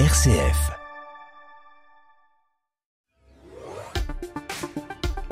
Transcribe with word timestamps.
RCF. 0.00 0.72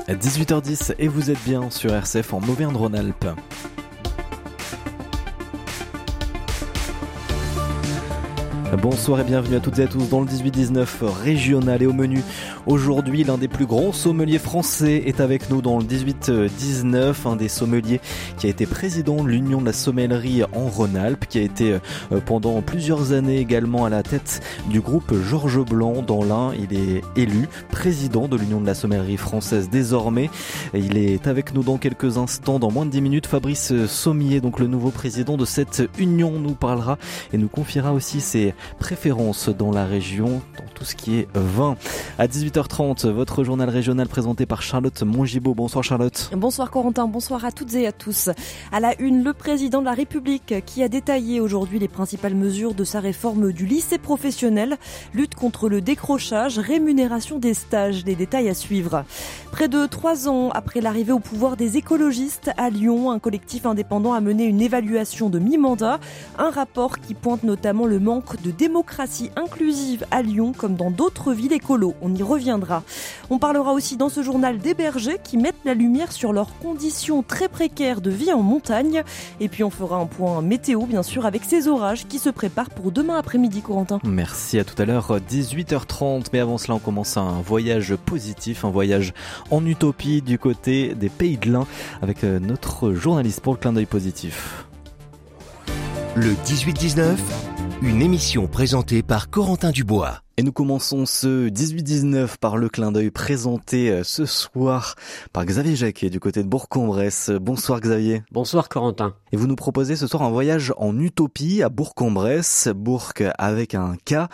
À 0.07 0.13
18h10 0.13 0.95
et 0.99 1.09
vous 1.09 1.29
êtes 1.29 1.43
bien 1.43 1.69
sur 1.69 1.93
RCF 1.93 2.33
en 2.33 2.37
Auvergne-Rhône-Alpes. 2.37 3.27
Bonsoir 8.81 9.19
et 9.19 9.23
bienvenue 9.23 9.57
à 9.57 9.59
toutes 9.59 9.77
et 9.79 9.83
à 9.83 9.87
tous 9.87 10.09
dans 10.09 10.21
le 10.21 10.25
18-19 10.25 11.05
régional 11.23 11.83
et 11.83 11.85
au 11.85 11.93
menu. 11.93 12.23
Aujourd'hui, 12.65 13.23
l'un 13.23 13.37
des 13.37 13.47
plus 13.47 13.65
grands 13.65 13.91
sommeliers 13.91 14.39
français 14.39 15.03
est 15.05 15.19
avec 15.19 15.49
nous 15.49 15.61
dans 15.61 15.77
le 15.77 15.83
18-19, 15.83 17.27
un 17.27 17.35
des 17.35 17.49
sommeliers 17.49 17.99
qui 18.37 18.47
a 18.47 18.49
été 18.49 18.65
président 18.65 19.23
de 19.23 19.29
l'Union 19.29 19.61
de 19.61 19.65
la 19.65 19.73
sommellerie 19.73 20.43
en 20.53 20.67
Rhône-Alpes, 20.67 21.25
qui 21.27 21.39
a 21.39 21.41
été 21.41 21.73
euh, 21.73 22.19
pendant 22.25 22.61
plusieurs 22.61 23.11
années 23.11 23.37
également 23.37 23.85
à 23.85 23.89
la 23.89 24.01
tête 24.01 24.41
du 24.69 24.81
groupe 24.81 25.13
Georges 25.29 25.63
Blanc 25.63 26.01
dans 26.01 26.23
l'Ain. 26.23 26.51
Il 26.57 26.75
est 26.75 27.01
élu 27.15 27.47
président 27.69 28.27
de 28.27 28.37
l'Union 28.37 28.59
de 28.59 28.65
la 28.65 28.75
sommellerie 28.75 29.17
française 29.17 29.69
désormais. 29.69 30.29
Il 30.73 30.97
est 30.97 31.27
avec 31.27 31.53
nous 31.53 31.63
dans 31.63 31.77
quelques 31.77 32.17
instants, 32.17 32.59
dans 32.59 32.71
moins 32.71 32.85
de 32.85 32.91
10 32.91 33.01
minutes. 33.01 33.27
Fabrice 33.27 33.85
Sommier, 33.85 34.41
donc 34.41 34.59
le 34.59 34.67
nouveau 34.67 34.89
président 34.89 35.37
de 35.37 35.45
cette 35.45 35.83
union, 35.99 36.31
nous 36.39 36.55
parlera 36.55 36.97
et 37.33 37.37
nous 37.37 37.49
confiera 37.49 37.93
aussi 37.93 38.21
ses 38.21 38.53
préférence 38.79 39.49
dans 39.49 39.71
la 39.71 39.85
région, 39.85 40.41
dans 40.57 40.69
tout 40.73 40.85
ce 40.85 40.95
qui 40.95 41.17
est 41.17 41.27
vin. 41.33 41.75
À 42.17 42.27
18h30, 42.27 43.07
votre 43.09 43.43
journal 43.43 43.69
régional 43.69 44.07
présenté 44.07 44.45
par 44.45 44.61
Charlotte 44.61 45.01
Mongibaud. 45.03 45.53
Bonsoir 45.53 45.83
Charlotte. 45.83 46.29
Bonsoir 46.35 46.71
Corentin, 46.71 47.07
bonsoir 47.07 47.45
à 47.45 47.51
toutes 47.51 47.73
et 47.75 47.87
à 47.87 47.91
tous. 47.91 48.29
À 48.71 48.79
la 48.79 48.99
une, 49.01 49.23
le 49.23 49.33
président 49.33 49.81
de 49.81 49.85
la 49.85 49.93
République 49.93 50.55
qui 50.65 50.83
a 50.83 50.89
détaillé 50.89 51.39
aujourd'hui 51.39 51.79
les 51.79 51.87
principales 51.87 52.35
mesures 52.35 52.73
de 52.73 52.83
sa 52.83 52.99
réforme 52.99 53.51
du 53.51 53.65
lycée 53.65 53.97
professionnel, 53.97 54.77
lutte 55.13 55.35
contre 55.35 55.69
le 55.69 55.81
décrochage, 55.81 56.59
rémunération 56.59 57.39
des 57.39 57.53
stages, 57.53 58.03
des 58.03 58.15
détails 58.15 58.49
à 58.49 58.53
suivre. 58.53 59.05
Près 59.51 59.67
de 59.67 59.85
trois 59.85 60.27
ans 60.27 60.49
après 60.49 60.81
l'arrivée 60.81 61.11
au 61.11 61.19
pouvoir 61.19 61.57
des 61.57 61.77
écologistes 61.77 62.51
à 62.57 62.69
Lyon, 62.69 63.11
un 63.11 63.19
collectif 63.19 63.65
indépendant 63.65 64.13
a 64.13 64.21
mené 64.21 64.45
une 64.45 64.61
évaluation 64.61 65.29
de 65.29 65.39
mi-mandat, 65.39 65.99
un 66.37 66.49
rapport 66.49 66.99
qui 66.99 67.13
pointe 67.13 67.43
notamment 67.43 67.85
le 67.85 67.99
manque 67.99 68.41
de 68.41 68.51
démocratie 68.53 69.31
inclusive 69.35 70.05
à 70.11 70.21
Lyon 70.21 70.53
comme 70.57 70.75
dans 70.75 70.91
d'autres 70.91 71.33
villes 71.33 71.53
écolo. 71.53 71.93
On 72.01 72.13
y 72.13 72.23
reviendra. 72.23 72.83
On 73.29 73.39
parlera 73.39 73.73
aussi 73.73 73.97
dans 73.97 74.09
ce 74.09 74.23
journal 74.23 74.57
des 74.57 74.73
bergers 74.73 75.17
qui 75.23 75.37
mettent 75.37 75.55
la 75.65 75.73
lumière 75.73 76.11
sur 76.11 76.33
leurs 76.33 76.57
conditions 76.59 77.23
très 77.23 77.47
précaires 77.47 78.01
de 78.01 78.09
vie 78.09 78.31
en 78.31 78.41
montagne. 78.41 79.03
Et 79.39 79.49
puis 79.49 79.63
on 79.63 79.69
fera 79.69 79.97
un 79.97 80.05
point 80.05 80.41
météo 80.41 80.85
bien 80.85 81.03
sûr 81.03 81.25
avec 81.25 81.43
ces 81.43 81.67
orages 81.67 82.07
qui 82.07 82.19
se 82.19 82.29
préparent 82.29 82.69
pour 82.69 82.91
demain 82.91 83.17
après-midi 83.17 83.61
Corentin. 83.61 83.99
Merci 84.03 84.59
à 84.59 84.63
tout 84.63 84.79
à 84.81 84.85
l'heure 84.85 85.19
18h30 85.19 86.27
mais 86.31 86.39
avant 86.39 86.57
cela 86.57 86.75
on 86.75 86.79
commence 86.79 87.17
un 87.17 87.41
voyage 87.41 87.95
positif, 87.95 88.65
un 88.65 88.69
voyage 88.69 89.13
en 89.51 89.65
utopie 89.65 90.21
du 90.21 90.37
côté 90.37 90.95
des 90.95 91.09
Pays 91.09 91.37
de 91.37 91.51
l'Ain 91.51 91.67
avec 92.01 92.23
euh, 92.23 92.39
notre 92.39 92.93
journaliste 92.93 93.41
pour 93.41 93.53
le 93.53 93.59
clin 93.59 93.73
d'œil 93.73 93.85
positif. 93.85 94.65
Le 96.15 96.33
18-19, 96.45 97.15
une 97.83 98.01
émission 98.01 98.47
présentée 98.47 99.03
par 99.03 99.29
Corentin 99.29 99.71
Dubois. 99.71 100.21
Et 100.37 100.43
nous 100.43 100.53
commençons 100.53 101.05
ce 101.05 101.49
18-19 101.49 102.37
par 102.39 102.55
le 102.55 102.69
clin 102.69 102.93
d'œil 102.93 103.11
présenté 103.11 103.91
euh, 103.91 104.03
ce 104.03 104.25
soir 104.25 104.95
par 105.33 105.45
Xavier 105.45 105.75
Jacquet 105.75 106.09
du 106.09 106.21
côté 106.21 106.43
de 106.43 106.47
Bourg-en-Bresse. 106.47 107.29
Bonsoir 107.41 107.81
Xavier. 107.81 108.23
Bonsoir 108.31 108.69
Corentin. 108.69 109.15
Et 109.33 109.37
vous 109.37 109.47
nous 109.47 109.57
proposez 109.57 109.97
ce 109.97 110.07
soir 110.07 110.23
un 110.23 110.31
voyage 110.31 110.73
en 110.77 110.97
utopie 110.97 111.61
à 111.61 111.67
Bourg-en-Bresse, 111.67 112.69
Bourg 112.73 113.11
avec 113.37 113.75
un 113.75 113.95
K. 114.05 114.29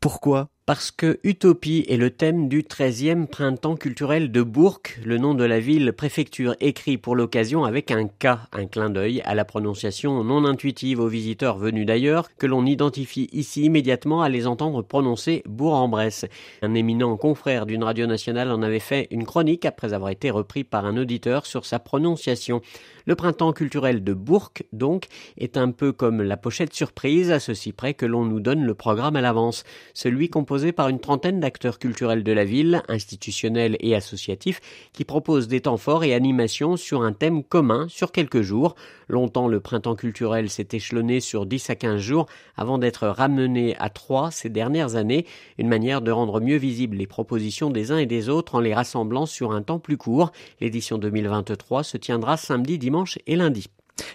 Pourquoi 0.00 0.48
parce 0.70 0.92
que 0.92 1.18
Utopie 1.24 1.84
est 1.88 1.96
le 1.96 2.10
thème 2.10 2.48
du 2.48 2.62
13e 2.62 3.26
printemps 3.26 3.74
culturel 3.74 4.30
de 4.30 4.40
Bourg, 4.40 4.78
le 5.04 5.18
nom 5.18 5.34
de 5.34 5.42
la 5.42 5.58
ville 5.58 5.92
préfecture 5.92 6.54
écrit 6.60 6.96
pour 6.96 7.16
l'occasion 7.16 7.64
avec 7.64 7.90
un 7.90 8.06
K, 8.06 8.38
un 8.52 8.66
clin 8.66 8.88
d'œil 8.88 9.20
à 9.22 9.34
la 9.34 9.44
prononciation 9.44 10.22
non 10.22 10.44
intuitive 10.44 11.00
aux 11.00 11.08
visiteurs 11.08 11.58
venus 11.58 11.86
d'ailleurs, 11.86 12.28
que 12.36 12.46
l'on 12.46 12.66
identifie 12.66 13.28
ici 13.32 13.64
immédiatement 13.64 14.22
à 14.22 14.28
les 14.28 14.46
entendre 14.46 14.82
prononcer 14.82 15.42
Bourg-en-Bresse. 15.44 16.26
Un 16.62 16.74
éminent 16.74 17.16
confrère 17.16 17.66
d'une 17.66 17.82
radio 17.82 18.06
nationale 18.06 18.52
en 18.52 18.62
avait 18.62 18.78
fait 18.78 19.08
une 19.10 19.26
chronique 19.26 19.64
après 19.64 19.92
avoir 19.92 20.10
été 20.10 20.30
repris 20.30 20.62
par 20.62 20.86
un 20.86 20.96
auditeur 20.96 21.46
sur 21.46 21.66
sa 21.66 21.80
prononciation. 21.80 22.62
Le 23.06 23.16
printemps 23.16 23.52
culturel 23.52 24.04
de 24.04 24.12
Bourg, 24.12 24.52
donc, 24.72 25.06
est 25.36 25.56
un 25.56 25.72
peu 25.72 25.90
comme 25.90 26.22
la 26.22 26.36
pochette 26.36 26.74
surprise, 26.74 27.32
à 27.32 27.40
ceci 27.40 27.72
près 27.72 27.94
que 27.94 28.06
l'on 28.06 28.24
nous 28.24 28.38
donne 28.38 28.62
le 28.64 28.74
programme 28.74 29.16
à 29.16 29.20
l'avance. 29.20 29.64
Celui 29.94 30.28
composé 30.28 30.59
par 30.72 30.88
une 30.88 31.00
trentaine 31.00 31.40
d'acteurs 31.40 31.78
culturels 31.78 32.22
de 32.22 32.32
la 32.32 32.44
ville, 32.44 32.82
institutionnels 32.88 33.76
et 33.80 33.94
associatifs, 33.94 34.60
qui 34.92 35.04
proposent 35.04 35.48
des 35.48 35.62
temps 35.62 35.76
forts 35.76 36.04
et 36.04 36.14
animations 36.14 36.76
sur 36.76 37.02
un 37.02 37.12
thème 37.12 37.42
commun 37.42 37.86
sur 37.88 38.12
quelques 38.12 38.42
jours. 38.42 38.74
Longtemps, 39.08 39.48
le 39.48 39.60
printemps 39.60 39.96
culturel 39.96 40.50
s'est 40.50 40.68
échelonné 40.72 41.20
sur 41.20 41.46
10 41.46 41.70
à 41.70 41.74
15 41.74 42.00
jours 42.00 42.26
avant 42.56 42.78
d'être 42.78 43.08
ramené 43.08 43.76
à 43.78 43.88
3 43.90 44.30
ces 44.30 44.50
dernières 44.50 44.96
années, 44.96 45.26
une 45.58 45.68
manière 45.68 46.02
de 46.02 46.10
rendre 46.10 46.40
mieux 46.40 46.56
visibles 46.56 46.96
les 46.96 47.06
propositions 47.06 47.70
des 47.70 47.90
uns 47.92 47.98
et 47.98 48.06
des 48.06 48.28
autres 48.28 48.54
en 48.54 48.60
les 48.60 48.74
rassemblant 48.74 49.26
sur 49.26 49.52
un 49.52 49.62
temps 49.62 49.78
plus 49.78 49.96
court. 49.96 50.32
L'édition 50.60 50.98
2023 50.98 51.82
se 51.82 51.96
tiendra 51.96 52.36
samedi, 52.36 52.78
dimanche 52.78 53.18
et 53.26 53.36
lundi. 53.36 53.66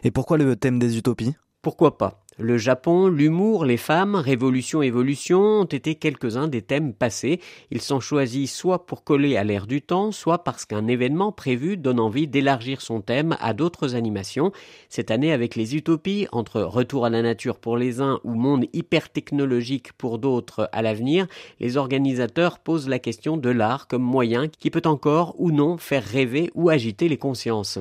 Et 0.03 0.11
pourquoi 0.11 0.37
le 0.37 0.55
thème 0.55 0.79
des 0.79 0.97
utopies? 0.97 1.33
Pourquoi 1.61 1.97
pas? 1.97 2.24
Le 2.37 2.57
Japon, 2.57 3.07
l'humour, 3.07 3.63
les 3.63 3.77
femmes, 3.77 4.15
révolution, 4.15 4.81
évolution 4.81 5.39
ont 5.39 5.63
été 5.63 5.95
quelques-uns 5.95 6.49
des 6.49 6.61
thèmes 6.61 6.93
passés. 6.93 7.39
Ils 7.71 7.81
sont 7.81 8.01
choisis 8.01 8.53
soit 8.53 8.85
pour 8.85 9.05
coller 9.05 9.37
à 9.37 9.45
l'ère 9.45 9.67
du 9.67 9.81
temps, 9.81 10.11
soit 10.11 10.43
parce 10.43 10.65
qu'un 10.65 10.87
événement 10.87 11.31
prévu 11.31 11.77
donne 11.77 11.99
envie 11.99 12.27
d'élargir 12.27 12.81
son 12.81 12.99
thème 12.99 13.37
à 13.39 13.53
d'autres 13.53 13.95
animations. 13.95 14.51
Cette 14.89 15.11
année, 15.11 15.31
avec 15.31 15.55
les 15.55 15.77
utopies, 15.77 16.27
entre 16.33 16.61
retour 16.61 17.05
à 17.05 17.09
la 17.09 17.21
nature 17.21 17.57
pour 17.57 17.77
les 17.77 18.01
uns 18.01 18.19
ou 18.25 18.35
monde 18.35 18.65
hyper 18.73 19.09
technologique 19.09 19.93
pour 19.93 20.19
d'autres 20.19 20.67
à 20.73 20.81
l'avenir, 20.81 21.27
les 21.61 21.77
organisateurs 21.77 22.59
posent 22.59 22.89
la 22.89 22.99
question 22.99 23.37
de 23.37 23.49
l'art 23.49 23.87
comme 23.87 24.03
moyen 24.03 24.49
qui 24.49 24.71
peut 24.71 24.81
encore 24.83 25.35
ou 25.39 25.51
non 25.51 25.77
faire 25.77 26.03
rêver 26.03 26.51
ou 26.53 26.69
agiter 26.69 27.07
les 27.07 27.17
consciences. 27.17 27.79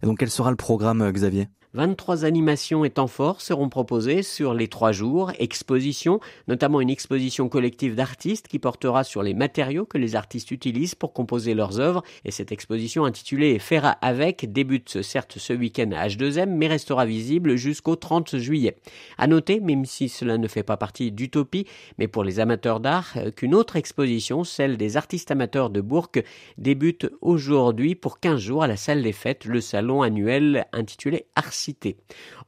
Et 0.00 0.06
donc 0.06 0.18
quel 0.20 0.30
sera 0.30 0.50
le 0.50 0.56
programme, 0.56 1.10
Xavier? 1.10 1.48
23 1.76 2.24
animations 2.24 2.86
et 2.86 2.90
temps 2.90 3.06
forts 3.06 3.42
seront 3.42 3.68
proposées 3.68 4.22
sur 4.22 4.54
les 4.54 4.66
trois 4.66 4.92
jours, 4.92 5.32
expositions, 5.38 6.20
notamment 6.48 6.80
une 6.80 6.88
exposition 6.88 7.50
collective 7.50 7.94
d'artistes 7.94 8.48
qui 8.48 8.58
portera 8.58 9.04
sur 9.04 9.22
les 9.22 9.34
matériaux 9.34 9.84
que 9.84 9.98
les 9.98 10.16
artistes 10.16 10.50
utilisent 10.52 10.94
pour 10.94 11.12
composer 11.12 11.52
leurs 11.52 11.78
œuvres, 11.78 12.02
et 12.24 12.30
cette 12.30 12.50
exposition 12.50 13.04
intitulée 13.04 13.58
Faire 13.58 13.96
avec 14.00 14.50
débute 14.50 15.02
certes 15.02 15.36
ce 15.36 15.52
week-end 15.52 15.90
à 15.94 16.08
H2M, 16.08 16.46
mais 16.46 16.66
restera 16.66 17.04
visible 17.04 17.56
jusqu'au 17.56 17.94
30 17.94 18.38
juillet. 18.38 18.78
À 19.18 19.26
noter, 19.26 19.60
même 19.60 19.84
si 19.84 20.08
cela 20.08 20.38
ne 20.38 20.48
fait 20.48 20.62
pas 20.62 20.78
partie 20.78 21.12
d'Utopie, 21.12 21.66
mais 21.98 22.08
pour 22.08 22.24
les 22.24 22.40
amateurs 22.40 22.80
d'art, 22.80 23.18
qu'une 23.36 23.54
autre 23.54 23.76
exposition, 23.76 24.44
celle 24.44 24.78
des 24.78 24.96
artistes 24.96 25.30
amateurs 25.30 25.68
de 25.68 25.82
Bourg, 25.82 26.08
débute 26.56 27.10
aujourd'hui 27.20 27.94
pour 27.94 28.18
15 28.18 28.40
jours 28.40 28.62
à 28.62 28.66
la 28.66 28.78
salle 28.78 29.02
des 29.02 29.12
fêtes, 29.12 29.44
le 29.44 29.60
salon 29.60 30.00
annuel 30.00 30.64
intitulé 30.72 31.26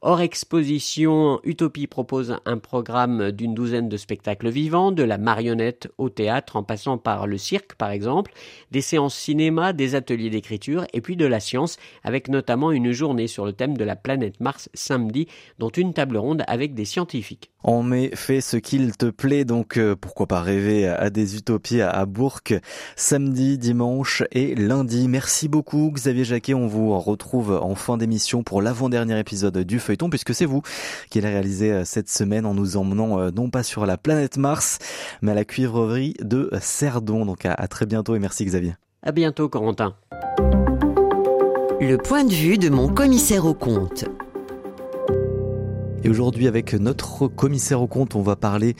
Hors 0.01 0.21
exposition, 0.21 1.39
Utopie 1.43 1.87
propose 1.87 2.37
un 2.45 2.57
programme 2.57 3.31
d'une 3.31 3.53
douzaine 3.53 3.89
de 3.89 3.97
spectacles 3.97 4.49
vivants, 4.49 4.91
de 4.91 5.03
la 5.03 5.17
marionnette 5.17 5.89
au 5.97 6.09
théâtre 6.09 6.55
en 6.55 6.63
passant 6.63 6.97
par 6.97 7.27
le 7.27 7.37
cirque 7.37 7.75
par 7.75 7.91
exemple, 7.91 8.31
des 8.71 8.81
séances 8.81 9.15
cinéma, 9.15 9.73
des 9.73 9.95
ateliers 9.95 10.29
d'écriture 10.29 10.85
et 10.93 11.01
puis 11.01 11.15
de 11.15 11.25
la 11.25 11.39
science 11.39 11.77
avec 12.03 12.27
notamment 12.29 12.71
une 12.71 12.91
journée 12.91 13.27
sur 13.27 13.45
le 13.45 13.53
thème 13.53 13.77
de 13.77 13.83
la 13.83 13.95
planète 13.95 14.39
Mars 14.39 14.69
samedi 14.73 15.27
dont 15.57 15.69
une 15.69 15.93
table 15.93 16.17
ronde 16.17 16.43
avec 16.47 16.73
des 16.73 16.85
scientifiques. 16.85 17.51
En 17.61 17.83
mai, 17.83 18.11
fais 18.13 18.39
ce 18.39 18.55
qu'il 18.55 18.95
te 18.95 19.07
plaît, 19.07 19.43
donc 19.43 19.77
euh, 19.77 19.93
pourquoi 19.93 20.27
pas 20.27 20.41
rêver 20.41 20.87
à 20.87 21.09
des 21.09 21.35
utopies 21.35 21.81
à 21.81 22.05
Bourg, 22.05 22.39
samedi, 22.95 23.57
dimanche 23.57 24.23
et 24.31 24.55
lundi. 24.55 25.09
Merci 25.09 25.49
beaucoup 25.49 25.91
Xavier 25.91 26.23
Jacquet, 26.23 26.53
on 26.53 26.67
vous 26.67 26.97
retrouve 26.97 27.51
en 27.51 27.75
fin 27.75 27.97
d'émission 27.97 28.43
pour 28.43 28.61
l'avant-dernier 28.61 29.19
épisode 29.19 29.57
du 29.57 29.79
feuilleton, 29.79 30.09
puisque 30.09 30.33
c'est 30.33 30.45
vous 30.45 30.61
qui 31.09 31.19
l'avez 31.19 31.33
réalisé 31.33 31.71
euh, 31.71 31.83
cette 31.83 32.09
semaine 32.09 32.45
en 32.45 32.53
nous 32.53 32.77
emmenant 32.77 33.19
euh, 33.19 33.29
non 33.29 33.49
pas 33.49 33.63
sur 33.63 33.85
la 33.85 33.97
planète 33.97 34.37
Mars, 34.37 34.79
mais 35.21 35.31
à 35.31 35.35
la 35.35 35.43
cuivrerie 35.43 36.13
de 36.21 36.49
Cerdon. 36.61 37.25
Donc 37.25 37.45
à, 37.45 37.53
à 37.53 37.67
très 37.67 37.85
bientôt 37.85 38.15
et 38.15 38.19
merci 38.19 38.45
Xavier. 38.45 38.75
À 39.03 39.11
bientôt 39.11 39.49
Corentin. 39.49 39.95
Le 41.81 41.95
point 41.97 42.23
de 42.23 42.33
vue 42.33 42.57
de 42.57 42.69
mon 42.69 42.87
commissaire 42.87 43.45
au 43.45 43.53
compte. 43.53 44.05
Et 46.03 46.09
aujourd'hui, 46.09 46.47
avec 46.47 46.73
notre 46.73 47.27
commissaire 47.27 47.81
au 47.81 47.87
compte, 47.87 48.15
on 48.15 48.21
va 48.21 48.35
parler 48.35 48.75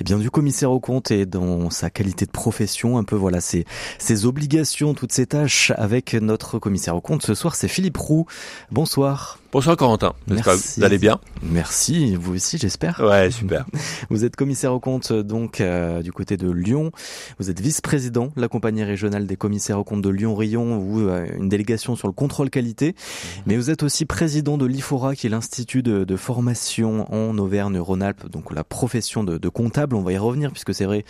eh 0.00 0.04
bien 0.04 0.18
du 0.18 0.30
commissaire 0.30 0.72
au 0.72 0.80
compte 0.80 1.10
et 1.12 1.24
dans 1.24 1.70
sa 1.70 1.88
qualité 1.88 2.26
de 2.26 2.32
profession, 2.32 2.98
un 2.98 3.04
peu 3.04 3.14
voilà 3.14 3.40
ses, 3.40 3.64
ses 3.98 4.26
obligations, 4.26 4.94
toutes 4.94 5.12
ses 5.12 5.26
tâches 5.26 5.72
avec 5.76 6.14
notre 6.14 6.58
commissaire 6.58 6.96
au 6.96 7.00
compte. 7.00 7.22
Ce 7.22 7.34
soir, 7.34 7.54
c'est 7.54 7.68
Philippe 7.68 7.96
Roux. 7.96 8.26
Bonsoir. 8.72 9.38
Bonsoir 9.54 9.76
Corentin, 9.76 10.14
vous 10.26 10.82
allez 10.82 10.98
bien 10.98 11.20
Merci, 11.40 12.16
vous 12.16 12.34
aussi 12.34 12.58
j'espère. 12.58 12.98
Ouais, 12.98 13.30
super. 13.30 13.64
Vous 14.10 14.24
êtes 14.24 14.34
commissaire 14.34 14.72
aux 14.72 14.80
comptes 14.80 15.12
donc 15.12 15.60
euh, 15.60 16.02
du 16.02 16.10
côté 16.10 16.36
de 16.36 16.50
Lyon. 16.50 16.90
Vous 17.38 17.50
êtes 17.50 17.60
vice-président 17.60 18.32
de 18.34 18.40
la 18.40 18.48
compagnie 18.48 18.82
régionale 18.82 19.28
des 19.28 19.36
commissaires 19.36 19.78
aux 19.78 19.84
comptes 19.84 20.02
de 20.02 20.08
Lyon-Rion 20.08 20.78
ou 20.78 21.00
euh, 21.00 21.26
une 21.38 21.48
délégation 21.48 21.94
sur 21.94 22.08
le 22.08 22.12
contrôle 22.12 22.50
qualité. 22.50 22.88
Mhm. 22.88 23.42
Mais 23.46 23.56
vous 23.56 23.70
êtes 23.70 23.84
aussi 23.84 24.06
président 24.06 24.58
de 24.58 24.66
l'IFORA 24.66 25.14
qui 25.14 25.28
est 25.28 25.30
l'institut 25.30 25.84
de, 25.84 26.16
formation 26.16 27.12
en 27.14 27.36
Auvergne-Rhône-Alpes, 27.38 28.30
donc 28.30 28.52
la 28.52 28.64
profession 28.64 29.22
de, 29.22 29.48
comptable. 29.48 29.94
On 29.94 30.02
va 30.02 30.12
y 30.12 30.18
revenir 30.18 30.50
puisque 30.50 30.74
c'est 30.74 30.86
vrai 30.86 31.04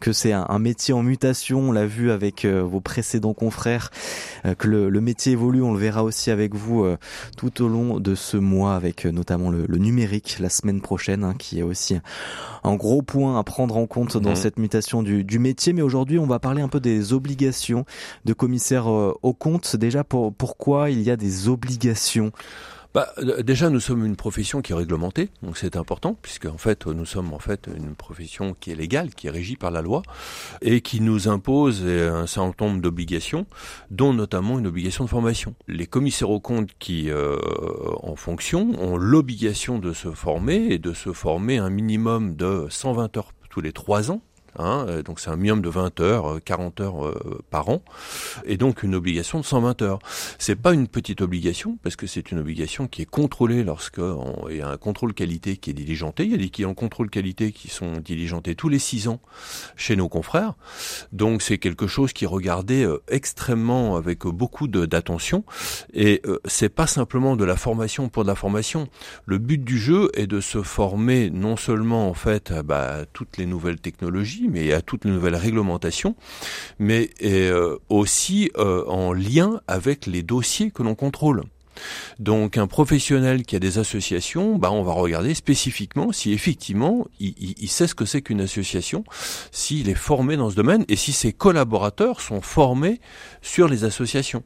que 0.00 0.12
c'est 0.12 0.32
un, 0.32 0.58
métier 0.58 0.94
en 0.94 1.02
mutation. 1.02 1.60
On 1.60 1.72
l'a 1.72 1.86
vu 1.86 2.10
avec 2.10 2.46
euh, 2.46 2.62
vos 2.62 2.80
précédents 2.80 3.34
confrères 3.34 3.90
que 4.58 4.68
le, 4.68 4.88
le, 4.88 5.00
métier 5.02 5.32
évolue. 5.32 5.62
On 5.62 5.72
le 5.74 5.78
verra 5.78 6.04
aussi 6.04 6.30
avec 6.30 6.54
vous 6.54 6.86
tout 7.36 7.62
au 7.62 7.68
long 7.68 7.81
de 8.00 8.14
ce 8.14 8.36
mois 8.36 8.74
avec 8.74 9.04
notamment 9.04 9.50
le 9.50 9.66
le 9.66 9.78
numérique 9.78 10.36
la 10.38 10.48
semaine 10.48 10.80
prochaine, 10.80 11.24
hein, 11.24 11.34
qui 11.38 11.58
est 11.58 11.62
aussi 11.62 11.96
un 12.64 12.74
gros 12.74 13.02
point 13.02 13.38
à 13.38 13.42
prendre 13.42 13.76
en 13.76 13.86
compte 13.86 14.16
dans 14.16 14.30
mhm. 14.30 14.36
cette 14.36 14.58
mutation 14.58 15.02
du, 15.02 15.24
du 15.24 15.38
métier. 15.38 15.72
Mais 15.72 15.82
aujourd'hui, 15.82 16.18
on 16.18 16.26
va 16.26 16.38
parler 16.38 16.62
un 16.62 16.68
peu 16.68 16.80
des 16.80 17.12
obligations 17.12 17.84
de 18.24 18.32
commissaire 18.32 18.90
euh, 18.90 19.14
au 19.22 19.32
compte. 19.32 19.76
Déjà, 19.76 20.04
pour, 20.04 20.32
pourquoi 20.32 20.90
il 20.90 21.02
y 21.02 21.10
a 21.10 21.16
des 21.16 21.48
obligations 21.48 22.32
bah, 22.94 23.08
euh, 23.18 23.42
déjà, 23.42 23.70
nous 23.70 23.80
sommes 23.80 24.04
une 24.04 24.16
profession 24.16 24.60
qui 24.60 24.72
est 24.72 24.76
réglementée, 24.76 25.30
donc 25.42 25.56
c'est 25.56 25.76
important, 25.76 26.16
puisque 26.20 26.46
en 26.46 26.58
fait, 26.58 26.86
nous 26.86 27.06
sommes 27.06 27.32
en 27.32 27.38
fait 27.38 27.68
une 27.74 27.94
profession 27.94 28.54
qui 28.58 28.70
est 28.70 28.74
légale, 28.74 29.14
qui 29.14 29.28
est 29.28 29.30
régie 29.30 29.56
par 29.56 29.70
la 29.70 29.80
loi, 29.80 30.02
et 30.60 30.82
qui 30.82 31.00
nous 31.00 31.28
impose 31.28 31.80
euh, 31.82 32.12
un 32.12 32.26
certain 32.26 32.66
nombre 32.66 32.82
d'obligations, 32.82 33.46
dont 33.90 34.12
notamment 34.12 34.58
une 34.58 34.66
obligation 34.66 35.04
de 35.04 35.08
formation. 35.08 35.54
Les 35.68 35.86
commissaires 35.86 36.30
aux 36.30 36.40
comptes 36.40 36.70
qui, 36.78 37.10
euh, 37.10 37.38
en 38.02 38.16
fonction, 38.16 38.70
ont 38.78 38.96
l'obligation 38.96 39.78
de 39.78 39.92
se 39.92 40.10
former 40.10 40.66
et 40.70 40.78
de 40.78 40.92
se 40.92 41.12
former 41.12 41.58
un 41.58 41.70
minimum 41.70 42.36
de 42.36 42.66
120 42.68 43.16
heures 43.16 43.32
tous 43.48 43.60
les 43.60 43.72
trois 43.72 44.10
ans 44.10 44.22
Hein, 44.58 44.84
euh, 44.88 45.02
donc 45.02 45.18
c'est 45.18 45.30
un 45.30 45.36
minimum 45.36 45.62
de 45.62 45.70
20 45.70 46.00
heures, 46.00 46.40
40 46.44 46.80
euh, 46.80 46.84
heures 46.84 47.06
euh, 47.06 47.42
par 47.50 47.68
an, 47.70 47.82
et 48.44 48.56
donc 48.56 48.82
une 48.82 48.94
obligation 48.94 49.40
de 49.40 49.44
120 49.44 49.82
heures. 49.82 49.98
C'est 50.38 50.56
pas 50.56 50.74
une 50.74 50.88
petite 50.88 51.22
obligation 51.22 51.78
parce 51.82 51.96
que 51.96 52.06
c'est 52.06 52.30
une 52.30 52.38
obligation 52.38 52.86
qui 52.86 53.02
est 53.02 53.06
contrôlée 53.06 53.64
lorsqu'il 53.64 54.56
y 54.56 54.60
a 54.60 54.68
un 54.68 54.76
contrôle 54.76 55.14
qualité 55.14 55.56
qui 55.56 55.70
est 55.70 55.74
diligenté. 55.74 56.24
Il 56.24 56.30
y 56.32 56.34
a 56.34 56.38
des 56.38 56.50
clients 56.50 56.74
contrôle 56.74 57.08
qualité 57.08 57.52
qui 57.52 57.68
sont 57.68 57.98
diligentés 57.98 58.54
tous 58.54 58.68
les 58.68 58.78
6 58.78 59.08
ans 59.08 59.20
chez 59.76 59.96
nos 59.96 60.08
confrères. 60.08 60.54
Donc 61.12 61.42
c'est 61.42 61.58
quelque 61.58 61.86
chose 61.86 62.12
qui 62.12 62.24
est 62.24 62.28
regardé 62.28 62.88
extrêmement 63.08 63.96
avec 63.96 64.26
beaucoup 64.26 64.68
d'attention 64.68 65.44
et 65.92 66.22
c'est 66.44 66.68
pas 66.68 66.86
simplement 66.86 67.36
de 67.36 67.44
la 67.44 67.56
formation 67.56 68.08
pour 68.08 68.24
de 68.24 68.28
la 68.28 68.34
formation. 68.34 68.88
Le 69.26 69.38
but 69.38 69.62
du 69.62 69.78
jeu 69.78 70.10
est 70.14 70.26
de 70.26 70.40
se 70.40 70.62
former 70.62 71.30
non 71.30 71.56
seulement 71.56 72.08
en 72.08 72.14
fait 72.14 72.52
bah, 72.64 73.04
toutes 73.12 73.36
les 73.36 73.46
nouvelles 73.46 73.80
technologies 73.80 74.41
mais 74.48 74.72
à 74.72 74.80
toutes 74.80 75.04
les 75.04 75.10
nouvelles 75.10 75.36
réglementations, 75.36 76.14
mais 76.78 77.10
euh, 77.22 77.78
aussi 77.88 78.50
euh, 78.56 78.84
en 78.86 79.12
lien 79.12 79.60
avec 79.66 80.06
les 80.06 80.22
dossiers 80.22 80.70
que 80.70 80.82
l'on 80.82 80.94
contrôle. 80.94 81.42
Donc 82.18 82.58
un 82.58 82.66
professionnel 82.66 83.44
qui 83.44 83.56
a 83.56 83.58
des 83.58 83.78
associations, 83.78 84.56
bah 84.56 84.70
on 84.72 84.82
va 84.82 84.92
regarder 84.92 85.34
spécifiquement 85.34 86.12
si 86.12 86.32
effectivement 86.32 87.06
il, 87.20 87.34
il 87.38 87.68
sait 87.68 87.86
ce 87.86 87.94
que 87.94 88.04
c'est 88.04 88.22
qu'une 88.22 88.40
association, 88.40 89.04
s'il 89.50 89.88
est 89.88 89.94
formé 89.94 90.36
dans 90.36 90.50
ce 90.50 90.54
domaine 90.54 90.84
et 90.88 90.96
si 90.96 91.12
ses 91.12 91.32
collaborateurs 91.32 92.20
sont 92.20 92.40
formés 92.40 93.00
sur 93.40 93.68
les 93.68 93.84
associations. 93.84 94.42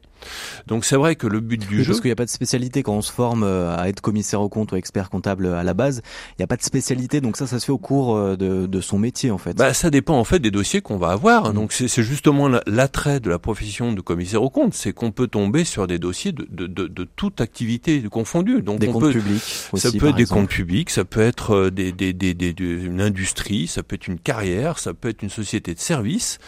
Donc 0.65 0.83
c'est 0.83 0.95
vrai 0.95 1.15
que 1.15 1.27
le 1.27 1.39
but 1.39 1.67
du 1.67 1.83
jeu... 1.83 1.91
Parce 1.91 2.01
qu'il 2.01 2.09
n'y 2.09 2.13
a 2.13 2.15
pas 2.15 2.25
de 2.25 2.29
spécialité 2.29 2.81
quand 2.81 2.95
on 2.95 3.01
se 3.01 3.11
forme 3.11 3.43
euh, 3.43 3.77
à 3.77 3.87
être 3.87 4.01
commissaire 4.01 4.41
au 4.41 4.49
compte 4.49 4.71
ou 4.71 4.75
expert 4.75 5.09
comptable 5.09 5.47
à 5.47 5.63
la 5.63 5.73
base, 5.73 6.01
il 6.31 6.35
n'y 6.39 6.43
a 6.43 6.47
pas 6.47 6.57
de 6.57 6.63
spécialité, 6.63 7.21
donc 7.21 7.37
ça 7.37 7.45
ça 7.45 7.59
se 7.59 7.65
fait 7.65 7.71
au 7.71 7.77
cours 7.77 8.15
euh, 8.15 8.35
de, 8.35 8.65
de 8.65 8.81
son 8.81 8.97
métier 8.97 9.29
en 9.31 9.37
fait. 9.37 9.55
Bah, 9.55 9.73
ça 9.73 9.89
dépend 9.89 10.17
en 10.17 10.23
fait 10.23 10.39
des 10.39 10.51
dossiers 10.51 10.81
qu'on 10.81 10.97
va 10.97 11.09
avoir, 11.09 11.49
mmh. 11.49 11.53
donc 11.53 11.71
c'est 11.71 12.03
justement 12.03 12.49
l'attrait 12.65 13.19
de 13.19 13.29
la 13.29 13.37
profession 13.39 13.93
de 13.93 14.01
commissaire 14.01 14.41
au 14.41 14.49
compte, 14.49 14.73
c'est 14.73 14.91
qu'on 14.91 15.11
peut 15.11 15.27
tomber 15.27 15.63
sur 15.65 15.85
des 15.85 15.99
dossiers 15.99 16.31
de, 16.31 16.47
de, 16.49 16.67
de, 16.67 16.87
de 16.87 17.03
toute 17.17 17.41
activité 17.41 18.01
confondue. 18.03 18.61
Donc 18.61 18.79
des 18.79 18.87
comptes 18.87 19.11
publics 19.11 19.41
Ça 19.73 19.91
peut 19.91 20.07
être 20.07 20.15
des 20.15 20.25
comptes 20.25 20.49
publics, 20.49 20.89
ça 20.89 21.03
peut 21.03 21.19
être 21.19 21.55
euh, 21.55 21.71
des, 21.71 21.91
des, 21.91 22.13
des, 22.13 22.33
des, 22.33 22.53
une 22.61 23.01
industrie, 23.01 23.67
ça 23.67 23.83
peut 23.83 23.95
être 23.95 24.07
une 24.07 24.19
carrière, 24.19 24.79
ça 24.79 24.93
peut 24.93 25.09
être 25.09 25.23
une 25.23 25.29
société 25.29 25.73
de 25.73 25.79
service, 25.79 26.39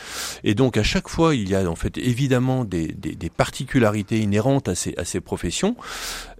et 0.43 0.53
donc 0.55 0.77
à 0.77 0.83
chaque 0.83 1.09
fois 1.09 1.35
il 1.35 1.49
y 1.49 1.55
a 1.55 1.69
en 1.69 1.75
fait 1.75 1.97
évidemment 1.97 2.63
des, 2.63 2.87
des, 2.87 3.15
des 3.15 3.29
particularités 3.29 4.19
inhérentes 4.19 4.69
à 4.69 4.75
ces, 4.75 4.93
à 4.95 5.03
ces 5.03 5.19
professions, 5.19 5.75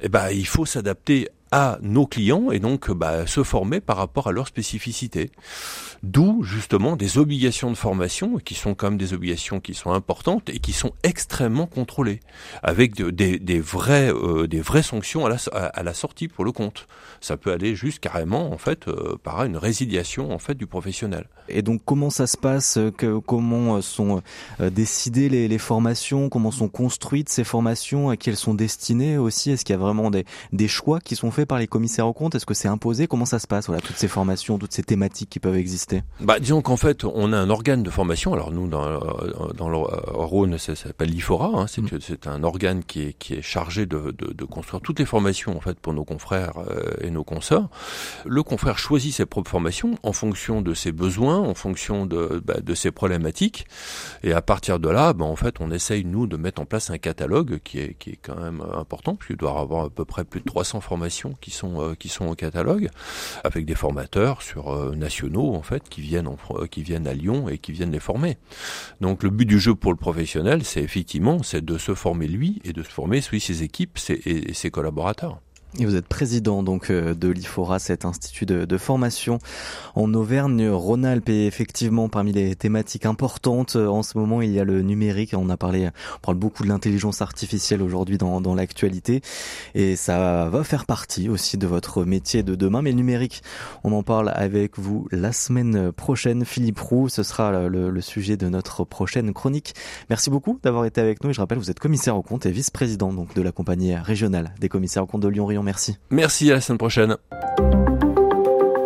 eh 0.01 0.09
ben, 0.09 0.29
il 0.29 0.47
faut 0.47 0.65
s'adapter 0.65 1.27
à 1.51 1.79
nos 1.81 2.05
clients 2.05 2.51
et 2.51 2.59
donc 2.59 2.91
bah, 2.91 3.25
se 3.25 3.43
former 3.43 3.81
par 3.81 3.97
rapport 3.97 4.27
à 4.27 4.31
leurs 4.31 4.47
spécificités. 4.47 5.31
D'où 6.04 6.44
justement 6.44 6.96
des 6.96 7.18
obligations 7.18 7.69
de 7.69 7.75
formation 7.75 8.38
qui 8.38 8.56
sont 8.56 8.74
quand 8.74 8.90
même 8.90 8.98
des 8.98 9.13
obligations 9.13 9.60
qui 9.60 9.74
sont 9.74 9.92
importantes 9.92 10.50
et 10.50 10.60
qui 10.60 10.72
sont 10.72 10.94
extrêmement 11.04 11.68
contrôlées, 11.68 12.22
avec 12.63 12.96
des, 12.96 13.60
vrais, 13.60 14.12
euh, 14.13 14.48
des 14.48 14.62
vraies 14.62 14.84
sanctions 14.84 15.25
à 15.25 15.84
la, 15.84 15.94
sortie 15.94 16.28
pour 16.28 16.46
le 16.46 16.51
compte. 16.51 16.88
Ça 17.19 17.36
peut 17.36 17.51
aller 17.51 17.75
juste 17.75 18.00
carrément 18.00 18.54
en 18.54 18.57
fait 18.57 18.88
euh, 18.88 19.18
par 19.22 19.44
une 19.44 19.57
résiliation 19.57 20.31
en 20.31 20.40
fait 20.40 20.56
du 20.56 20.68
professionnel. 20.68 21.28
Et 21.50 21.62
donc 21.62 21.81
comment 21.84 22.10
ça 22.10 22.28
se 22.28 22.38
passe 22.38 22.80
que, 22.98 23.19
Comment 23.19 23.81
sont 23.81 24.22
euh, 24.62 24.69
décidées 24.69 25.30
les, 25.30 25.48
les, 25.48 25.57
formations 25.57 26.30
Comment 26.30 26.51
sont 26.51 26.69
construites 26.69 27.28
ces 27.30 27.44
formations 27.44 28.10
À 28.10 28.18
qui 28.18 28.30
elles 28.30 28.38
sont 28.38 28.54
destinées 28.54 29.18
aussi? 29.18 29.51
Est-ce 29.51 29.66
qu'il 29.66 29.74
y 29.74 29.75
a 29.75 29.80
vraiment 29.80 30.12
des, 30.12 30.25
des 30.54 30.68
choix 30.68 31.00
qui 31.00 31.16
sont 31.16 31.31
faits 31.31 31.48
par 31.48 31.57
les 31.60 31.68
commissaires 31.68 32.07
aux 32.07 32.13
comptes? 32.13 32.36
Est-ce 32.36 32.46
que 32.46 32.54
c'est 32.54 32.68
imposé? 32.68 33.07
Comment 33.07 33.25
ça 33.25 33.40
se 33.40 33.48
passe 33.48 33.66
Voilà, 33.66 33.81
toutes 33.81 33.98
ces 33.98 34.07
formations, 34.07 34.57
toutes 34.57 34.74
ces 34.74 34.84
thématiques 34.84 35.30
qui 35.30 35.40
peuvent 35.40 35.57
exister? 35.57 35.88
Bah, 36.19 36.39
disons 36.39 36.62
qu'en 36.62 36.77
fait, 36.77 37.03
on 37.03 37.33
a 37.33 37.38
un 37.38 37.50
organe 37.50 37.83
de 37.83 37.89
formation. 37.89 38.33
Alors 38.33 38.51
nous, 38.51 38.68
dans, 38.68 38.83
euh, 38.83 39.00
dans 39.56 39.69
le 39.69 39.77
Rhône, 39.77 40.57
ça 40.57 40.75
s'appelle 40.75 41.09
l'IFORA. 41.09 41.51
Hein, 41.53 41.68
c'est, 41.68 41.81
mm. 41.81 42.00
c'est 42.01 42.27
un 42.27 42.44
organe 42.44 42.83
qui 42.83 43.01
est, 43.01 43.13
qui 43.13 43.36
est 43.36 43.41
chargé 43.41 43.86
de, 43.86 44.13
de, 44.18 44.33
de, 44.33 44.45
construire 44.45 44.81
toutes 44.81 45.00
les 45.00 45.06
formations 45.06 45.56
en 45.56 45.62
fait 45.62 45.80
pour 45.80 45.94
nos 45.94 46.03
confrères 46.03 46.53
euh, 46.57 46.94
et 47.01 47.09
nos 47.09 47.24
consorts. 47.24 47.69
Le 48.25 48.44
confrère 48.44 48.77
choisit 48.77 49.13
ses 49.13 49.25
propres 49.25 49.50
formations 49.50 49.95
en 50.03 50.13
fonction 50.13 50.62
de 50.62 50.74
ses 50.74 50.91
besoins, 50.91 51.38
en 51.39 51.53
fonction 51.53 52.06
de, 52.06 52.41
bah, 52.45 52.59
de 52.62 52.74
ses 52.74 52.91
problématiques. 52.91 53.65
Et 54.24 54.33
à 54.33 54.41
partir 54.41 54.80
de 54.80 54.89
là, 54.89 55.13
bah, 55.13 55.25
en 55.25 55.36
fait, 55.36 55.56
on 55.59 55.71
essaye 55.71 56.06
nous 56.06 56.27
de 56.27 56.38
mettre 56.38 56.62
en 56.62 56.65
place 56.65 56.89
un 56.89 56.97
catalogue 56.97 57.59
qui 57.63 57.80
est, 57.80 57.95
qui 57.97 58.12
est 58.12 58.19
quand 58.21 58.39
même 58.39 58.63
important, 58.75 59.15
puisqu'il 59.15 59.38
doit 59.38 59.53
y 59.53 59.57
avoir 59.57 59.86
à 59.86 59.89
peu 59.89 60.06
près 60.06 60.24
plus 60.24 60.41
de 60.41 60.45
300 60.45 60.81
formations 60.81 61.36
qui 61.41 61.51
sont 61.51 61.81
euh, 61.81 61.95
qui 61.95 62.09
sont 62.09 62.27
au 62.27 62.36
catalogue, 62.36 62.89
avec 63.44 63.65
des 63.65 63.75
formateurs 63.75 64.41
sur 64.41 64.74
euh, 64.74 64.95
nationaux 64.95 65.56
en 65.56 65.62
fait 65.62 65.78
qui 65.87 66.01
viennent 66.01 66.27
qui 66.69 66.83
viennent 66.83 67.07
à 67.07 67.13
Lyon 67.13 67.50
et 67.50 67.57
qui 67.57 67.71
viennent 67.71 67.91
les 67.91 68.00
former. 68.00 68.38
Donc 69.01 69.24
le 69.24 69.29
but 69.29 69.45
du 69.45 69.59
jeu 69.59 69.75
pour 69.75 69.91
le 69.91 69.98
professionnel, 69.98 70.63
c'est 70.63 70.81
effectivement 70.81 71.43
c'est 71.43 71.63
de 71.63 71.77
se 71.77 71.93
former 71.93 72.27
lui 72.27 72.62
et 72.63 72.74
de 72.74 72.83
se 72.83 72.89
former 72.89 73.21
lui 73.21 73.39
ses 73.39 73.63
équipes 73.63 73.98
et 74.09 74.53
ses 74.53 74.71
collaborateurs. 74.71 75.41
Et 75.77 75.85
vous 75.85 75.95
êtes 75.95 76.07
président 76.07 76.63
donc 76.63 76.89
euh, 76.89 77.13
de 77.13 77.27
l'IFORA, 77.27 77.77
cet 77.77 78.03
institut 78.03 78.47
de, 78.47 78.65
de 78.65 78.77
formation 78.77 79.38
en 79.93 80.11
Auvergne-Rhône-Alpes. 80.15 81.29
Et 81.29 81.45
effectivement, 81.45 82.09
parmi 82.09 82.33
les 82.33 82.55
thématiques 82.55 83.05
importantes 83.05 83.75
euh, 83.75 83.88
en 83.88 84.01
ce 84.01 84.17
moment, 84.17 84.41
il 84.41 84.51
y 84.51 84.59
a 84.59 84.63
le 84.63 84.81
numérique. 84.81 85.35
On 85.38 85.47
a 85.49 85.57
parlé, 85.57 85.88
on 85.88 86.19
parle 86.21 86.38
beaucoup 86.38 86.63
de 86.63 86.69
l'intelligence 86.69 87.21
artificielle 87.21 87.83
aujourd'hui 87.83 88.17
dans, 88.17 88.41
dans 88.41 88.55
l'actualité, 88.55 89.21
et 89.75 89.95
ça 89.95 90.49
va 90.49 90.63
faire 90.63 90.88
partie 90.88 91.29
aussi 91.29 91.57
de 91.57 91.67
votre 91.67 92.03
métier 92.03 92.41
de 92.41 92.55
demain. 92.55 92.81
Mais 92.81 92.89
le 92.89 92.97
numérique, 92.97 93.43
on 93.83 93.91
en 93.91 94.01
parle 94.01 94.31
avec 94.33 94.79
vous 94.79 95.07
la 95.11 95.31
semaine 95.31 95.91
prochaine. 95.91 96.45
Philippe 96.45 96.79
Roux, 96.79 97.09
ce 97.09 97.21
sera 97.21 97.69
le, 97.69 97.91
le 97.91 98.01
sujet 98.01 98.38
de 98.38 98.49
notre 98.49 98.85
prochaine 98.85 99.33
chronique. 99.33 99.75
Merci 100.09 100.31
beaucoup 100.31 100.59
d'avoir 100.63 100.85
été 100.85 100.99
avec 100.99 101.23
nous. 101.23 101.29
Et 101.29 101.33
je 101.33 101.41
rappelle, 101.41 101.59
vous 101.59 101.69
êtes 101.69 101.79
commissaire 101.79 102.17
au 102.17 102.23
compte 102.23 102.47
et 102.47 102.51
vice-président 102.51 103.13
donc 103.13 103.35
de 103.35 103.41
la 103.43 103.51
compagnie 103.51 103.93
régionale 103.93 104.55
des 104.59 104.67
commissaires 104.67 105.03
au 105.03 105.07
compte 105.07 105.21
de 105.21 105.27
Lyon-Rion 105.27 105.59
merci. 105.63 105.98
Merci, 106.10 106.51
à 106.51 106.56
la 106.56 106.62
semaine 106.62 106.78
prochaine. 106.78 107.18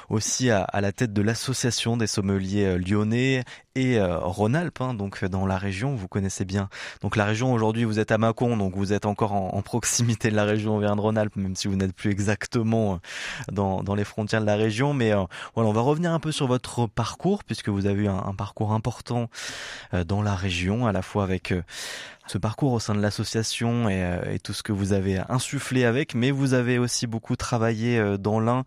aussi 0.09 0.30
à, 0.39 0.81
la 0.81 0.91
tête 0.91 1.13
de 1.13 1.21
l'association 1.21 1.97
des 1.97 2.07
sommeliers 2.07 2.65
euh, 2.65 2.77
lyonnais 2.77 3.43
et 3.75 3.97
euh, 3.99 4.17
Rhône-Alpes, 4.17 4.81
hein, 4.81 4.93
donc 4.93 5.23
euh, 5.23 5.29
dans 5.29 5.45
la 5.45 5.57
région, 5.57 5.95
vous 5.95 6.07
connaissez 6.07 6.45
bien. 6.45 6.69
Donc 7.01 7.15
la 7.15 7.25
région 7.25 7.53
aujourd'hui, 7.53 7.83
vous 7.83 7.99
êtes 7.99 8.11
à 8.11 8.17
Mâcon, 8.17 8.57
donc 8.57 8.75
vous 8.75 8.93
êtes 8.93 9.05
encore 9.05 9.33
en, 9.33 9.61
proximité 9.61 10.31
de 10.31 10.35
la 10.35 10.45
région 10.45 10.77
Auvergne-Rhône-Alpes, 10.77 11.35
même 11.35 11.55
si 11.55 11.67
vous 11.67 11.75
n'êtes 11.75 11.93
plus 11.93 12.11
exactement 12.11 12.99
dans, 13.51 13.83
dans 13.83 13.95
les 13.95 14.03
frontières 14.03 14.41
de 14.41 14.45
la 14.45 14.55
région. 14.55 14.93
Mais 14.93 15.11
voilà, 15.53 15.69
on 15.69 15.73
va 15.73 15.81
revenir 15.81 16.11
un 16.11 16.19
peu 16.19 16.31
sur 16.31 16.47
votre 16.47 16.87
parcours, 16.87 17.43
puisque 17.43 17.69
vous 17.69 17.85
avez 17.85 18.03
eu 18.03 18.07
un 18.07 18.33
parcours 18.35 18.73
important 18.73 19.29
dans 20.05 20.21
la 20.21 20.35
région, 20.35 20.87
à 20.87 20.91
la 20.91 21.03
fois 21.03 21.23
avec 21.23 21.53
ce 22.27 22.37
parcours 22.37 22.73
au 22.73 22.79
sein 22.79 22.95
de 22.95 23.01
l'association 23.01 23.89
et, 23.89 24.19
et, 24.31 24.39
tout 24.39 24.53
ce 24.53 24.63
que 24.63 24.71
vous 24.71 24.93
avez 24.93 25.21
insufflé 25.29 25.85
avec, 25.85 26.15
mais 26.15 26.31
vous 26.31 26.53
avez 26.53 26.77
aussi 26.77 27.07
beaucoup 27.07 27.35
travaillé 27.35 28.17
dans 28.17 28.39
l'un 28.39 28.63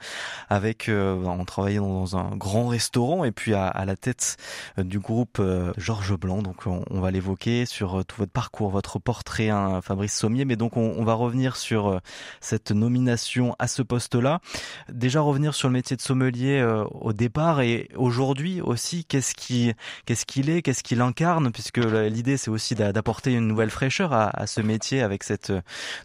avec 0.49 0.88
en 0.90 1.44
travaillant 1.44 1.88
dans 1.88 2.16
un 2.16 2.37
grand 2.37 2.66
restaurant 2.66 3.25
et 3.25 3.32
puis 3.32 3.54
à, 3.54 3.84
la 3.84 3.96
tête 3.96 4.37
du 4.78 4.99
groupe 4.99 5.38
euh, 5.40 5.73
Georges 5.76 6.16
Blanc. 6.16 6.42
Donc 6.42 6.66
on, 6.66 7.00
va 7.00 7.11
l'évoquer 7.11 7.66
sur 7.66 8.00
euh, 8.00 8.04
tout 8.04 8.16
votre 8.18 8.32
parcours, 8.32 8.70
votre 8.70 8.99
portrait, 8.99 9.50
hein, 9.50 9.80
Fabrice 9.82 10.14
Sommier. 10.14 10.44
Mais 10.44 10.56
donc 10.56 10.76
on, 10.76 11.04
va 11.04 11.14
revenir 11.14 11.56
sur 11.56 11.88
euh, 11.88 11.99
cette 12.40 12.70
nomination 12.70 13.54
à 13.58 13.68
ce 13.68 13.82
poste-là. 13.82 14.40
Déjà 14.88 15.20
revenir 15.20 15.54
sur 15.54 15.68
le 15.68 15.75
métier 15.75 15.96
de 15.96 16.02
sommelier 16.02 16.64
au 16.90 17.12
départ 17.12 17.61
et 17.61 17.88
aujourd'hui 17.96 18.61
aussi. 18.61 19.04
Qu'est-ce 19.04 19.34
qui, 19.34 19.73
qu'est-ce 20.06 20.25
qu'il 20.25 20.50
est, 20.50 20.62
qu'est-ce 20.62 20.82
qu'il 20.82 21.00
incarne, 21.00 21.52
puisque 21.52 21.78
l'idée 21.78 22.37
c'est 22.37 22.50
aussi 22.50 22.75
d'apporter 22.75 23.32
une 23.32 23.43
nouvelle 23.46 23.70
fraîcheur 23.70 24.12
à, 24.12 24.46
ce 24.46 24.60
métier 24.60 25.00
avec 25.00 25.22
cette 25.22 25.52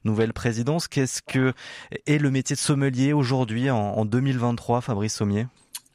nouvelle 0.03 0.33
présidence. 0.33 0.87
Qu'est-ce 0.87 1.21
que 1.21 1.53
est 2.05 2.17
le 2.17 2.31
métier 2.31 2.55
de 2.55 2.61
sommelier 2.61 3.13
aujourd'hui 3.13 3.69
en, 3.69 3.77
en 3.77 4.05
2023, 4.05 4.81
Fabrice 4.81 5.15
Sommier? 5.15 5.47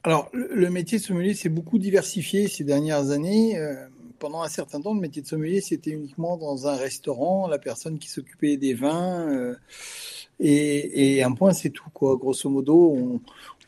Alors, 0.05 0.29
le 0.35 0.69
métier 0.69 0.99
de 0.99 1.03
sommelier 1.03 1.33
s'est 1.33 1.49
beaucoup 1.49 1.79
diversifié 1.79 2.47
ces 2.47 2.63
dernières 2.63 3.11
années. 3.11 3.57
Euh, 3.57 3.75
pendant 4.19 4.43
un 4.43 4.49
certain 4.49 4.79
temps, 4.79 4.93
le 4.93 5.01
métier 5.01 5.23
de 5.23 5.27
sommelier, 5.27 5.63
c'était 5.63 5.93
uniquement 5.93 6.37
dans 6.37 6.67
un 6.67 6.77
restaurant, 6.77 7.49
la 7.49 7.59
personne 7.59 7.99
qui 7.99 8.11
s'occupait 8.11 8.59
des 8.59 8.75
vins. 8.75 9.27
Euh, 9.31 9.55
et, 10.41 11.23
un 11.23 11.33
point, 11.33 11.55
c'est 11.55 11.71
tout, 11.71 11.89
quoi. 11.95 12.17
Grosso 12.17 12.51
modo, 12.51 12.95
on, 12.95 13.21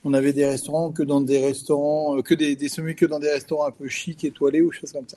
on, 0.05 0.13
avait 0.13 0.35
des 0.35 0.45
restaurants 0.45 0.93
que 0.93 1.03
dans 1.03 1.23
des 1.23 1.39
restaurants, 1.39 2.19
euh, 2.19 2.23
que 2.23 2.35
des, 2.35 2.55
des 2.55 2.69
que 2.69 3.07
dans 3.07 3.19
des 3.19 3.31
restaurants 3.31 3.69
un 3.69 3.71
peu 3.71 3.89
chics, 3.89 4.23
étoilés 4.23 4.61
ou 4.61 4.71
choses 4.71 4.93
comme 4.93 5.09
ça. 5.09 5.17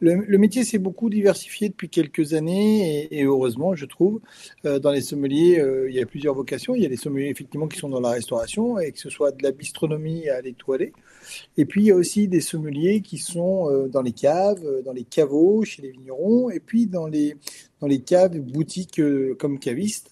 Le, 0.00 0.36
métier 0.36 0.62
s'est 0.64 0.78
beaucoup 0.78 1.08
diversifié 1.08 1.70
depuis 1.70 1.88
quelques 1.88 2.34
années 2.34 3.08
et, 3.10 3.24
heureusement, 3.24 3.74
je 3.74 3.86
trouve. 3.86 4.20
Euh, 4.66 4.78
dans 4.78 4.90
les 4.90 5.00
sommeliers, 5.00 5.58
euh, 5.58 5.88
il 5.88 5.96
y 5.96 6.02
a 6.02 6.06
plusieurs 6.06 6.34
vocations. 6.34 6.74
Il 6.74 6.82
y 6.82 6.86
a 6.86 6.88
des 6.88 6.98
sommeliers 6.98 7.30
effectivement 7.30 7.66
qui 7.66 7.78
sont 7.78 7.88
dans 7.88 8.00
la 8.00 8.10
restauration 8.10 8.78
et 8.78 8.92
que 8.92 8.98
ce 8.98 9.08
soit 9.08 9.32
de 9.32 9.42
la 9.42 9.52
bistronomie 9.52 10.28
à 10.28 10.42
l'étoilée. 10.42 10.92
Et 11.56 11.64
puis 11.64 11.82
il 11.82 11.86
y 11.86 11.90
a 11.90 11.94
aussi 11.94 12.28
des 12.28 12.42
sommeliers 12.42 13.00
qui 13.00 13.16
sont 13.16 13.70
euh, 13.70 13.88
dans 13.88 14.02
les 14.02 14.12
caves, 14.12 14.62
dans 14.84 14.92
les 14.92 15.04
caveaux, 15.04 15.64
chez 15.64 15.80
les 15.80 15.92
vignerons, 15.92 16.50
et 16.50 16.60
puis 16.60 16.86
dans 16.86 17.06
les 17.06 17.36
dans 17.80 17.86
les 17.86 18.00
caves 18.00 18.38
boutiques 18.38 19.00
comme 19.38 19.58
cavistes. 19.58 20.10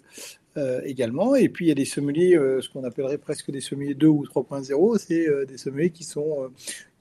également. 0.85 1.35
Et 1.35 1.49
puis 1.49 1.67
il 1.67 1.69
y 1.69 1.73
a 1.73 1.75
des 1.75 1.85
sommeliers, 1.85 2.39
ce 2.61 2.69
qu'on 2.69 2.85
appellerait 2.85 3.19
presque 3.19 3.51
des 3.51 3.61
sommeliers 3.61 3.95
2 3.95 4.07
ou 4.07 4.25
3.0, 4.25 4.99
c'est 4.99 5.27
des 5.47 5.59
sommeliers 5.59 5.91
qui 5.91 6.05
sont 6.05 6.49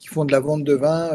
qui 0.00 0.08
font 0.08 0.24
de 0.24 0.32
la 0.32 0.40
vente 0.40 0.64
de 0.64 0.74
vin 0.74 1.10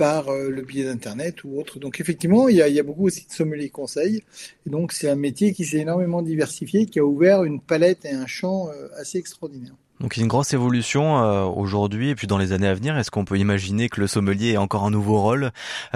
par 0.00 0.30
euh, 0.30 0.48
le 0.48 0.62
biais 0.62 0.84
d'Internet 0.84 1.44
ou 1.44 1.60
autre. 1.60 1.78
Donc 1.78 2.00
effectivement, 2.00 2.48
il 2.48 2.56
y, 2.56 2.62
a, 2.62 2.82
beaucoup 2.82 3.04
aussi 3.04 3.26
de 3.26 3.32
sommeliers 3.32 3.68
conseils. 3.68 4.22
Et 4.66 4.70
donc 4.70 4.92
c'est 4.92 5.10
un 5.10 5.14
métier 5.14 5.52
qui 5.52 5.66
s'est 5.66 5.76
énormément 5.76 6.22
diversifié, 6.22 6.86
qui 6.86 6.98
a 6.98 7.04
ouvert 7.04 7.44
une 7.44 7.60
palette 7.60 8.06
et 8.06 8.12
un 8.12 8.26
champ 8.26 8.70
euh, 8.70 8.88
assez 8.96 9.18
extraordinaire. 9.18 9.74
Donc 10.00 10.16
une 10.16 10.26
grosse 10.26 10.54
évolution 10.54 11.22
euh, 11.22 11.42
aujourd'hui 11.42 12.08
et 12.08 12.14
puis 12.14 12.26
dans 12.26 12.38
les 12.38 12.52
années 12.52 12.66
à 12.66 12.72
venir. 12.72 12.96
Est-ce 12.96 13.10
qu'on 13.10 13.26
peut 13.26 13.36
imaginer 13.36 13.90
que 13.90 14.00
le 14.00 14.06
sommelier 14.06 14.52
ait 14.52 14.56
encore 14.56 14.86
un 14.86 14.90
nouveau 14.90 15.20
rôle 15.20 15.50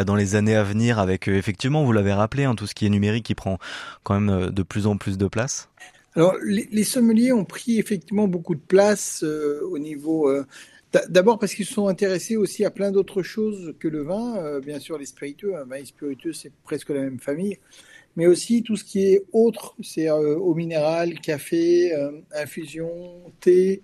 dans 0.05 0.17
les 0.17 0.35
années 0.35 0.55
à 0.55 0.65
venir 0.65 0.99
avec 0.99 1.27
effectivement, 1.27 1.83
vous 1.83 1.93
l'avez 1.93 2.13
rappelé, 2.13 2.45
hein, 2.45 2.55
tout 2.55 2.67
ce 2.67 2.75
qui 2.75 2.85
est 2.85 2.91
numérique 2.91 3.25
qui 3.25 3.35
prend 3.35 3.57
quand 4.03 4.21
même 4.21 4.51
de 4.51 4.63
plus 4.63 4.87
en 4.87 4.99
plus 4.99 5.17
de 5.17 5.29
place? 5.29 5.71
Alors, 6.15 6.35
les, 6.45 6.85
sommeliers 6.85 7.33
ont 7.33 7.47
pris 7.47 7.79
effectivement 7.79 8.29
beaucoup 8.29 8.55
de 8.55 8.61
place 8.61 9.25
au 9.25 9.79
niveau 9.79 10.31
D'abord 11.09 11.39
parce 11.39 11.55
qu'ils 11.55 11.67
se 11.67 11.75
sont 11.75 11.89
intéressés 11.89 12.37
aussi 12.37 12.65
à 12.65 12.71
plein 12.71 12.93
d'autres 12.93 13.23
choses 13.23 13.75
que 13.81 13.89
le 13.89 14.03
vin. 14.03 14.37
Euh, 14.37 14.61
bien 14.61 14.79
sûr, 14.79 14.97
les 14.97 15.07
spiritueux, 15.07 15.57
un 15.57 15.65
vin 15.65 15.77
et 15.77 15.85
spiritueux, 15.85 16.33
c'est 16.33 16.53
presque 16.63 16.91
la 16.91 17.01
même 17.01 17.19
famille. 17.19 17.59
Mais 18.17 18.29
aussi 18.29 18.63
tout 18.63 18.77
ce 18.77 18.85
qui 18.85 19.07
est 19.07 19.25
autre, 19.33 19.75
c'est 19.83 20.09
euh, 20.09 20.37
eau 20.37 20.55
minérale, 20.55 21.19
café, 21.19 21.93
euh, 21.93 22.13
infusion, 22.33 22.93
thé, 23.41 23.83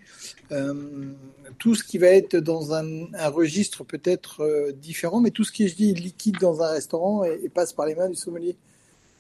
tout 1.58 1.74
ce 1.74 1.82
qui 1.82 1.98
va 1.98 2.08
être 2.08 2.36
dans 2.36 2.72
un, 2.74 3.08
registre 3.28 3.82
peut-être 3.82 4.72
différent, 4.72 5.20
mais 5.20 5.30
tout 5.30 5.42
ce 5.42 5.50
qui 5.50 5.64
est, 5.64 5.68
je 5.68 5.74
dis, 5.74 5.94
liquide 5.94 6.38
dans 6.40 6.62
un 6.62 6.70
restaurant 6.70 7.24
et, 7.24 7.48
passe 7.48 7.72
par 7.72 7.86
les 7.86 7.96
mains 7.96 8.08
du 8.08 8.14
sommelier. 8.14 8.56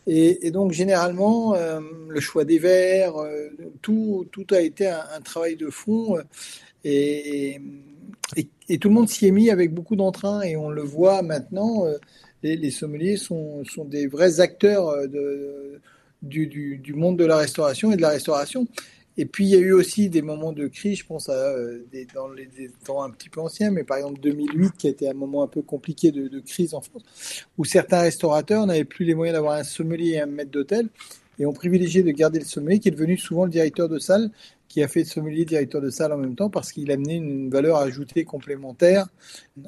Et, 0.06 0.50
donc 0.50 0.72
généralement, 0.72 1.54
le 2.08 2.20
choix 2.20 2.44
des 2.44 2.58
verres, 2.58 3.14
tout, 3.82 4.26
tout 4.32 4.46
a 4.50 4.60
été 4.60 4.88
un, 4.88 5.04
un 5.16 5.20
travail 5.20 5.56
de 5.56 5.70
fond. 5.70 6.18
Et, 6.84 7.60
tout 8.80 8.88
le 8.88 8.94
monde 8.94 9.08
s'y 9.08 9.26
est 9.26 9.32
mis 9.32 9.50
avec 9.50 9.74
beaucoup 9.74 9.96
d'entrain 9.96 10.42
et 10.42 10.56
on 10.56 10.70
le 10.70 10.82
voit 10.82 11.22
maintenant. 11.22 11.86
Euh, 11.86 11.96
les, 12.42 12.70
sommeliers 12.70 13.16
sont, 13.16 13.64
des 13.84 14.06
vrais 14.06 14.40
acteurs 14.40 14.88
euh, 14.88 15.78
du, 16.22 16.94
monde 16.94 17.18
de 17.18 17.24
la 17.24 17.36
restauration 17.36 17.92
et 17.92 17.96
de 17.96 18.02
la 18.02 18.10
restauration. 18.10 18.66
Et 19.16 19.26
puis 19.26 19.44
il 19.44 19.50
y 19.50 19.56
a 19.56 19.58
eu 19.58 19.72
aussi 19.72 20.08
des 20.08 20.22
moments 20.22 20.52
de 20.52 20.66
crise, 20.68 20.98
je 20.98 21.04
pense 21.04 21.28
à 21.28 21.32
euh, 21.32 21.84
des, 21.92 22.06
dans 22.14 22.28
temps 22.84 23.02
un 23.02 23.10
petit 23.10 23.28
peu 23.28 23.40
anciens, 23.40 23.70
mais 23.70 23.84
par 23.84 23.98
exemple 23.98 24.20
2008 24.20 24.72
qui 24.78 24.86
a 24.86 24.90
été 24.90 25.10
un 25.10 25.14
moment 25.14 25.42
un 25.42 25.48
peu 25.48 25.60
compliqué 25.60 26.12
de 26.12 26.40
crise 26.40 26.72
en 26.72 26.80
France, 26.80 27.02
où 27.58 27.64
certains 27.64 28.00
restaurateurs 28.00 28.64
n'avaient 28.66 28.84
plus 28.84 29.04
les 29.04 29.14
moyens 29.14 29.36
d'avoir 29.36 29.58
un 29.58 29.64
sommelier 29.64 30.12
et 30.12 30.20
un 30.20 30.26
maître 30.26 30.52
d'hôtel 30.52 30.88
et 31.40 31.46
ont 31.46 31.52
privilégié 31.52 32.02
de 32.02 32.10
garder 32.12 32.38
le 32.38 32.44
sommelier 32.44 32.78
qui 32.78 32.88
est 32.88 32.92
devenu 32.92 33.18
souvent 33.18 33.46
le 33.46 33.50
directeur 33.50 33.88
de 33.88 33.98
salle 33.98 34.30
qui 34.70 34.84
a 34.84 34.88
fait 34.88 35.04
sommelier 35.04 35.44
directeur 35.44 35.80
de 35.80 35.90
salle 35.90 36.12
en 36.12 36.16
même 36.16 36.36
temps 36.36 36.48
parce 36.48 36.70
qu'il 36.70 36.92
amenait 36.92 37.16
une 37.16 37.50
valeur 37.50 37.76
ajoutée 37.78 38.24
complémentaire 38.24 39.08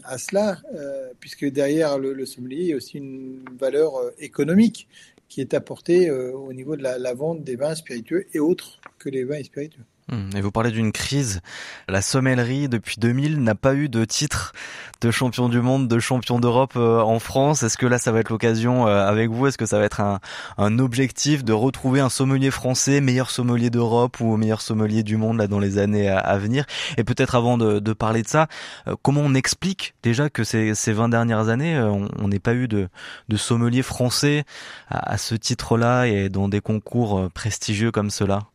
à 0.04 0.16
cela, 0.16 0.58
euh, 0.76 1.10
puisque 1.18 1.44
derrière 1.44 1.98
le, 1.98 2.24
sommelier, 2.24 2.60
il 2.60 2.66
y 2.68 2.72
a 2.72 2.76
aussi 2.76 2.98
une 2.98 3.44
valeur 3.58 3.96
euh, 3.96 4.12
économique 4.20 4.86
qui 5.28 5.40
est 5.40 5.54
apportée 5.54 6.08
euh, 6.08 6.32
au 6.32 6.52
niveau 6.52 6.76
de 6.76 6.82
la, 6.82 7.14
vente 7.14 7.42
des 7.42 7.56
vins 7.56 7.74
spiritueux 7.74 8.26
et 8.32 8.38
autres 8.38 8.80
que 9.00 9.08
les 9.08 9.24
vins 9.24 9.42
spiritueux. 9.42 9.82
Hmm. 10.08 10.30
Et 10.36 10.40
vous 10.40 10.50
parlez 10.50 10.72
d'une 10.72 10.90
crise. 10.90 11.40
La 11.88 12.02
sommellerie, 12.02 12.68
depuis 12.68 12.96
2000, 12.98 13.40
n'a 13.40 13.54
pas 13.54 13.74
eu 13.74 13.88
de 13.88 14.04
titre 14.04 14.52
de 15.00 15.10
champion 15.10 15.48
du 15.48 15.60
monde, 15.60 15.88
de 15.88 15.98
champion 15.98 16.40
d'Europe 16.40 16.74
euh, 16.76 17.00
en 17.00 17.18
France. 17.18 17.62
Est-ce 17.62 17.76
que 17.78 17.86
là, 17.86 17.98
ça 17.98 18.10
va 18.10 18.20
être 18.20 18.30
l'occasion 18.30 18.86
euh, 18.86 19.06
avec 19.06 19.30
vous? 19.30 19.46
Est-ce 19.46 19.58
que 19.58 19.66
ça 19.66 19.78
va 19.78 19.84
être 19.84 20.00
un, 20.00 20.78
objectif 20.78 21.44
de 21.44 21.52
retrouver 21.52 22.00
un 22.00 22.08
sommelier 22.08 22.50
français, 22.50 23.00
meilleur 23.00 23.30
sommelier 23.30 23.70
d'Europe 23.70 24.20
ou 24.20 24.36
meilleur 24.36 24.60
sommelier 24.60 25.02
du 25.02 25.16
monde 25.16 25.38
là 25.38 25.46
dans 25.46 25.58
les 25.58 25.78
années 25.78 26.08
à, 26.08 26.36
venir? 26.38 26.64
Et 26.96 27.04
peut-être 27.04 27.34
avant 27.34 27.56
de, 27.56 27.78
de, 27.78 27.92
parler 27.92 28.22
de 28.22 28.28
ça, 28.28 28.48
euh, 28.88 28.96
comment 29.02 29.20
on 29.20 29.34
explique 29.34 29.94
déjà 30.02 30.30
que 30.30 30.44
ces, 30.44 30.74
ces 30.74 30.92
20 30.92 31.10
dernières 31.10 31.48
années, 31.48 31.78
on 31.78 32.28
n'ait 32.28 32.38
pas 32.38 32.54
eu 32.54 32.68
de, 32.68 32.88
de 33.28 33.36
sommelier 33.36 33.82
français 33.82 34.44
à, 34.88 35.12
à 35.12 35.18
ce 35.18 35.34
titre-là 35.34 36.06
et 36.06 36.28
dans 36.28 36.48
des 36.48 36.60
concours 36.60 37.30
prestigieux 37.32 37.90
comme 37.90 38.10
cela? 38.10 38.51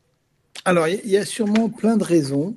Alors, 0.65 0.87
il 0.87 1.09
y 1.09 1.17
a 1.17 1.25
sûrement 1.25 1.69
plein 1.69 1.97
de 1.97 2.03
raisons. 2.03 2.55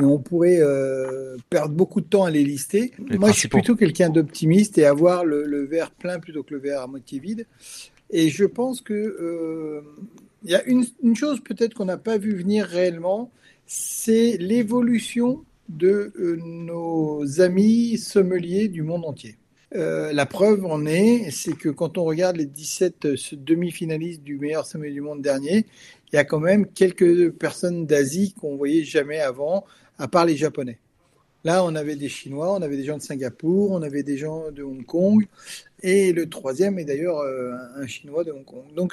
Et 0.00 0.04
on 0.04 0.18
pourrait 0.18 0.58
euh, 0.60 1.36
perdre 1.50 1.74
beaucoup 1.74 2.00
de 2.00 2.06
temps 2.06 2.24
à 2.24 2.30
les 2.30 2.44
lister. 2.44 2.92
Moi, 2.98 3.30
je 3.30 3.36
suis 3.36 3.48
plutôt 3.48 3.76
quelqu'un 3.76 4.08
d'optimiste 4.08 4.78
et 4.78 4.86
avoir 4.86 5.24
le, 5.24 5.44
le, 5.44 5.64
verre 5.66 5.90
plein 5.90 6.18
plutôt 6.18 6.42
que 6.42 6.54
le 6.54 6.60
verre 6.60 6.80
à 6.80 6.86
moitié 6.86 7.18
vide. 7.18 7.46
Et 8.10 8.30
je 8.30 8.44
pense 8.44 8.80
que 8.80 8.94
euh, 8.94 9.82
il 10.44 10.50
y 10.50 10.54
a 10.54 10.64
une, 10.64 10.84
une 11.02 11.14
chose 11.14 11.40
peut-être 11.40 11.74
qu'on 11.74 11.84
n'a 11.84 11.98
pas 11.98 12.16
vu 12.16 12.34
venir 12.34 12.64
réellement, 12.64 13.30
c'est 13.66 14.36
l'évolution 14.38 15.44
de 15.68 16.12
euh, 16.18 16.36
nos 16.42 17.40
amis 17.40 17.98
sommeliers 17.98 18.68
du 18.68 18.82
monde 18.82 19.04
entier. 19.04 19.36
Euh, 19.74 20.12
la 20.12 20.26
preuve 20.26 20.66
en 20.66 20.84
est, 20.84 21.30
c'est 21.30 21.56
que 21.56 21.70
quand 21.70 21.96
on 21.96 22.04
regarde 22.04 22.36
les 22.36 22.44
17 22.44 23.06
demi-finalistes 23.32 24.22
du 24.22 24.38
meilleur 24.38 24.66
sommelier 24.66 24.92
du 24.92 25.00
monde 25.00 25.22
dernier, 25.22 25.64
il 26.12 26.16
y 26.16 26.18
a 26.18 26.24
quand 26.24 26.40
même 26.40 26.66
quelques 26.66 27.30
personnes 27.30 27.86
d'Asie 27.86 28.34
qu'on 28.38 28.56
voyait 28.56 28.84
jamais 28.84 29.20
avant, 29.20 29.64
à 29.98 30.08
part 30.08 30.26
les 30.26 30.36
Japonais. 30.36 30.78
Là, 31.44 31.64
on 31.64 31.74
avait 31.74 31.96
des 31.96 32.08
Chinois, 32.08 32.52
on 32.52 32.62
avait 32.62 32.76
des 32.76 32.84
gens 32.84 32.98
de 32.98 33.02
Singapour, 33.02 33.72
on 33.72 33.82
avait 33.82 34.04
des 34.04 34.16
gens 34.16 34.52
de 34.52 34.62
Hong 34.62 34.84
Kong, 34.84 35.26
et 35.82 36.12
le 36.12 36.28
troisième 36.28 36.78
est 36.78 36.84
d'ailleurs 36.84 37.18
euh, 37.18 37.54
un 37.76 37.86
Chinois 37.86 38.22
de 38.22 38.30
Hong 38.30 38.44
Kong. 38.44 38.62
Donc, 38.76 38.92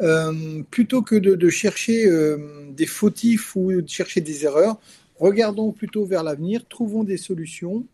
euh, 0.00 0.62
plutôt 0.70 1.02
que 1.02 1.14
de, 1.14 1.48
chercher 1.48 2.08
euh, 2.08 2.38
des 2.72 2.86
fautifs 2.86 3.54
ou 3.54 3.70
de 3.82 3.88
chercher 3.88 4.20
des 4.20 4.44
erreurs, 4.44 4.80
regardons 5.20 5.70
plutôt 5.70 6.04
vers 6.04 6.24
l'avenir, 6.24 6.66
trouvons 6.68 7.04
des 7.04 7.18
solutions. 7.18 7.84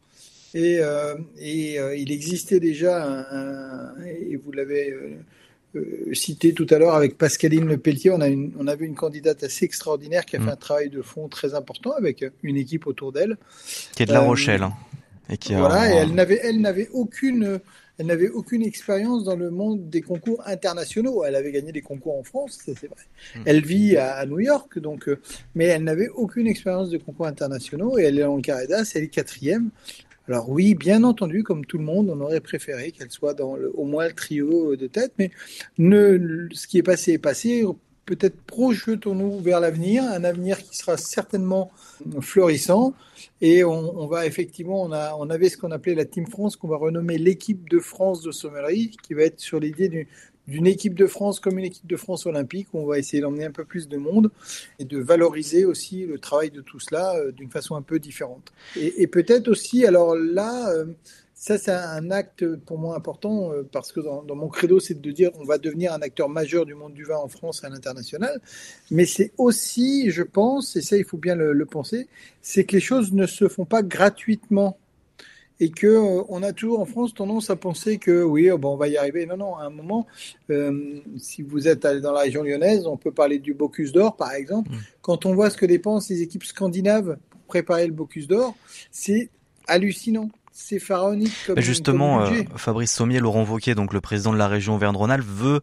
Et, 0.54 0.80
et 1.38 1.78
il 1.96 2.12
existait 2.12 2.60
déjà, 2.60 3.24
un, 3.30 4.04
et 4.04 4.36
vous 4.36 4.52
l'avez 4.52 4.94
cité 6.12 6.52
tout 6.52 6.66
à 6.70 6.78
l'heure 6.78 6.94
avec 6.94 7.16
Pascaline 7.16 7.66
Le 7.66 7.78
Pelletier, 7.78 8.10
on, 8.10 8.20
a 8.20 8.28
une, 8.28 8.52
on 8.58 8.66
avait 8.66 8.86
une 8.86 8.94
candidate 8.94 9.42
assez 9.42 9.64
extraordinaire 9.64 10.26
qui 10.26 10.36
a 10.36 10.38
fait 10.38 10.46
mm. 10.46 10.50
un 10.50 10.56
travail 10.56 10.90
de 10.90 11.02
fond 11.02 11.28
très 11.28 11.54
important 11.54 11.92
avec 11.92 12.24
une 12.42 12.56
équipe 12.56 12.86
autour 12.86 13.12
d'elle. 13.12 13.36
Qui 13.94 14.02
est 14.02 14.06
de 14.06 14.12
La 14.12 14.22
euh, 14.22 14.26
Rochelle. 14.26 14.62
Hein, 14.62 14.74
et 15.30 15.36
qui 15.36 15.54
voilà, 15.54 15.90
et 15.90 15.96
elle 15.96 16.14
n'avait, 16.14 16.40
elle 16.42 16.60
n'avait 16.60 16.88
aucune, 16.92 17.60
elle 17.96 18.06
n'avait 18.06 18.28
aucune 18.28 18.62
expérience 18.62 19.24
dans 19.24 19.36
le 19.36 19.50
monde 19.50 19.88
des 19.88 20.02
concours 20.02 20.42
internationaux. 20.46 21.24
Elle 21.24 21.36
avait 21.36 21.52
gagné 21.52 21.72
des 21.72 21.80
concours 21.80 22.18
en 22.18 22.22
France, 22.22 22.58
c'est 22.64 22.88
vrai. 22.88 23.06
Mm. 23.36 23.42
Elle 23.46 23.64
vit 23.64 23.96
à, 23.96 24.26
New 24.26 24.40
York, 24.40 24.78
donc, 24.78 25.08
euh, 25.08 25.20
mais 25.54 25.66
elle 25.66 25.84
n'avait 25.84 26.08
aucune 26.08 26.46
expérience 26.46 26.90
de 26.90 26.98
concours 26.98 27.26
internationaux 27.26 27.98
et 27.98 28.02
elle 28.02 28.18
est 28.18 28.24
en 28.24 28.40
Caradas, 28.40 28.92
elle 28.94 29.04
est 29.04 29.08
quatrième. 29.08 29.70
Alors 30.28 30.48
oui, 30.48 30.74
bien 30.74 31.02
entendu, 31.04 31.42
comme 31.42 31.66
tout 31.66 31.78
le 31.78 31.84
monde, 31.84 32.08
on 32.10 32.20
aurait 32.20 32.40
préféré 32.40 32.92
qu'elle 32.92 33.10
soit 33.10 33.34
dans 33.34 33.56
le, 33.56 33.72
au 33.74 33.84
moins 33.84 34.06
le 34.06 34.14
trio 34.14 34.76
de 34.76 34.86
tête, 34.86 35.12
mais 35.18 35.30
ce 35.78 36.66
qui 36.66 36.78
est 36.78 36.82
passé 36.82 37.12
est 37.12 37.18
passé. 37.18 37.64
Peut-être 38.04 38.36
projetons-nous 38.46 39.38
vers 39.38 39.60
l'avenir, 39.60 40.02
un 40.02 40.24
avenir 40.24 40.58
qui 40.58 40.76
sera 40.76 40.96
certainement 40.96 41.70
florissant. 42.20 42.94
Et 43.40 43.62
on, 43.62 44.06
va 44.08 44.26
effectivement, 44.26 44.82
on, 44.82 44.90
a, 44.90 45.14
on 45.14 45.30
avait 45.30 45.48
ce 45.48 45.56
qu'on 45.56 45.70
appelait 45.70 45.94
la 45.94 46.04
Team 46.04 46.26
France, 46.26 46.56
qu'on 46.56 46.66
va 46.66 46.76
renommer 46.76 47.16
l'équipe 47.16 47.70
de 47.70 47.78
France 47.78 48.22
de 48.22 48.32
sommellerie, 48.32 48.96
qui 49.04 49.14
va 49.14 49.22
être 49.22 49.38
sur 49.38 49.60
l'idée 49.60 50.08
d'une 50.48 50.66
équipe 50.66 50.94
de 50.94 51.06
France 51.06 51.40
comme 51.40 51.58
une 51.58 51.64
équipe 51.64 51.86
de 51.86 51.96
France 51.96 52.26
olympique. 52.26 52.68
Où 52.72 52.80
on 52.80 52.86
va 52.86 52.98
essayer 52.98 53.22
d'emmener 53.22 53.44
un 53.44 53.50
peu 53.50 53.64
plus 53.64 53.88
de 53.88 53.96
monde 53.96 54.30
et 54.78 54.84
de 54.84 54.98
valoriser 54.98 55.64
aussi 55.64 56.06
le 56.06 56.18
travail 56.18 56.50
de 56.50 56.60
tout 56.60 56.80
cela 56.80 57.14
euh, 57.16 57.32
d'une 57.32 57.50
façon 57.50 57.76
un 57.76 57.82
peu 57.82 57.98
différente. 57.98 58.52
Et, 58.76 59.06
peut-être 59.06 59.48
aussi, 59.48 59.86
alors 59.86 60.16
là, 60.16 60.70
euh, 60.70 60.86
ça 61.34 61.58
c'est 61.58 61.72
un 61.72 62.10
acte 62.10 62.46
pour 62.56 62.78
moi 62.78 62.96
important 62.96 63.52
euh, 63.52 63.62
parce 63.70 63.92
que 63.92 64.00
dans, 64.00 64.24
mon 64.34 64.48
credo 64.48 64.78
c'est 64.78 65.00
de 65.00 65.10
dire 65.10 65.30
on 65.40 65.44
va 65.44 65.58
devenir 65.58 65.92
un 65.92 66.00
acteur 66.00 66.28
majeur 66.28 66.66
du 66.66 66.74
monde 66.74 66.94
du 66.94 67.04
vin 67.04 67.16
en 67.16 67.28
France 67.28 67.62
et 67.62 67.66
à 67.66 67.68
l'international. 67.68 68.40
Mais 68.90 69.06
c'est 69.06 69.32
aussi, 69.38 70.10
je 70.10 70.22
pense, 70.22 70.76
et 70.76 70.82
ça 70.82 70.96
il 70.96 71.04
faut 71.04 71.18
bien 71.18 71.34
le 71.34 71.66
penser, 71.66 72.08
c'est 72.40 72.64
que 72.64 72.76
les 72.76 72.80
choses 72.80 73.12
ne 73.12 73.26
se 73.26 73.48
font 73.48 73.64
pas 73.64 73.82
gratuitement 73.82 74.78
et 75.60 75.70
que 75.70 75.86
euh, 75.86 76.22
on 76.28 76.42
a 76.42 76.52
toujours 76.52 76.80
en 76.80 76.86
France 76.86 77.14
tendance 77.14 77.50
à 77.50 77.56
penser 77.56 77.98
que 77.98 78.22
oui, 78.22 78.50
oh, 78.50 78.58
bon, 78.58 78.74
on 78.74 78.76
va 78.76 78.88
y 78.88 78.96
arriver. 78.96 79.26
Non, 79.26 79.36
non, 79.36 79.56
à 79.56 79.64
un 79.64 79.70
moment, 79.70 80.06
euh, 80.50 81.00
si 81.18 81.42
vous 81.42 81.68
êtes 81.68 81.84
allé 81.84 82.00
dans 82.00 82.12
la 82.12 82.20
région 82.20 82.42
lyonnaise, 82.42 82.86
on 82.86 82.96
peut 82.96 83.12
parler 83.12 83.38
du 83.38 83.54
Bocuse 83.54 83.92
d'Or, 83.92 84.16
par 84.16 84.32
exemple. 84.32 84.70
Mm. 84.70 84.78
Quand 85.02 85.26
on 85.26 85.34
voit 85.34 85.50
ce 85.50 85.56
que 85.56 85.66
dépensent 85.66 86.12
les 86.12 86.22
équipes 86.22 86.44
scandinaves 86.44 87.16
pour 87.30 87.40
préparer 87.42 87.86
le 87.86 87.92
Bocuse 87.92 88.26
d'Or, 88.26 88.56
c'est 88.90 89.30
hallucinant 89.66 90.30
c'est 90.52 90.78
pharaonique. 90.78 91.32
Comme, 91.46 91.60
justement, 91.60 92.22
euh, 92.22 92.42
Fabrice 92.56 92.92
Sommier, 92.92 93.20
Laurent 93.20 93.42
Vauquier, 93.42 93.74
donc 93.74 93.94
le 93.94 94.00
président 94.00 94.32
de 94.32 94.38
la 94.38 94.48
région 94.48 94.74
Auvergne-Rhône-Alpes, 94.74 95.24
veut 95.26 95.60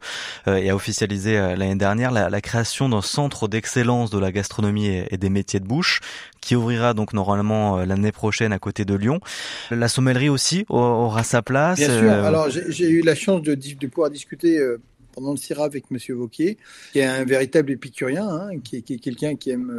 euh, 0.47 0.55
et 0.55 0.69
a 0.69 0.75
officialisé 0.75 1.37
euh, 1.37 1.55
l'année 1.55 1.75
dernière 1.75 2.11
la, 2.11 2.41
création 2.41 2.89
d'un 2.89 3.01
centre 3.01 3.47
d'excellence 3.47 4.09
de 4.09 4.17
la 4.17 4.31
gastronomie 4.31 4.87
et, 4.87 5.17
des 5.17 5.29
métiers 5.29 5.59
de 5.59 5.65
bouche 5.65 5.99
qui 6.41 6.55
ouvrira 6.55 6.93
donc 6.93 7.13
normalement 7.13 7.77
l'année 7.83 8.11
prochaine 8.11 8.53
à 8.53 8.59
côté 8.59 8.85
de 8.85 8.95
Lyon. 8.95 9.19
La 9.69 9.89
sommellerie 9.89 10.29
aussi 10.29 10.65
aura 10.69 11.23
sa 11.23 11.41
place. 11.41 11.77
Bien 11.77 11.99
sûr. 11.99 12.11
Alors 12.11 12.49
j'ai 12.49 12.89
eu 12.89 13.01
la 13.01 13.13
chance 13.13 13.41
de, 13.41 13.55
de 13.55 13.87
pouvoir 13.87 14.09
discuter 14.09 14.57
pendant 15.13 15.31
le 15.31 15.37
CIRA 15.37 15.65
avec 15.65 15.91
Monsieur 15.91 16.15
Vauquier, 16.15 16.57
qui 16.93 16.99
est 16.99 17.05
un 17.05 17.25
véritable 17.25 17.71
épicurien, 17.71 18.27
hein, 18.27 18.59
qui 18.63 18.77
est, 18.77 18.81
qui 18.81 18.93
est 18.93 18.99
quelqu'un 18.99 19.35
qui 19.35 19.51
aime 19.51 19.71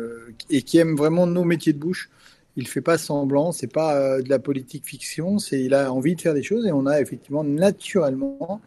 et 0.50 0.62
qui 0.62 0.78
aime 0.78 0.96
vraiment 0.96 1.26
nos 1.26 1.44
métiers 1.44 1.72
de 1.72 1.78
bouche 1.78 2.10
il 2.57 2.66
fait 2.66 2.80
pas 2.80 2.99
semblant, 2.99 3.52
c'est 3.52 3.73
pas 3.73 3.97
euh, 3.97 4.23
de 4.23 4.28
la 4.28 4.38
politique 4.38 4.85
fiction, 4.85 5.38
c'est 5.38 5.61
il 5.62 5.75
a 5.75 5.92
envie 5.92 6.14
de 6.14 6.21
faire 6.21 6.35
des 6.35 6.42
choses 6.42 6.66
et 6.66 6.73
on 6.73 6.87
a 6.87 7.00
effectivement 7.00 7.45
naturellement, 7.45 8.61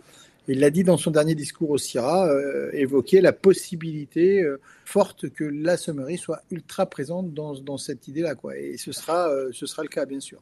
il 0.48 0.60
l'a 0.60 0.70
dit 0.70 0.84
dans 0.84 0.98
son 0.98 1.12
dernier 1.12 1.36
discours 1.36 1.70
au 1.70 1.78
CIRA, 1.78 2.28
euh, 2.28 2.70
évoqué 2.74 3.22
la 3.22 3.34
possibilité 3.34 4.42
euh, 4.42 4.60
forte 4.86 5.30
que 5.30 5.44
la 5.44 5.78
sommerie 5.78 6.18
soit 6.18 6.42
ultra 6.52 6.86
présente 6.86 7.34
dans, 7.34 7.54
dans 7.54 7.78
cette 7.78 8.08
idée-là, 8.08 8.36
quoi. 8.36 8.58
Et 8.58 8.78
ce 8.78 8.92
sera, 8.92 9.30
ce 9.52 9.66
sera 9.66 9.84
le 9.84 9.90
cas, 9.90 10.06
bien 10.06 10.20
sûr, 10.20 10.40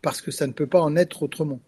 parce 0.00 0.20
que 0.20 0.30
ça 0.30 0.46
ne 0.46 0.52
peut 0.52 0.66
pas 0.66 0.80
en 0.80 0.96
être 0.96 1.22
autrement. 1.22 1.60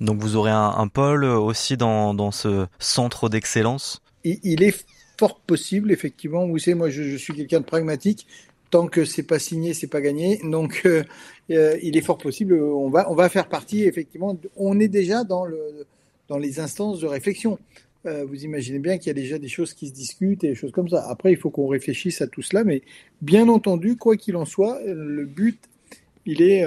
Donc 0.00 0.20
vous 0.20 0.36
aurez 0.36 0.50
un, 0.50 0.88
pôle 0.88 1.24
aussi 1.24 1.76
dans, 1.76 2.14
dans 2.14 2.30
ce 2.30 2.66
centre 2.78 3.28
d'excellence? 3.28 4.02
Il, 4.24 4.38
il, 4.42 4.62
est 4.62 4.84
fort 5.18 5.40
possible, 5.40 5.92
effectivement. 5.92 6.46
Vous 6.46 6.58
savez, 6.58 6.74
moi, 6.74 6.90
je, 6.90 7.02
je 7.02 7.16
suis 7.16 7.34
quelqu'un 7.34 7.60
de 7.60 7.64
pragmatique 7.64 8.26
tant 8.72 8.88
que 8.88 9.04
c'est 9.04 9.22
pas 9.22 9.38
signé, 9.38 9.74
c'est 9.74 9.86
pas 9.86 10.00
gagné. 10.00 10.40
Donc, 10.42 10.82
euh, 10.86 11.04
euh, 11.50 11.78
il 11.82 11.96
est 11.96 12.00
fort 12.00 12.18
possible. 12.18 12.54
On 12.54 12.88
va, 12.88 13.08
on 13.10 13.14
va 13.14 13.28
faire 13.28 13.48
partie 13.48 13.84
effectivement. 13.84 14.36
On 14.56 14.80
est 14.80 14.88
déjà 14.88 15.22
dans 15.22 15.44
le, 15.44 15.86
dans 16.28 16.38
les 16.38 16.58
instances 16.58 16.98
de 16.98 17.06
réflexion. 17.06 17.58
Euh, 18.06 18.24
vous 18.24 18.44
imaginez 18.44 18.80
bien 18.80 18.98
qu'il 18.98 19.08
y 19.08 19.10
a 19.10 19.14
déjà 19.14 19.38
des 19.38 19.48
choses 19.48 19.74
qui 19.74 19.88
se 19.88 19.92
discutent 19.92 20.42
et 20.42 20.48
des 20.48 20.54
choses 20.54 20.72
comme 20.72 20.88
ça. 20.88 21.06
Après, 21.08 21.30
il 21.30 21.36
faut 21.36 21.50
qu'on 21.50 21.68
réfléchisse 21.68 22.22
à 22.22 22.26
tout 22.26 22.42
cela, 22.42 22.64
mais 22.64 22.82
bien 23.20 23.48
entendu, 23.48 23.96
quoi 23.96 24.16
qu'il 24.16 24.36
en 24.36 24.46
soit, 24.46 24.80
le 24.84 25.24
but, 25.26 25.60
il 26.24 26.40
est 26.40 26.64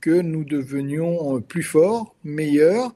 que 0.00 0.20
nous 0.22 0.44
devenions 0.44 1.40
plus 1.42 1.62
forts, 1.62 2.14
meilleurs, 2.24 2.94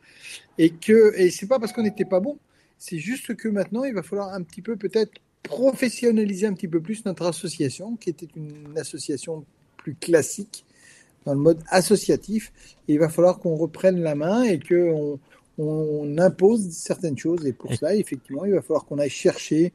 et 0.56 0.70
que 0.70 1.12
et 1.18 1.30
c'est 1.30 1.48
pas 1.48 1.58
parce 1.58 1.72
qu'on 1.72 1.82
n'était 1.82 2.06
pas 2.06 2.20
bon, 2.20 2.38
c'est 2.78 2.98
juste 2.98 3.34
que 3.34 3.48
maintenant, 3.48 3.84
il 3.84 3.92
va 3.92 4.02
falloir 4.02 4.32
un 4.32 4.42
petit 4.42 4.62
peu 4.62 4.76
peut-être 4.76 5.20
professionnaliser 5.42 6.46
un 6.46 6.54
petit 6.54 6.68
peu 6.68 6.80
plus 6.80 7.04
notre 7.04 7.26
association, 7.26 7.96
qui 7.96 8.10
était 8.10 8.28
une 8.36 8.76
association 8.76 9.44
plus 9.76 9.94
classique 9.94 10.64
dans 11.24 11.34
le 11.34 11.40
mode 11.40 11.60
associatif. 11.68 12.52
il 12.88 12.98
va 12.98 13.08
falloir 13.08 13.38
qu'on 13.38 13.56
reprenne 13.56 14.00
la 14.00 14.14
main 14.14 14.42
et 14.44 14.58
qu'on 14.58 15.18
on 15.58 16.18
impose 16.18 16.70
certaines 16.70 17.18
choses. 17.18 17.44
Et 17.46 17.52
pour 17.52 17.74
cela, 17.74 17.94
effectivement, 17.94 18.44
il 18.44 18.52
va 18.52 18.62
falloir 18.62 18.86
qu'on 18.86 18.98
aille 18.98 19.10
chercher 19.10 19.72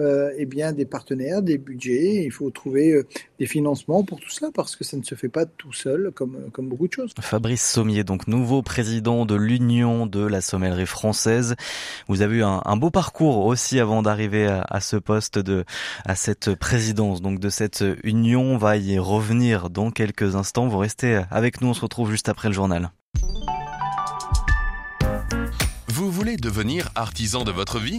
euh, 0.00 0.30
eh 0.36 0.46
bien, 0.46 0.72
des 0.72 0.84
partenaires, 0.84 1.42
des 1.42 1.58
budgets. 1.58 2.24
Il 2.24 2.30
faut 2.30 2.50
trouver 2.50 2.92
euh, 2.92 3.06
des 3.38 3.46
financements 3.46 4.04
pour 4.04 4.20
tout 4.20 4.30
cela 4.30 4.50
parce 4.54 4.76
que 4.76 4.84
ça 4.84 4.96
ne 4.96 5.02
se 5.02 5.14
fait 5.14 5.28
pas 5.28 5.46
tout 5.46 5.72
seul 5.72 6.10
comme, 6.14 6.50
comme 6.52 6.68
beaucoup 6.68 6.88
de 6.88 6.92
choses. 6.92 7.12
Fabrice 7.20 7.62
Sommier, 7.62 8.04
donc 8.04 8.26
nouveau 8.26 8.62
président 8.62 9.26
de 9.26 9.34
l'Union 9.34 10.06
de 10.06 10.24
la 10.24 10.40
sommellerie 10.40 10.86
française. 10.86 11.56
Vous 12.08 12.22
avez 12.22 12.38
eu 12.38 12.42
un, 12.42 12.62
un 12.64 12.76
beau 12.76 12.90
parcours 12.90 13.46
aussi 13.46 13.80
avant 13.80 14.02
d'arriver 14.02 14.46
à, 14.46 14.62
à, 14.68 14.80
ce 14.80 14.96
poste 14.96 15.38
de, 15.38 15.64
à 16.04 16.14
cette 16.14 16.54
présidence 16.54 17.22
donc 17.22 17.40
de 17.40 17.48
cette 17.48 17.84
union. 18.04 18.42
On 18.42 18.58
va 18.58 18.76
y 18.76 18.98
revenir 18.98 19.70
dans 19.70 19.90
quelques 19.90 20.36
instants. 20.36 20.68
Vous 20.68 20.78
restez 20.78 21.22
avec 21.30 21.60
nous. 21.60 21.68
On 21.68 21.74
se 21.74 21.80
retrouve 21.80 22.10
juste 22.10 22.28
après 22.28 22.48
le 22.48 22.54
journal. 22.54 22.90
Vous 25.88 26.12
voulez 26.12 26.36
devenir 26.36 26.90
artisan 26.94 27.42
de 27.42 27.50
votre 27.50 27.80
vie? 27.80 27.98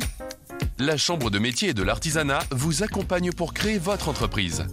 La 0.79 0.97
Chambre 0.97 1.29
de 1.29 1.39
métier 1.39 1.69
et 1.69 1.73
de 1.73 1.83
l'artisanat 1.83 2.39
vous 2.51 2.83
accompagne 2.83 3.31
pour 3.31 3.53
créer 3.53 3.77
votre 3.77 4.09
entreprise. 4.09 4.65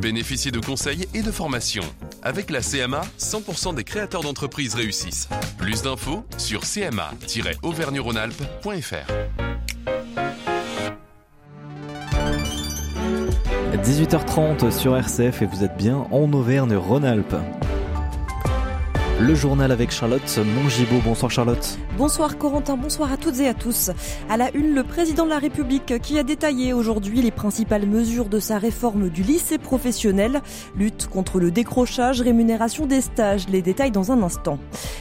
Bénéficiez 0.00 0.50
de 0.50 0.60
conseils 0.60 1.06
et 1.14 1.22
de 1.22 1.30
formations. 1.30 1.84
Avec 2.22 2.50
la 2.50 2.60
CMA, 2.60 3.02
100% 3.18 3.74
des 3.74 3.84
créateurs 3.84 4.22
d'entreprises 4.22 4.74
réussissent. 4.74 5.28
Plus 5.58 5.82
d'infos 5.82 6.24
sur 6.38 6.64
cma-auvergne-rhône-alpes.fr. 6.64 9.12
18h30 13.82 14.70
sur 14.70 14.96
RCF 14.96 15.42
et 15.42 15.46
vous 15.46 15.64
êtes 15.64 15.76
bien 15.76 16.06
en 16.10 16.32
Auvergne-Rhône-Alpes. 16.32 17.36
Le 19.20 19.34
journal 19.34 19.70
avec 19.72 19.90
Charlotte 19.90 20.38
Mongibaud. 20.38 21.00
Bonsoir 21.04 21.30
Charlotte. 21.30 21.78
Bonsoir 22.00 22.38
Corentin, 22.38 22.78
bonsoir 22.78 23.12
à 23.12 23.18
toutes 23.18 23.40
et 23.40 23.46
à 23.46 23.52
tous. 23.52 23.90
À 24.30 24.38
la 24.38 24.50
une, 24.56 24.74
le 24.74 24.84
président 24.84 25.26
de 25.26 25.28
la 25.28 25.38
République 25.38 26.00
qui 26.00 26.18
a 26.18 26.22
détaillé 26.22 26.72
aujourd'hui 26.72 27.20
les 27.20 27.30
principales 27.30 27.84
mesures 27.86 28.30
de 28.30 28.38
sa 28.38 28.56
réforme 28.56 29.10
du 29.10 29.22
lycée 29.22 29.58
professionnel. 29.58 30.40
Lutte 30.74 31.08
contre 31.08 31.38
le 31.38 31.50
décrochage, 31.50 32.22
rémunération 32.22 32.86
des 32.86 33.02
stages. 33.02 33.50
Les 33.50 33.60
détails 33.60 33.90
dans 33.90 34.12
un 34.12 34.22
instant. 34.22 34.58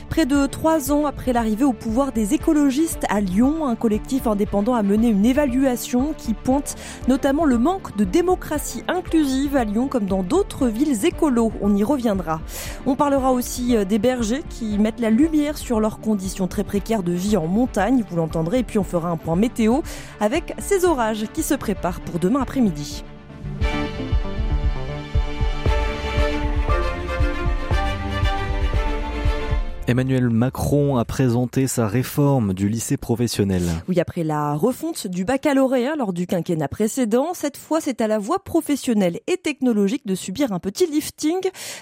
Près 0.09 0.25
de 0.25 0.45
trois 0.45 0.91
ans 0.91 1.05
après 1.05 1.31
l'arrivée 1.31 1.63
au 1.63 1.71
pouvoir 1.71 2.11
des 2.11 2.33
écologistes 2.33 3.05
à 3.07 3.21
Lyon, 3.21 3.65
un 3.65 3.77
collectif 3.77 4.27
indépendant 4.27 4.73
a 4.73 4.83
mené 4.83 5.07
une 5.07 5.25
évaluation 5.25 6.13
qui 6.17 6.33
pointe 6.33 6.75
notamment 7.07 7.45
le 7.45 7.57
manque 7.57 7.95
de 7.95 8.03
démocratie 8.03 8.83
inclusive 8.89 9.55
à 9.55 9.63
Lyon 9.63 9.87
comme 9.87 10.05
dans 10.05 10.23
d'autres 10.23 10.67
villes 10.67 11.05
écolos. 11.05 11.53
On 11.61 11.73
y 11.73 11.83
reviendra. 11.85 12.41
On 12.85 12.97
parlera 12.97 13.31
aussi 13.31 13.77
des 13.85 14.01
qui 14.49 14.77
mettent 14.79 14.99
la 14.99 15.11
lumière 15.11 15.57
sur 15.57 15.79
leurs 15.79 16.01
conditions 16.01 16.47
très 16.47 16.65
précaires 16.65 16.88
de 16.97 17.11
vie 17.11 17.37
en 17.37 17.47
montagne, 17.47 18.03
vous 18.09 18.17
l'entendrez, 18.17 18.59
et 18.59 18.63
puis 18.63 18.79
on 18.79 18.83
fera 18.83 19.09
un 19.09 19.17
point 19.17 19.35
météo 19.35 19.81
avec 20.19 20.55
ces 20.57 20.85
orages 20.85 21.25
qui 21.33 21.43
se 21.43 21.53
préparent 21.53 22.01
pour 22.01 22.19
demain 22.19 22.41
après-midi. 22.41 23.03
Emmanuel 29.89 30.29
Macron 30.29 30.97
a 30.97 31.03
présenté 31.03 31.65
sa 31.65 31.87
réforme 31.87 32.53
du 32.53 32.69
lycée 32.69 32.95
professionnel. 32.95 33.63
Oui, 33.87 33.99
après 33.99 34.23
la 34.23 34.53
refonte 34.53 35.07
du 35.07 35.25
baccalauréat 35.25 35.95
lors 35.95 36.13
du 36.13 36.27
quinquennat 36.27 36.67
précédent, 36.67 37.33
cette 37.33 37.57
fois 37.57 37.81
c'est 37.81 37.99
à 37.99 38.05
la 38.05 38.19
voie 38.19 38.43
professionnelle 38.43 39.19
et 39.25 39.37
technologique 39.37 40.05
de 40.05 40.13
subir 40.13 40.51
un 40.53 40.59
petit 40.59 40.85
lifting. 40.85 41.39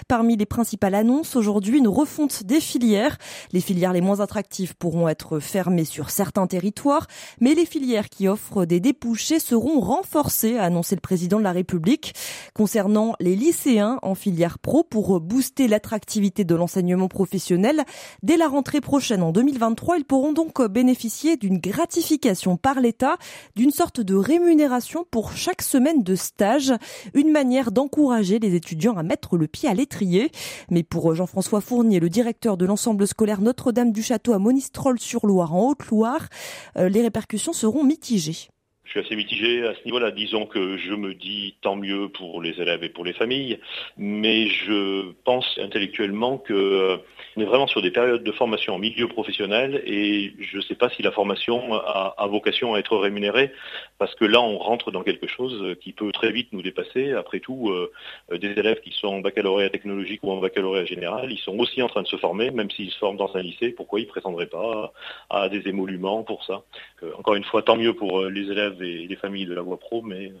Parmi 0.08 0.38
les 0.38 0.46
principales 0.46 0.94
annonces 0.94 1.36
aujourd'hui, 1.36 1.76
une 1.76 1.86
refonte 1.88 2.44
des 2.44 2.60
filières. 2.60 3.18
Les 3.52 3.60
filières 3.60 3.92
les 3.92 4.00
moins 4.00 4.20
attractives 4.20 4.74
pourront 4.74 5.06
être 5.10 5.38
fermées 5.38 5.84
sur 5.84 6.08
certains 6.08 6.46
territoires, 6.46 7.08
mais 7.42 7.54
les 7.54 7.66
filières 7.66 8.08
qui 8.08 8.26
offrent 8.26 8.64
des 8.64 8.80
débouchés 8.80 9.38
seront 9.38 9.80
renforcées, 9.80 10.56
a 10.56 10.62
annoncé 10.62 10.94
le 10.94 11.02
président 11.02 11.36
de 11.36 11.44
la 11.44 11.52
République. 11.52 12.14
Concernant 12.54 13.16
les 13.20 13.36
lycéens 13.36 13.98
en 14.00 14.14
filière 14.14 14.58
pro, 14.58 14.82
pour 14.82 15.20
booster 15.20 15.68
l'attractivité 15.68 16.44
de 16.44 16.54
l'enseignement 16.54 17.08
professionnel, 17.08 17.84
dès 18.22 18.36
la 18.36 18.48
rentrée 18.48 18.80
prochaine 18.80 19.22
en 19.22 19.32
2023, 19.32 19.98
ils 19.98 20.04
pourront 20.04 20.32
donc 20.32 20.64
bénéficier 20.66 21.36
d'une 21.36 21.58
gratification 21.58 22.56
par 22.56 22.80
l'État, 22.80 23.16
d'une 23.56 23.70
sorte 23.70 24.00
de 24.00 24.14
rémunération 24.14 25.06
pour 25.10 25.32
chaque 25.32 25.62
semaine 25.62 26.02
de 26.02 26.14
stage, 26.14 26.72
une 27.14 27.30
manière 27.30 27.72
d'encourager 27.72 28.38
les 28.38 28.54
étudiants 28.54 28.96
à 28.96 29.02
mettre 29.02 29.36
le 29.36 29.46
pied 29.46 29.68
à 29.68 29.74
l'étrier. 29.74 30.30
Mais 30.70 30.82
pour 30.82 31.14
Jean-François 31.14 31.60
Fournier, 31.60 32.00
le 32.00 32.08
directeur 32.08 32.56
de 32.56 32.66
l'ensemble 32.66 33.06
scolaire 33.06 33.40
Notre-Dame 33.40 33.92
du 33.92 34.02
Château 34.02 34.32
à 34.32 34.38
Monistrol-sur-Loire 34.38 35.54
en 35.54 35.70
Haute-Loire, 35.70 36.28
euh, 36.76 36.88
les 36.88 37.02
répercussions 37.02 37.52
seront 37.52 37.84
mitigées. 37.84 38.48
Je 38.88 38.92
suis 38.92 39.00
assez 39.00 39.16
mitigé 39.16 39.66
à 39.66 39.74
ce 39.74 39.84
niveau-là. 39.84 40.10
Disons 40.10 40.46
que 40.46 40.78
je 40.78 40.94
me 40.94 41.12
dis 41.12 41.56
tant 41.60 41.76
mieux 41.76 42.08
pour 42.08 42.40
les 42.40 42.58
élèves 42.58 42.82
et 42.82 42.88
pour 42.88 43.04
les 43.04 43.12
familles, 43.12 43.58
mais 43.98 44.46
je 44.46 45.12
pense 45.24 45.58
intellectuellement 45.58 46.38
que 46.38 46.54
euh, 46.54 46.96
on 47.38 47.40
est 47.40 47.44
vraiment 47.44 47.68
sur 47.68 47.82
des 47.82 47.92
périodes 47.92 48.24
de 48.24 48.32
formation 48.32 48.74
en 48.74 48.80
milieu 48.80 49.06
professionnel 49.06 49.80
et 49.86 50.32
je 50.40 50.56
ne 50.56 50.62
sais 50.62 50.74
pas 50.74 50.88
si 50.90 51.02
la 51.02 51.12
formation 51.12 51.72
a, 51.72 52.26
vocation 52.28 52.74
à 52.74 52.80
être 52.80 52.96
rémunérée 52.96 53.52
parce 53.96 54.12
que 54.16 54.24
là 54.24 54.40
on 54.40 54.58
rentre 54.58 54.90
dans 54.90 55.04
quelque 55.04 55.28
chose 55.28 55.76
qui 55.80 55.92
peut 55.92 56.10
très 56.10 56.32
vite 56.32 56.48
nous 56.52 56.62
dépasser. 56.62 57.12
Après 57.12 57.38
tout, 57.38 57.70
euh, 57.70 57.92
des 58.36 58.50
élèves 58.50 58.80
qui 58.80 58.90
sont 58.90 59.06
en 59.06 59.20
baccalauréat 59.20 59.70
technologique 59.70 60.20
ou 60.24 60.32
en 60.32 60.38
baccalauréat 60.38 60.84
général, 60.84 61.30
ils 61.30 61.38
sont 61.38 61.56
aussi 61.60 61.80
en 61.80 61.86
train 61.86 62.02
de 62.02 62.08
se 62.08 62.16
former, 62.16 62.50
même 62.50 62.72
s'ils 62.72 62.90
se 62.90 62.98
forment 62.98 63.16
dans 63.16 63.30
un 63.36 63.42
lycée. 63.42 63.70
Pourquoi 63.70 64.00
ils 64.00 64.06
ne 64.06 64.08
prétendraient 64.08 64.46
pas 64.46 64.92
à, 65.30 65.48
des 65.48 65.68
émoluments 65.68 66.24
pour 66.24 66.44
ça? 66.44 66.62
Euh, 67.04 67.12
Encore 67.18 67.36
une 67.36 67.44
fois, 67.44 67.62
tant 67.62 67.76
mieux 67.76 67.94
pour 67.94 68.22
les 68.22 68.50
élèves 68.50 68.82
et 68.82 69.06
les 69.06 69.16
familles 69.16 69.46
de 69.46 69.54
la 69.54 69.62
voie 69.62 69.78
pro, 69.78 70.02
mais 70.02 70.32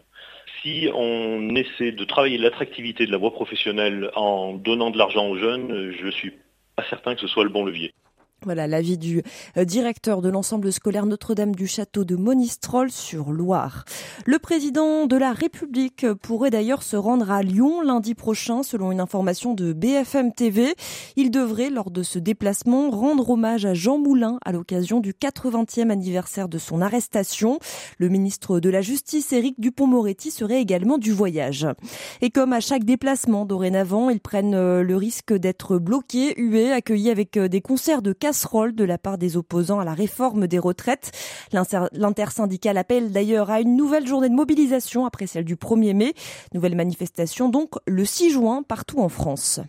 si 0.62 0.88
on 0.92 1.54
essaie 1.54 1.92
de 1.92 2.04
travailler 2.04 2.38
l'attractivité 2.38 3.06
de 3.06 3.12
la 3.12 3.18
voie 3.18 3.32
professionnelle 3.32 4.10
en 4.16 4.54
donnant 4.54 4.90
de 4.90 4.98
l'argent 4.98 5.28
aux 5.28 5.38
jeunes, 5.38 5.92
je 5.92 6.08
suis 6.10 6.32
pas 6.78 6.84
certain 6.88 7.16
que 7.16 7.20
ce 7.20 7.26
soit 7.26 7.42
le 7.42 7.50
bon 7.50 7.64
levier. 7.64 7.92
Voilà 8.44 8.68
l'avis 8.68 8.98
du 8.98 9.24
euh, 9.56 9.64
directeur 9.64 10.22
de 10.22 10.28
l'ensemble 10.28 10.72
scolaire 10.72 11.06
Notre-Dame 11.06 11.56
du 11.56 11.66
Château 11.66 12.04
de 12.04 12.14
Monistrol 12.14 12.88
sur 12.88 13.32
Loire. 13.32 13.84
Le 14.26 14.38
président 14.38 15.06
de 15.06 15.16
la 15.16 15.32
République 15.32 16.06
pourrait 16.22 16.50
d'ailleurs 16.50 16.84
se 16.84 16.94
rendre 16.94 17.32
à 17.32 17.42
Lyon 17.42 17.80
lundi 17.80 18.14
prochain 18.14 18.62
selon 18.62 18.92
une 18.92 19.00
information 19.00 19.54
de 19.54 19.72
BFM 19.72 20.32
TV. 20.32 20.76
Il 21.16 21.32
devrait 21.32 21.68
lors 21.68 21.90
de 21.90 22.04
ce 22.04 22.20
déplacement 22.20 22.90
rendre 22.90 23.28
hommage 23.28 23.66
à 23.66 23.74
Jean 23.74 23.98
Moulin 23.98 24.38
à 24.44 24.52
l'occasion 24.52 25.00
du 25.00 25.12
80e 25.14 25.90
anniversaire 25.90 26.48
de 26.48 26.58
son 26.58 26.80
arrestation. 26.80 27.58
Le 27.98 28.08
ministre 28.08 28.60
de 28.60 28.70
la 28.70 28.82
Justice 28.82 29.32
Éric 29.32 29.58
Dupont-Moretti 29.58 30.30
serait 30.30 30.60
également 30.60 30.98
du 30.98 31.10
voyage. 31.10 31.66
Et 32.20 32.30
comme 32.30 32.52
à 32.52 32.60
chaque 32.60 32.84
déplacement 32.84 33.46
dorénavant, 33.46 34.10
ils 34.10 34.20
prennent 34.20 34.54
euh, 34.54 34.84
le 34.84 34.96
risque 34.96 35.32
d'être 35.32 35.78
bloqués, 35.78 36.34
hués, 36.40 36.70
accueillis 36.70 37.10
avec 37.10 37.36
euh, 37.36 37.48
des 37.48 37.60
concerts 37.60 38.02
de 38.02 38.12
casserole 38.28 38.74
de 38.74 38.84
la 38.84 38.98
part 38.98 39.16
des 39.16 39.38
opposants 39.38 39.80
à 39.80 39.86
la 39.86 39.94
réforme 39.94 40.48
des 40.48 40.58
retraites. 40.58 41.12
L'intersyndicale 41.92 42.76
appelle 42.76 43.10
d'ailleurs 43.10 43.50
à 43.50 43.62
une 43.62 43.74
nouvelle 43.74 44.06
journée 44.06 44.28
de 44.28 44.34
mobilisation 44.34 45.06
après 45.06 45.26
celle 45.26 45.46
du 45.46 45.56
1er 45.56 45.94
mai. 45.94 46.12
Nouvelle 46.52 46.76
manifestation 46.76 47.48
donc 47.48 47.76
le 47.86 48.04
6 48.04 48.30
juin 48.30 48.62
partout 48.62 49.00
en 49.00 49.08
France. 49.08 49.60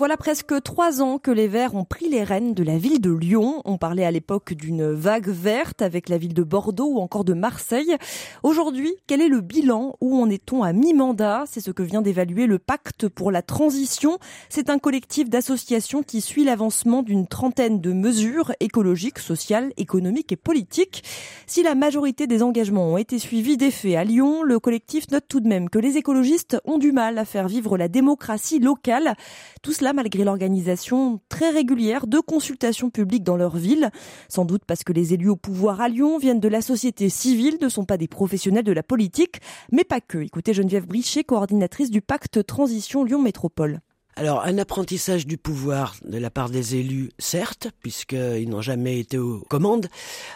Voilà 0.00 0.16
presque 0.16 0.62
trois 0.62 1.02
ans 1.02 1.18
que 1.18 1.30
les 1.30 1.46
Verts 1.46 1.74
ont 1.74 1.84
pris 1.84 2.08
les 2.08 2.24
rênes 2.24 2.54
de 2.54 2.62
la 2.62 2.78
ville 2.78 3.02
de 3.02 3.10
Lyon. 3.10 3.60
On 3.66 3.76
parlait 3.76 4.06
à 4.06 4.10
l'époque 4.10 4.54
d'une 4.54 4.90
vague 4.92 5.28
verte 5.28 5.82
avec 5.82 6.08
la 6.08 6.16
ville 6.16 6.32
de 6.32 6.42
Bordeaux 6.42 6.92
ou 6.94 7.00
encore 7.00 7.22
de 7.22 7.34
Marseille. 7.34 7.94
Aujourd'hui, 8.42 8.94
quel 9.06 9.20
est 9.20 9.28
le 9.28 9.42
bilan? 9.42 9.96
Où 10.00 10.18
en 10.18 10.30
est-on 10.30 10.62
à 10.62 10.72
mi-mandat? 10.72 11.44
C'est 11.46 11.60
ce 11.60 11.70
que 11.70 11.82
vient 11.82 12.00
d'évaluer 12.00 12.46
le 12.46 12.58
Pacte 12.58 13.08
pour 13.08 13.30
la 13.30 13.42
transition. 13.42 14.18
C'est 14.48 14.70
un 14.70 14.78
collectif 14.78 15.28
d'associations 15.28 16.02
qui 16.02 16.22
suit 16.22 16.44
l'avancement 16.44 17.02
d'une 17.02 17.26
trentaine 17.26 17.82
de 17.82 17.92
mesures 17.92 18.52
écologiques, 18.58 19.18
sociales, 19.18 19.70
économiques 19.76 20.32
et 20.32 20.36
politiques. 20.36 21.04
Si 21.46 21.62
la 21.62 21.74
majorité 21.74 22.26
des 22.26 22.42
engagements 22.42 22.94
ont 22.94 22.96
été 22.96 23.18
suivis 23.18 23.58
d'effet 23.58 23.96
à 23.96 24.04
Lyon, 24.04 24.44
le 24.44 24.58
collectif 24.60 25.10
note 25.10 25.26
tout 25.28 25.40
de 25.40 25.48
même 25.48 25.68
que 25.68 25.78
les 25.78 25.98
écologistes 25.98 26.56
ont 26.64 26.78
du 26.78 26.90
mal 26.90 27.18
à 27.18 27.26
faire 27.26 27.48
vivre 27.48 27.76
la 27.76 27.88
démocratie 27.88 28.60
locale. 28.60 29.14
Tout 29.60 29.74
cela 29.74 29.89
malgré 29.92 30.24
l'organisation 30.24 31.20
très 31.28 31.50
régulière 31.50 32.06
de 32.06 32.18
consultations 32.18 32.90
publiques 32.90 33.24
dans 33.24 33.36
leur 33.36 33.56
ville. 33.56 33.90
Sans 34.28 34.44
doute 34.44 34.62
parce 34.66 34.84
que 34.84 34.92
les 34.92 35.14
élus 35.14 35.28
au 35.28 35.36
pouvoir 35.36 35.80
à 35.80 35.88
Lyon 35.88 36.18
viennent 36.18 36.40
de 36.40 36.48
la 36.48 36.62
société 36.62 37.08
civile, 37.08 37.58
ne 37.60 37.68
sont 37.68 37.84
pas 37.84 37.96
des 37.96 38.08
professionnels 38.08 38.64
de 38.64 38.72
la 38.72 38.82
politique, 38.82 39.40
mais 39.72 39.84
pas 39.84 40.00
que. 40.00 40.18
Écoutez 40.18 40.54
Geneviève 40.54 40.86
Brichet, 40.86 41.24
coordinatrice 41.24 41.90
du 41.90 42.00
pacte 42.02 42.44
Transition 42.46 43.04
Lyon 43.04 43.22
Métropole. 43.22 43.80
Alors, 44.16 44.42
un 44.44 44.58
apprentissage 44.58 45.26
du 45.26 45.38
pouvoir 45.38 45.94
de 46.04 46.18
la 46.18 46.30
part 46.30 46.50
des 46.50 46.74
élus, 46.74 47.10
certes, 47.18 47.68
puisqu'ils 47.80 48.48
n'ont 48.48 48.60
jamais 48.60 48.98
été 48.98 49.16
aux 49.18 49.38
commandes, 49.48 49.86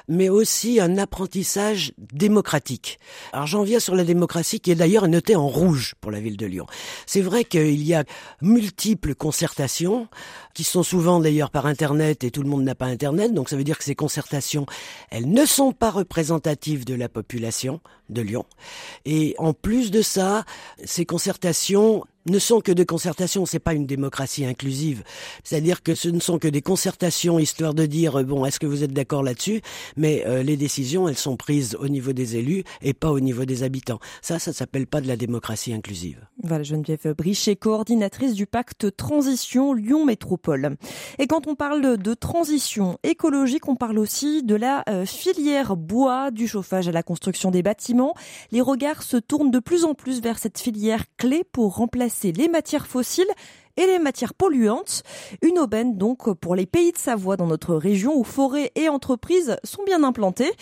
mais 0.09 0.29
aussi 0.29 0.81
un 0.81 0.97
apprentissage 0.97 1.93
démocratique. 1.99 2.99
Alors, 3.33 3.47
j'en 3.47 3.63
viens 3.63 3.81
sur 3.81 3.97
la 3.97 4.05
démocratie 4.05 4.61
qui 4.61 4.71
est 4.71 4.77
d'ailleurs 4.77 5.09
notée 5.09 5.37
en 5.37 5.49
rouge 5.49 5.97
pour 6.01 6.13
la 6.13 6.21
ville 6.21 6.37
de 6.37 6.47
Lyon. 6.47 6.67
C'est 7.07 7.21
vrai 7.21 7.45
qu'il 7.45 7.83
y 7.83 7.95
a 7.95 8.05
multiples 8.41 9.15
concertations, 9.15 10.09
qui 10.55 10.65
sont 10.65 10.85
souvent 10.85 11.19
d'ailleurs 11.19 11.51
par 11.51 11.67
Internet 11.67 12.23
et 12.25 12.31
tout 12.31 12.43
le 12.43 12.49
monde 12.49 12.63
n'a 12.63 12.77
pas 12.77 12.87
Internet, 12.87 13.35
donc 13.35 13.49
ça 13.49 13.57
veut 13.57 13.65
dire 13.65 13.77
que 13.77 13.85
ces 13.85 13.97
concertations, 13.97 14.67
elles 15.11 15.29
ne 15.29 15.45
sont 15.45 15.73
pas 15.73 15.91
représentatives 15.91 16.85
de 16.85 16.95
la 16.95 17.09
population 17.09 17.81
de 18.11 18.23
Lyon. 18.23 18.45
Et 19.05 19.35
en 19.39 19.53
plus 19.53 19.91
de 19.91 20.03
ça, 20.03 20.45
ces 20.85 21.05
concertations 21.05 22.05
ne 22.27 22.39
sont 22.39 22.61
que 22.61 22.73
des 22.73 22.87
concertations, 22.87 23.45
c'est 23.47 23.59
pas 23.59 23.75
une 23.75 23.87
démocratie 23.87 24.45
inclusive. 24.45 25.03
C'est-à-dire 25.43 25.83
que 25.83 25.95
ce 25.95 26.09
ne 26.09 26.21
sont 26.21 26.39
que 26.39 26.49
des 26.49 26.63
concertations 26.63 27.39
histoire 27.39 27.75
de 27.75 27.87
dire 27.87 28.25
bon, 28.25 28.45
est-ce 28.45 28.59
que 28.59 28.67
vous 28.67 28.83
êtes 28.83 28.93
d'accord 28.93 29.23
là-dessus? 29.23 29.61
Mais 29.97 30.25
euh, 30.27 30.43
les 30.43 30.57
décisions, 30.57 31.09
elles 31.09 31.19
sont 31.19 31.37
prises 31.37 31.77
au 31.79 31.89
niveau 31.89 32.13
des 32.13 32.37
élus 32.37 32.65
et 32.81 32.95
pas 32.95 33.11
au 33.11 33.21
niveau 33.21 33.45
des 33.45 33.63
habitants. 33.63 33.99
Ça, 34.23 34.39
ça 34.39 34.53
s'appelle 34.53 34.87
pas 34.87 35.01
de 35.01 35.09
la 35.09 35.17
démocratie 35.17 35.73
inclusive. 35.73 36.27
Voilà, 36.43 36.63
Geneviève 36.63 37.15
Brichet, 37.15 37.57
coordinatrice 37.57 38.35
du 38.35 38.47
pacte 38.47 38.97
Transition 38.97 39.75
Lyon 39.75 40.07
Métropole. 40.07 40.77
Et 41.19 41.27
quand 41.27 41.47
on 41.47 41.55
parle 41.55 41.99
de 41.99 42.15
transition 42.15 42.99
écologique, 43.03 43.69
on 43.69 43.77
parle 43.77 43.99
aussi 43.99 44.43
de 44.43 44.55
la 44.55 44.83
euh, 44.89 45.05
filière 45.05 45.77
bois, 45.77 46.31
du 46.31 46.49
chauffage 46.49 46.89
à 46.89 46.93
la 46.93 47.03
construction 47.03 47.51
des 47.51 47.63
bâtiments. 47.63 47.94
Les 48.51 48.61
regards 48.61 49.03
se 49.03 49.17
tournent 49.17 49.51
de 49.51 49.59
plus 49.59 49.85
en 49.85 49.95
plus 49.95 50.21
vers 50.21 50.39
cette 50.39 50.59
filière 50.59 51.05
clé 51.17 51.45
pour 51.45 51.77
remplacer 51.77 52.33
les 52.33 52.49
matières 52.49 52.87
fossiles 52.87 53.31
et 53.77 53.87
les 53.87 53.99
matières 53.99 54.35
polluantes. 54.35 55.03
Une 55.43 55.59
aubaine 55.59 55.97
donc 55.97 56.33
pour 56.35 56.55
les 56.55 56.67
pays 56.67 56.93
de 56.93 56.99
Savoie 56.99 57.37
dans 57.37 57.47
notre 57.47 57.75
région 57.75 58.17
où 58.17 58.25
forêts 58.25 58.71
et 58.75 58.89
entreprises 58.89 59.57
sont 59.65 59.83
bien 59.85 60.05
implantées. 60.05 60.53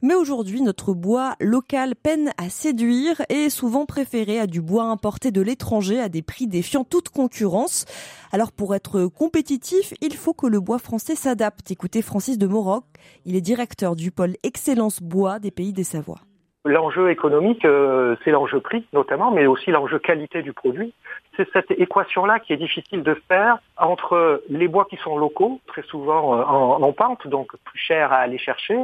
Mais 0.00 0.14
aujourd'hui, 0.14 0.62
notre 0.62 0.94
bois 0.94 1.36
local 1.40 1.94
peine 1.94 2.32
à 2.38 2.48
séduire 2.48 3.20
et 3.28 3.44
est 3.44 3.50
souvent 3.50 3.86
préféré 3.86 4.38
à 4.38 4.46
du 4.46 4.60
bois 4.60 4.84
importé 4.84 5.30
de 5.30 5.40
l'étranger 5.40 6.00
à 6.00 6.08
des 6.08 6.22
prix 6.22 6.46
défiant 6.46 6.84
toute 6.84 7.10
concurrence. 7.10 7.84
Alors 8.30 8.52
pour 8.52 8.74
être 8.74 9.06
compétitif, 9.06 9.92
il 10.00 10.14
faut 10.14 10.34
que 10.34 10.46
le 10.46 10.60
bois 10.60 10.78
français 10.78 11.16
s'adapte. 11.16 11.70
Écoutez 11.70 12.02
Francis 12.02 12.38
de 12.38 12.46
Moroc, 12.46 12.84
il 13.26 13.36
est 13.36 13.40
directeur 13.40 13.96
du 13.96 14.10
pôle 14.10 14.36
Excellence 14.42 15.00
Bois 15.00 15.38
des 15.38 15.50
pays 15.50 15.72
des 15.72 15.84
Savoies. 15.84 16.20
L'enjeu 16.64 17.10
économique, 17.10 17.64
euh, 17.64 18.14
c'est 18.22 18.30
l'enjeu 18.30 18.60
prix 18.60 18.86
notamment, 18.92 19.32
mais 19.32 19.46
aussi 19.46 19.72
l'enjeu 19.72 19.98
qualité 19.98 20.42
du 20.42 20.52
produit. 20.52 20.94
C'est 21.36 21.50
cette 21.52 21.72
équation-là 21.72 22.38
qui 22.38 22.52
est 22.52 22.56
difficile 22.56 23.02
de 23.02 23.14
faire 23.26 23.58
entre 23.76 24.44
les 24.48 24.68
bois 24.68 24.84
qui 24.84 24.96
sont 24.98 25.18
locaux, 25.18 25.60
très 25.66 25.82
souvent 25.82 26.36
euh, 26.36 26.42
en, 26.44 26.92
pente, 26.92 27.26
donc 27.26 27.50
plus 27.64 27.78
cher 27.80 28.12
à 28.12 28.18
aller 28.18 28.38
chercher, 28.38 28.78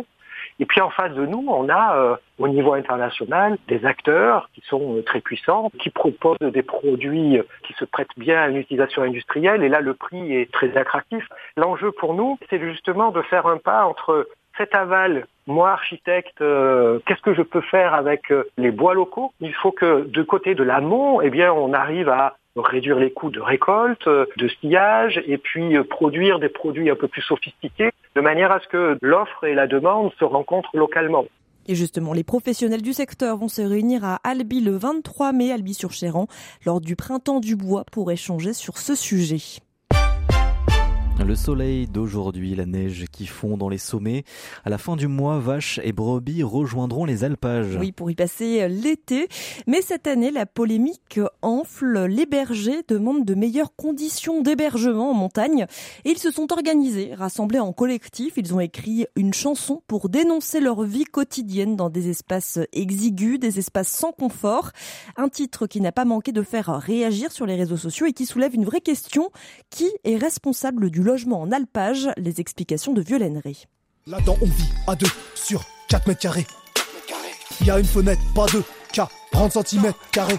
et 0.58 0.66
puis 0.66 0.80
en 0.80 0.90
face 0.90 1.12
de 1.12 1.24
nous, 1.24 1.44
on 1.48 1.68
a 1.68 1.96
euh, 1.96 2.16
au 2.38 2.48
niveau 2.48 2.72
international 2.72 3.58
des 3.68 3.84
acteurs 3.84 4.50
qui 4.54 4.62
sont 4.62 5.00
très 5.06 5.20
puissants, 5.20 5.70
qui 5.78 5.90
proposent 5.90 6.38
des 6.40 6.62
produits 6.64 7.40
qui 7.64 7.74
se 7.74 7.84
prêtent 7.84 8.08
bien 8.16 8.40
à 8.40 8.48
une 8.48 8.56
utilisation 8.56 9.02
industrielle, 9.02 9.62
et 9.62 9.68
là 9.68 9.80
le 9.80 9.94
prix 9.94 10.34
est 10.34 10.50
très 10.50 10.76
attractif. 10.76 11.24
L'enjeu 11.56 11.92
pour 11.92 12.14
nous, 12.14 12.40
c'est 12.50 12.58
justement 12.58 13.12
de 13.12 13.22
faire 13.22 13.46
un 13.46 13.58
pas 13.58 13.84
entre 13.84 14.26
cet 14.58 14.74
aval, 14.74 15.26
moi 15.46 15.70
architecte, 15.70 16.40
euh, 16.42 16.98
qu'est-ce 17.06 17.22
que 17.22 17.34
je 17.34 17.42
peux 17.42 17.62
faire 17.62 17.94
avec 17.94 18.30
euh, 18.30 18.44
les 18.58 18.70
bois 18.70 18.92
locaux? 18.92 19.32
Il 19.40 19.54
faut 19.54 19.72
que 19.72 20.06
de 20.06 20.22
côté 20.22 20.54
de 20.54 20.62
l'amont, 20.62 21.22
eh 21.22 21.30
bien, 21.30 21.52
on 21.52 21.72
arrive 21.72 22.10
à 22.10 22.36
réduire 22.56 22.98
les 22.98 23.12
coûts 23.12 23.30
de 23.30 23.40
récolte, 23.40 24.06
de 24.08 24.48
sillage, 24.60 25.22
et 25.26 25.38
puis 25.38 25.78
produire 25.84 26.40
des 26.40 26.48
produits 26.48 26.90
un 26.90 26.96
peu 26.96 27.06
plus 27.06 27.22
sophistiqués, 27.22 27.90
de 28.16 28.20
manière 28.20 28.50
à 28.50 28.58
ce 28.58 28.66
que 28.66 28.98
l'offre 29.00 29.44
et 29.44 29.54
la 29.54 29.68
demande 29.68 30.10
se 30.18 30.24
rencontrent 30.24 30.76
localement. 30.76 31.24
Et 31.68 31.74
justement, 31.74 32.14
les 32.14 32.24
professionnels 32.24 32.82
du 32.82 32.94
secteur 32.94 33.36
vont 33.36 33.48
se 33.48 33.60
réunir 33.62 34.02
à 34.02 34.18
Albi 34.24 34.60
le 34.60 34.72
23 34.72 35.32
mai, 35.32 35.52
Albi-sur-Chéran, 35.52 36.26
lors 36.64 36.80
du 36.80 36.96
printemps 36.96 37.40
du 37.40 37.56
bois 37.56 37.84
pour 37.92 38.10
échanger 38.10 38.54
sur 38.54 38.78
ce 38.78 38.94
sujet. 38.94 39.60
Le 41.28 41.36
soleil 41.36 41.86
d'aujourd'hui, 41.86 42.54
la 42.54 42.64
neige 42.64 43.04
qui 43.12 43.26
fond 43.26 43.58
dans 43.58 43.68
les 43.68 43.76
sommets. 43.76 44.24
À 44.64 44.70
la 44.70 44.78
fin 44.78 44.96
du 44.96 45.08
mois, 45.08 45.38
vaches 45.38 45.78
et 45.84 45.92
brebis 45.92 46.42
rejoindront 46.42 47.04
les 47.04 47.22
alpages. 47.22 47.76
Oui, 47.78 47.92
pour 47.92 48.10
y 48.10 48.14
passer 48.14 48.66
l'été. 48.70 49.28
Mais 49.66 49.82
cette 49.82 50.06
année, 50.06 50.30
la 50.30 50.46
polémique 50.46 51.20
enfle. 51.42 52.06
Les 52.06 52.24
bergers 52.24 52.80
demandent 52.88 53.26
de 53.26 53.34
meilleures 53.34 53.76
conditions 53.76 54.40
d'hébergement 54.40 55.10
en 55.10 55.12
montagne. 55.12 55.66
Et 56.06 56.12
ils 56.12 56.18
se 56.18 56.30
sont 56.30 56.50
organisés, 56.50 57.12
rassemblés 57.12 57.58
en 57.58 57.74
collectif. 57.74 58.38
Ils 58.38 58.54
ont 58.54 58.60
écrit 58.60 59.04
une 59.14 59.34
chanson 59.34 59.82
pour 59.86 60.08
dénoncer 60.08 60.60
leur 60.60 60.82
vie 60.82 61.04
quotidienne 61.04 61.76
dans 61.76 61.90
des 61.90 62.08
espaces 62.08 62.58
exigus, 62.72 63.38
des 63.38 63.58
espaces 63.58 63.88
sans 63.88 64.12
confort. 64.12 64.70
Un 65.18 65.28
titre 65.28 65.66
qui 65.66 65.82
n'a 65.82 65.92
pas 65.92 66.06
manqué 66.06 66.32
de 66.32 66.40
faire 66.40 66.74
réagir 66.80 67.32
sur 67.32 67.44
les 67.44 67.56
réseaux 67.56 67.76
sociaux 67.76 68.06
et 68.06 68.14
qui 68.14 68.24
soulève 68.24 68.54
une 68.54 68.64
vraie 68.64 68.80
question. 68.80 69.30
Qui 69.68 69.90
est 70.04 70.16
responsable 70.16 70.88
du 70.88 71.02
logement 71.02 71.17
en 71.26 71.52
alpage, 71.52 72.08
les 72.16 72.40
explications 72.40 72.92
de 72.92 73.00
Violaine 73.00 73.40
Là-dedans, 74.06 74.36
on 74.40 74.46
vit 74.46 74.72
à 74.86 74.94
deux 74.94 75.06
sur 75.34 75.64
4 75.88 76.08
mètres 76.08 76.20
carrés. 76.20 76.46
Il 77.60 77.66
y 77.66 77.70
a 77.70 77.78
une 77.78 77.84
fenêtre, 77.84 78.20
pas 78.34 78.46
deux, 78.46 78.62
K, 78.92 79.02
30 79.32 79.66
cm 79.66 79.92
carrés. 80.12 80.38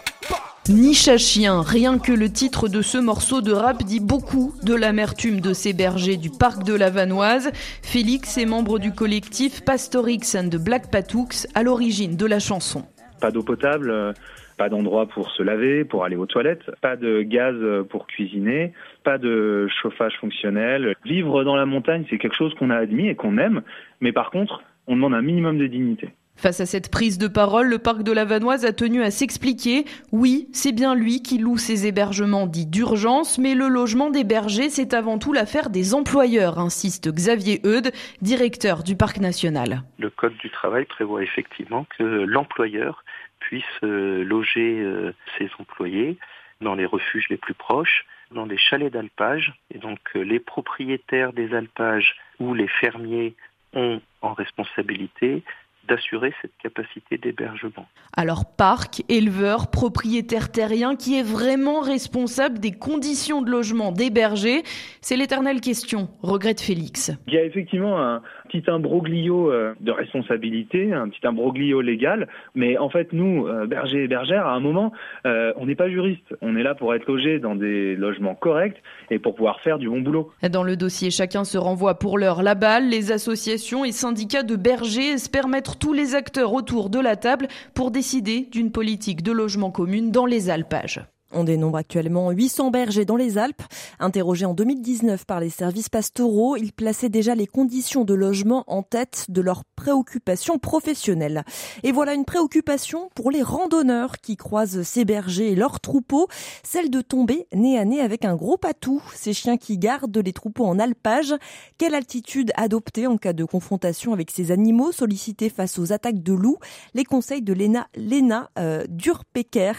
Niche 0.70 1.08
à 1.08 1.18
chien, 1.18 1.62
rien 1.62 1.98
que 1.98 2.12
le 2.12 2.30
titre 2.30 2.68
de 2.68 2.82
ce 2.82 2.98
morceau 2.98 3.42
de 3.42 3.52
rap 3.52 3.84
dit 3.84 4.00
beaucoup 4.00 4.54
de 4.64 4.76
l'amertume 4.76 5.42
de 5.42 5.54
ces 5.54 5.74
bergers 5.74 6.18
du 6.18 6.30
parc 6.30 6.64
de 6.64 6.74
la 6.74 6.90
Vanoise. 6.90 7.52
Félix 7.82 8.38
est 8.38 8.46
membre 8.46 8.78
du 8.78 8.92
collectif 8.92 9.66
Pastorix 9.66 10.36
and 10.36 10.50
Black 10.64 10.92
Patooks 10.92 11.48
à 11.56 11.64
l'origine 11.64 12.16
de 12.16 12.26
la 12.26 12.40
chanson. 12.40 12.84
Pas 13.20 13.32
d'eau 13.32 13.42
potable, 13.42 13.90
euh, 13.90 14.14
pas 14.58 14.70
d'endroit 14.70 15.08
pour 15.08 15.32
se 15.32 15.42
laver, 15.42 15.86
pour 15.86 16.04
aller 16.04 16.16
aux 16.16 16.28
toilettes, 16.28 16.70
pas 16.82 16.96
de 16.96 17.24
gaz 17.24 17.56
pour 17.90 18.06
cuisiner, 18.06 18.74
pas 19.04 19.18
de 19.18 19.68
chauffage 19.82 20.14
fonctionnel. 20.20 20.96
Vivre 21.06 21.44
dans 21.44 21.56
la 21.56 21.66
montagne, 21.66 22.06
c'est 22.10 22.18
quelque 22.18 22.36
chose 22.36 22.54
qu'on 22.56 22.70
a 22.70 22.78
admis 22.78 23.08
et 23.08 23.16
qu'on 23.16 23.38
aime, 23.38 23.62
mais 24.02 24.12
par 24.12 24.32
contre, 24.32 24.62
on 24.88 24.96
demande 24.96 25.14
un 25.14 25.22
minimum 25.22 25.58
de 25.58 25.68
dignité. 25.68 26.10
Face 26.40 26.62
à 26.62 26.66
cette 26.66 26.90
prise 26.90 27.18
de 27.18 27.28
parole, 27.28 27.68
le 27.68 27.80
parc 27.80 28.02
de 28.02 28.14
la 28.14 28.24
Vanoise 28.24 28.64
a 28.64 28.72
tenu 28.72 29.04
à 29.04 29.12
s'expliquer. 29.12 29.84
Oui, 30.14 30.48
c'est 30.54 30.72
bien 30.72 30.96
lui 30.96 31.22
qui 31.22 31.38
loue 31.38 31.58
ses 31.58 31.86
hébergements 31.86 32.48
dits 32.48 32.66
d'urgence, 32.66 33.38
mais 33.38 33.56
le 33.56 33.68
logement 33.68 34.10
des 34.10 34.24
bergers, 34.24 34.70
c'est 34.70 34.94
avant 34.94 35.20
tout 35.20 35.34
l'affaire 35.34 35.70
des 35.70 35.94
employeurs, 35.94 36.58
insiste 36.58 37.14
Xavier 37.14 37.60
Eudes, 37.66 37.92
directeur 38.22 38.84
du 38.84 38.96
parc 38.96 39.20
national. 39.20 39.84
Le 39.98 40.10
Code 40.10 40.38
du 40.38 40.50
travail 40.50 40.86
prévoit 40.86 41.24
effectivement 41.24 41.86
que 41.98 42.04
l'employeur 42.04 43.04
puisse 43.40 43.66
euh, 43.84 44.24
loger 44.24 44.80
euh, 44.80 45.12
ses 45.38 45.50
employés 45.60 46.18
dans 46.62 46.76
les 46.76 46.86
refuges 46.86 47.30
les 47.30 47.38
plus 47.38 47.54
proches, 47.54 48.06
dans 48.32 48.46
des 48.46 48.58
chalets 48.58 48.92
d'alpage. 48.92 49.54
Et 49.74 49.78
donc 49.78 50.00
euh, 50.16 50.22
les 50.22 50.40
propriétaires 50.40 51.34
des 51.34 51.54
alpages 51.54 52.16
ou 52.40 52.54
les 52.54 52.68
fermiers 52.68 53.36
ont 53.74 54.02
en 54.22 54.34
responsabilité 54.34 55.44
d'assurer 55.90 56.34
cette 56.42 56.56
capacité 56.62 57.18
d'hébergement. 57.18 57.88
Alors 58.16 58.46
parc, 58.46 59.04
éleveur, 59.10 59.72
propriétaire 59.72 60.52
terrien, 60.52 60.96
qui 60.96 61.20
est 61.20 61.24
vraiment 61.24 61.82
responsable 61.82 62.60
des 62.60 62.72
conditions 62.72 63.42
de 63.42 63.50
logement 63.50 63.92
des 63.92 64.10
bergers 64.10 64.62
C'est 65.02 65.18
l'éternelle 65.18 65.62
question, 65.62 66.10
regrette 66.22 66.62
Félix. 66.62 67.12
Il 67.28 67.34
y 67.34 67.38
a 67.38 67.44
effectivement 67.44 68.00
un 68.00 68.22
petit 68.50 68.70
imbroglio 68.70 69.52
euh, 69.52 69.74
de 69.80 69.92
responsabilité, 69.92 70.94
un 70.94 71.10
petit 71.10 71.26
imbroglio 71.26 71.82
légal, 71.82 72.28
mais 72.56 72.78
en 72.78 72.90
fait 72.90 73.14
nous, 73.14 73.48
euh, 73.48 73.66
bergers 73.66 74.04
et 74.04 74.08
bergères, 74.08 74.46
à 74.46 74.54
un 74.54 74.60
moment, 74.60 74.92
euh, 75.26 75.54
on 75.58 75.66
n'est 75.66 75.76
pas 75.76 75.90
juriste. 75.90 76.36
On 76.42 76.56
est 76.56 76.64
là 76.64 76.76
pour 76.76 76.94
être 76.94 77.08
logés 77.08 77.40
dans 77.40 77.56
des 77.56 77.96
logements 77.96 78.36
corrects 78.36 78.82
et 79.10 79.20
pour 79.20 79.36
pouvoir 79.36 79.62
faire 79.62 79.80
du 79.80 79.90
bon 79.90 80.02
boulot. 80.02 80.32
Dans 80.50 80.64
le 80.64 80.76
dossier, 80.76 81.10
chacun 81.10 81.44
se 81.44 81.58
renvoie 81.58 81.98
pour 81.98 82.18
l'heure 82.18 82.44
la 82.44 82.56
balle. 82.56 82.90
Les 82.90 83.12
associations 83.12 83.86
et 83.86 83.92
syndicats 83.92 84.44
de 84.44 84.56
bergers 84.56 85.14
espèrent 85.14 85.48
mettre 85.48 85.79
tous 85.80 85.94
les 85.94 86.14
acteurs 86.14 86.54
autour 86.54 86.90
de 86.90 87.00
la 87.00 87.16
table 87.16 87.48
pour 87.74 87.92
décider 87.92 88.42
d'une 88.42 88.72
politique 88.72 89.24
de 89.24 89.32
logement 89.32 89.72
commune 89.72 90.12
dans 90.12 90.26
les 90.26 90.50
alpages. 90.50 91.02
On 91.32 91.44
dénombre 91.44 91.78
actuellement 91.78 92.32
800 92.32 92.72
bergers 92.72 93.06
dans 93.06 93.16
les 93.16 93.38
Alpes. 93.38 93.62
Interrogés 94.00 94.46
en 94.46 94.56
2019 94.56 95.26
par 95.26 95.40
les 95.40 95.52
services 95.52 95.90
pastoraux, 95.90 96.56
ils 96.56 96.74
plaçaient 96.74 97.10
déjà 97.10 97.36
les 97.36 97.46
conditions 97.46 98.04
de 98.04 98.16
logement 98.16 98.64
en 98.68 98.82
tête 98.82 99.26
de 99.30 99.42
leurs 99.42 99.64
préoccupations 99.76 100.58
professionnelles. 100.58 101.44
Et 101.84 101.92
voilà 101.92 102.16
une 102.16 102.26
préoccupation 102.26 103.10
pour 103.14 103.30
les 103.30 103.44
randonneurs 103.44 104.18
qui 104.18 104.38
croisent 104.38 104.82
ces 104.82 105.06
bergers 105.06 105.52
et 105.52 105.56
leurs 105.56 105.80
troupeaux, 105.80 106.28
celle 106.64 106.90
de 106.90 107.02
tomber 107.02 107.48
nez 107.54 107.78
à 107.78 107.86
nez 107.86 108.02
avec 108.02 108.26
un 108.26 108.36
gros 108.36 108.58
patou, 108.58 109.04
ces 109.14 109.34
chiens 109.34 109.58
qui 109.58 109.78
gardent 109.78 110.18
les 110.18 110.34
troupeaux 110.34 110.66
en 110.66 110.80
alpage. 110.80 111.36
Quelle 111.78 111.94
altitude 111.94 112.52
adopter 112.56 113.06
en 113.06 113.18
cas 113.18 113.34
de 113.34 113.46
confrontation 113.46 114.14
avec 114.14 114.32
ces 114.32 114.52
animaux 114.52 114.92
sollicités 114.92 115.50
face 115.50 115.78
aux 115.78 115.94
attaques 115.94 116.24
de 116.24 116.34
loups? 116.34 116.58
Les 116.96 117.04
conseils 117.04 117.44
de 117.44 117.54
Léna, 117.54 117.88
Léna 117.96 118.50
euh, 118.58 118.86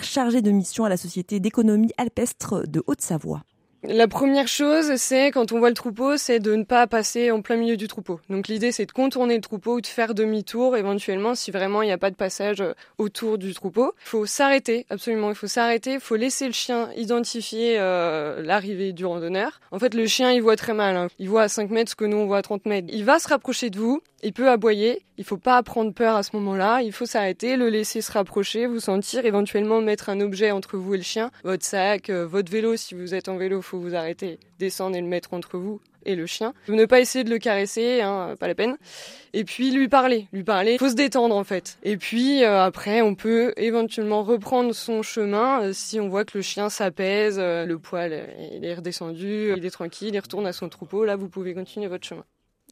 chargée 0.02 0.42
de 0.42 0.50
mission 0.50 0.84
à 0.84 0.88
la 0.88 0.96
société 0.96 1.39
d'économie 1.40 1.92
alpestre 1.96 2.66
de 2.68 2.82
Haute-Savoie. 2.86 3.42
La 3.82 4.08
première 4.08 4.46
chose, 4.46 4.96
c'est 4.96 5.30
quand 5.30 5.52
on 5.52 5.58
voit 5.58 5.70
le 5.70 5.74
troupeau, 5.74 6.18
c'est 6.18 6.38
de 6.38 6.54
ne 6.54 6.64
pas 6.64 6.86
passer 6.86 7.30
en 7.30 7.40
plein 7.40 7.56
milieu 7.56 7.78
du 7.78 7.88
troupeau. 7.88 8.20
Donc 8.28 8.46
l'idée, 8.46 8.72
c'est 8.72 8.84
de 8.84 8.92
contourner 8.92 9.36
le 9.36 9.40
troupeau 9.40 9.76
ou 9.76 9.80
de 9.80 9.86
faire 9.86 10.14
demi-tour, 10.14 10.76
éventuellement, 10.76 11.34
si 11.34 11.50
vraiment 11.50 11.80
il 11.80 11.86
n'y 11.86 11.92
a 11.92 11.98
pas 11.98 12.10
de 12.10 12.16
passage 12.16 12.60
euh, 12.60 12.74
autour 12.98 13.38
du 13.38 13.54
troupeau. 13.54 13.94
Il 14.04 14.08
faut 14.08 14.26
s'arrêter, 14.26 14.84
absolument, 14.90 15.30
il 15.30 15.34
faut 15.34 15.46
s'arrêter. 15.46 15.94
Il 15.94 16.00
faut 16.00 16.16
laisser 16.16 16.46
le 16.46 16.52
chien 16.52 16.90
identifier 16.94 17.76
euh, 17.78 18.42
l'arrivée 18.42 18.92
du 18.92 19.06
randonneur. 19.06 19.60
En 19.70 19.78
fait, 19.78 19.94
le 19.94 20.06
chien, 20.06 20.30
il 20.30 20.42
voit 20.42 20.56
très 20.56 20.74
mal. 20.74 20.96
Hein. 20.96 21.08
Il 21.18 21.30
voit 21.30 21.42
à 21.42 21.48
5 21.48 21.70
mètres 21.70 21.92
ce 21.92 21.96
que 21.96 22.04
nous, 22.04 22.18
on 22.18 22.26
voit 22.26 22.38
à 22.38 22.42
30 22.42 22.66
mètres. 22.66 22.88
Il 22.92 23.06
va 23.06 23.18
se 23.18 23.28
rapprocher 23.28 23.70
de 23.70 23.78
vous, 23.78 24.02
il 24.22 24.34
peut 24.34 24.50
aboyer. 24.50 25.02
Il 25.16 25.24
faut 25.24 25.36
pas 25.36 25.62
prendre 25.62 25.92
peur 25.92 26.16
à 26.16 26.22
ce 26.22 26.34
moment-là. 26.36 26.82
Il 26.82 26.92
faut 26.92 27.06
s'arrêter, 27.06 27.56
le 27.56 27.68
laisser 27.68 28.00
se 28.00 28.12
rapprocher, 28.12 28.66
vous 28.66 28.80
sentir, 28.80 29.24
éventuellement 29.26 29.80
mettre 29.80 30.08
un 30.08 30.20
objet 30.20 30.50
entre 30.50 30.76
vous 30.76 30.94
et 30.94 30.96
le 30.98 31.02
chien. 31.02 31.30
Votre 31.44 31.64
sac, 31.64 32.10
euh, 32.10 32.26
votre 32.26 32.50
vélo, 32.50 32.76
si 32.76 32.94
vous 32.94 33.14
êtes 33.14 33.28
en 33.28 33.36
vélo, 33.36 33.60
faut 33.70 33.78
vous 33.78 33.94
arrêter, 33.94 34.38
descendre 34.58 34.96
et 34.96 35.00
le 35.00 35.06
mettre 35.06 35.32
entre 35.32 35.56
vous 35.56 35.80
et 36.04 36.16
le 36.16 36.26
chien. 36.26 36.54
Ne 36.68 36.86
pas 36.86 37.00
essayer 37.00 37.24
de 37.24 37.30
le 37.30 37.38
caresser, 37.38 38.00
hein, 38.00 38.34
pas 38.38 38.48
la 38.48 38.54
peine. 38.54 38.76
Et 39.32 39.44
puis 39.44 39.70
lui 39.70 39.88
parler, 39.88 40.26
lui 40.32 40.42
parler. 40.42 40.78
Faut 40.78 40.88
se 40.88 40.94
détendre 40.94 41.36
en 41.36 41.44
fait. 41.44 41.78
Et 41.82 41.96
puis 41.96 42.42
euh, 42.42 42.64
après, 42.64 43.02
on 43.02 43.14
peut 43.14 43.52
éventuellement 43.56 44.22
reprendre 44.22 44.74
son 44.74 45.02
chemin 45.02 45.62
euh, 45.62 45.72
si 45.72 46.00
on 46.00 46.08
voit 46.08 46.24
que 46.24 46.38
le 46.38 46.42
chien 46.42 46.68
s'apaise, 46.68 47.38
le 47.38 47.74
poil 47.76 48.28
il 48.52 48.64
est 48.64 48.74
redescendu, 48.74 49.54
il 49.56 49.64
est 49.64 49.70
tranquille, 49.70 50.14
il 50.14 50.20
retourne 50.20 50.46
à 50.46 50.52
son 50.52 50.68
troupeau. 50.68 51.04
Là, 51.04 51.16
vous 51.16 51.28
pouvez 51.28 51.54
continuer 51.54 51.86
votre 51.86 52.06
chemin. 52.06 52.24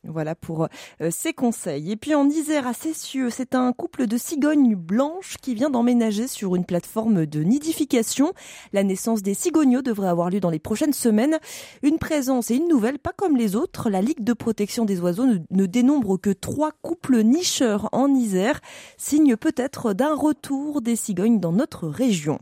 Voilà 0.04 0.34
pour 0.34 0.68
euh, 1.00 1.10
conseils. 1.36 1.92
Et 1.92 1.96
puis 1.96 2.14
en 2.14 2.28
Isère 2.28 2.66
à 2.66 2.72
Cessieux, 2.72 3.30
c'est 3.30 3.54
un 3.54 3.72
couple 3.72 4.06
de 4.06 4.16
cigognes 4.16 4.74
blanches 4.74 5.36
qui 5.42 5.54
vient 5.54 5.70
d'emménager 5.70 6.26
sur 6.26 6.56
une 6.56 6.64
plateforme 6.64 7.26
de 7.26 7.42
nidification. 7.42 8.32
La 8.72 8.84
naissance 8.84 9.22
des 9.22 9.34
cigogneaux 9.34 9.82
devrait 9.82 10.08
avoir 10.08 10.30
lieu 10.30 10.40
dans 10.40 10.50
les 10.50 10.58
prochaines 10.58 10.92
semaines. 10.92 11.38
Une 11.82 11.98
présence 11.98 12.50
et 12.50 12.56
une 12.56 12.68
nouvelle, 12.68 12.98
pas 12.98 13.12
comme 13.16 13.36
les 13.36 13.56
autres. 13.56 13.90
La 13.90 14.02
Ligue 14.02 14.24
de 14.24 14.32
protection 14.32 14.84
des 14.84 15.00
oiseaux 15.00 15.26
ne 15.50 15.66
dénombre 15.66 16.18
que 16.20 16.30
trois 16.30 16.72
couples 16.82 17.22
nicheurs 17.22 17.88
en 17.92 18.14
Isère, 18.14 18.60
signe 18.96 19.36
peut-être 19.36 19.92
d'un 19.92 20.14
retour 20.14 20.80
des 20.80 20.96
cigognes 20.96 21.40
dans 21.40 21.52
notre 21.52 21.88
région. 21.88 22.38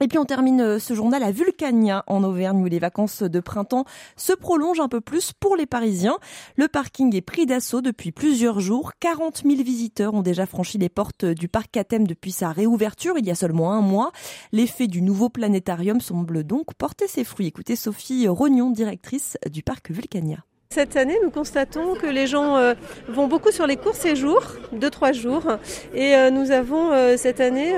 Et 0.00 0.08
puis 0.08 0.18
on 0.18 0.24
termine 0.24 0.60
euh, 0.60 0.78
ce 0.78 0.92
journal 0.92 1.22
à 1.22 1.30
Vulcania 1.30 2.04
en 2.06 2.24
Auvergne 2.24 2.62
où 2.62 2.66
les 2.66 2.78
vacances 2.78 3.22
de 3.22 3.40
printemps 3.40 3.84
se 4.16 4.32
prolongent 4.32 4.80
un 4.80 4.88
peu 4.88 5.00
plus 5.00 5.32
pour 5.32 5.56
les 5.56 5.66
Parisiens. 5.66 6.18
Le 6.56 6.68
parking 6.68 7.14
est 7.14 7.20
pris 7.20 7.46
d'assaut 7.46 7.80
depuis 7.80 8.12
plusieurs 8.12 8.60
jours. 8.60 8.92
40 9.00 9.42
000 9.46 9.62
visiteurs 9.62 10.14
ont 10.14 10.22
déjà 10.22 10.46
franchi 10.46 10.78
les 10.78 10.88
portes 10.88 11.24
du 11.24 11.48
parc 11.48 11.76
à 11.76 11.84
depuis 11.84 12.32
sa 12.32 12.50
réouverture 12.50 13.18
il 13.18 13.26
y 13.26 13.30
a 13.30 13.34
seulement 13.34 13.72
un 13.72 13.80
mois. 13.80 14.10
L'effet 14.52 14.88
du 14.88 15.00
nouveau 15.00 15.28
planétarium 15.28 16.00
semble 16.00 16.42
donc 16.42 16.74
porter 16.74 17.06
ses 17.06 17.24
fruits. 17.24 17.46
Écoutez 17.46 17.76
Sophie 17.76 18.26
Rognon, 18.26 18.70
directrice 18.70 19.36
du 19.50 19.62
parc 19.62 19.90
Vulcania. 19.90 20.44
Cette 20.74 20.96
année, 20.96 21.16
nous 21.22 21.30
constatons 21.30 21.94
que 21.94 22.08
les 22.08 22.26
gens 22.26 22.56
euh, 22.56 22.74
vont 23.06 23.28
beaucoup 23.28 23.52
sur 23.52 23.64
les 23.64 23.76
courts 23.76 23.94
séjours, 23.94 24.42
2-3 24.74 25.14
jours, 25.14 25.46
et 25.94 26.16
euh, 26.16 26.30
nous 26.30 26.50
avons 26.50 26.90
euh, 26.90 27.16
cette 27.16 27.40
année 27.40 27.76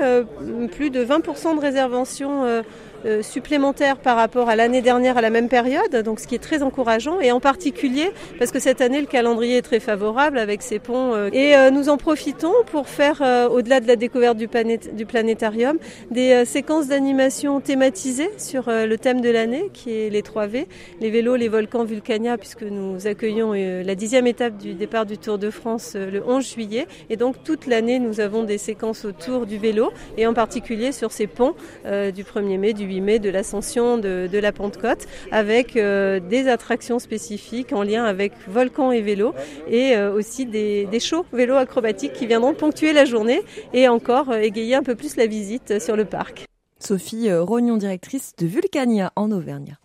plus 0.71 0.89
de 0.89 1.05
20% 1.05 1.57
de 1.57 1.61
réservations 1.61 2.63
euh, 3.05 3.21
supplémentaire 3.21 3.97
par 3.97 4.17
rapport 4.17 4.49
à 4.49 4.55
l'année 4.55 4.81
dernière 4.81 5.17
à 5.17 5.21
la 5.21 5.29
même 5.29 5.49
période, 5.49 5.95
donc 6.03 6.19
ce 6.19 6.27
qui 6.27 6.33
est 6.33 6.39
très 6.39 6.63
encourageant, 6.63 7.19
et 7.19 7.31
en 7.31 7.39
particulier 7.39 8.11
parce 8.39 8.51
que 8.51 8.59
cette 8.59 8.81
année 8.81 8.99
le 8.99 9.05
calendrier 9.05 9.57
est 9.57 9.61
très 9.61 9.79
favorable 9.79 10.39
avec 10.39 10.63
ces 10.63 10.79
ponts. 10.79 11.13
Euh, 11.13 11.29
et 11.31 11.55
nous 11.71 11.89
en 11.89 11.97
profitons 11.97 12.53
pour 12.71 12.87
faire, 12.87 13.21
au-delà 13.51 13.79
de 13.79 13.87
la 13.87 13.95
découverte 13.95 14.37
du, 14.37 14.47
planétarium, 14.47 15.77
des 16.09 16.45
séquences 16.45 16.87
d'animation 16.87 17.59
thématisées 17.59 18.29
sur 18.37 18.65
le 18.67 18.95
thème 18.95 19.21
de 19.21 19.29
l'année, 19.29 19.69
qui 19.73 19.91
est 19.91 20.09
les 20.09 20.21
3 20.21 20.47
V, 20.47 20.67
les 20.99 21.09
vélos, 21.09 21.35
les 21.35 21.47
volcans, 21.47 21.83
Vulcania, 21.83 22.37
puisque 22.37 22.63
nous 22.63 23.07
accueillons 23.07 23.53
la 23.53 23.95
dixième 23.95 24.27
étape 24.27 24.57
du 24.57 24.73
départ 24.73 25.05
du 25.05 25.17
Tour 25.17 25.37
de 25.37 25.49
France 25.49 25.95
le 25.95 26.23
11 26.25 26.47
juillet. 26.47 26.87
Et 27.09 27.17
donc 27.17 27.43
toute 27.43 27.67
l'année, 27.67 27.99
nous 27.99 28.19
avons 28.19 28.43
des 28.43 28.57
séquences 28.57 29.05
autour 29.05 29.45
du 29.45 29.57
vélo, 29.57 29.91
et 30.17 30.25
en 30.25 30.33
particulier 30.33 30.91
sur 30.91 31.11
ces 31.11 31.27
ponts 31.27 31.55
du 31.85 32.23
1er 32.23 32.57
mai, 32.57 32.73
du 32.73 32.86
8 32.87 33.01
mai, 33.01 33.19
de 33.19 33.29
l'ascension 33.29 33.97
de, 33.97 34.29
la 34.37 34.51
Pentecôte, 34.51 35.07
avec 35.31 35.75
euh, 35.75 36.19
des 36.19 36.47
attractions 36.47 36.99
spécifiques 36.99 37.73
en 37.73 37.83
lien 37.83 38.03
avec 38.05 38.33
volcan 38.47 38.91
et 38.91 39.01
vélo, 39.01 39.33
et 39.67 39.95
euh, 39.95 40.13
aussi 40.13 40.45
des, 40.45 40.85
des 40.85 40.99
shows 40.99 41.25
vélo 41.33 41.55
acrobatiques 41.55 42.13
qui 42.13 42.25
viendront 42.25 42.53
ponctuer 42.53 42.93
la 42.93 43.05
journée 43.05 43.41
et 43.73 43.87
encore 43.87 44.31
euh, 44.31 44.39
égayer 44.39 44.75
un 44.75 44.83
peu 44.83 44.95
plus 44.95 45.15
la 45.15 45.27
visite 45.27 45.79
sur 45.79 45.95
le 45.95 46.05
parc. 46.05 46.45
Sophie 46.79 47.31
Rognon, 47.33 47.77
directrice 47.77 48.33
de 48.37 48.45
Vulcania 48.45 49.11
en 49.15 49.31
Auvergne. 49.31 49.77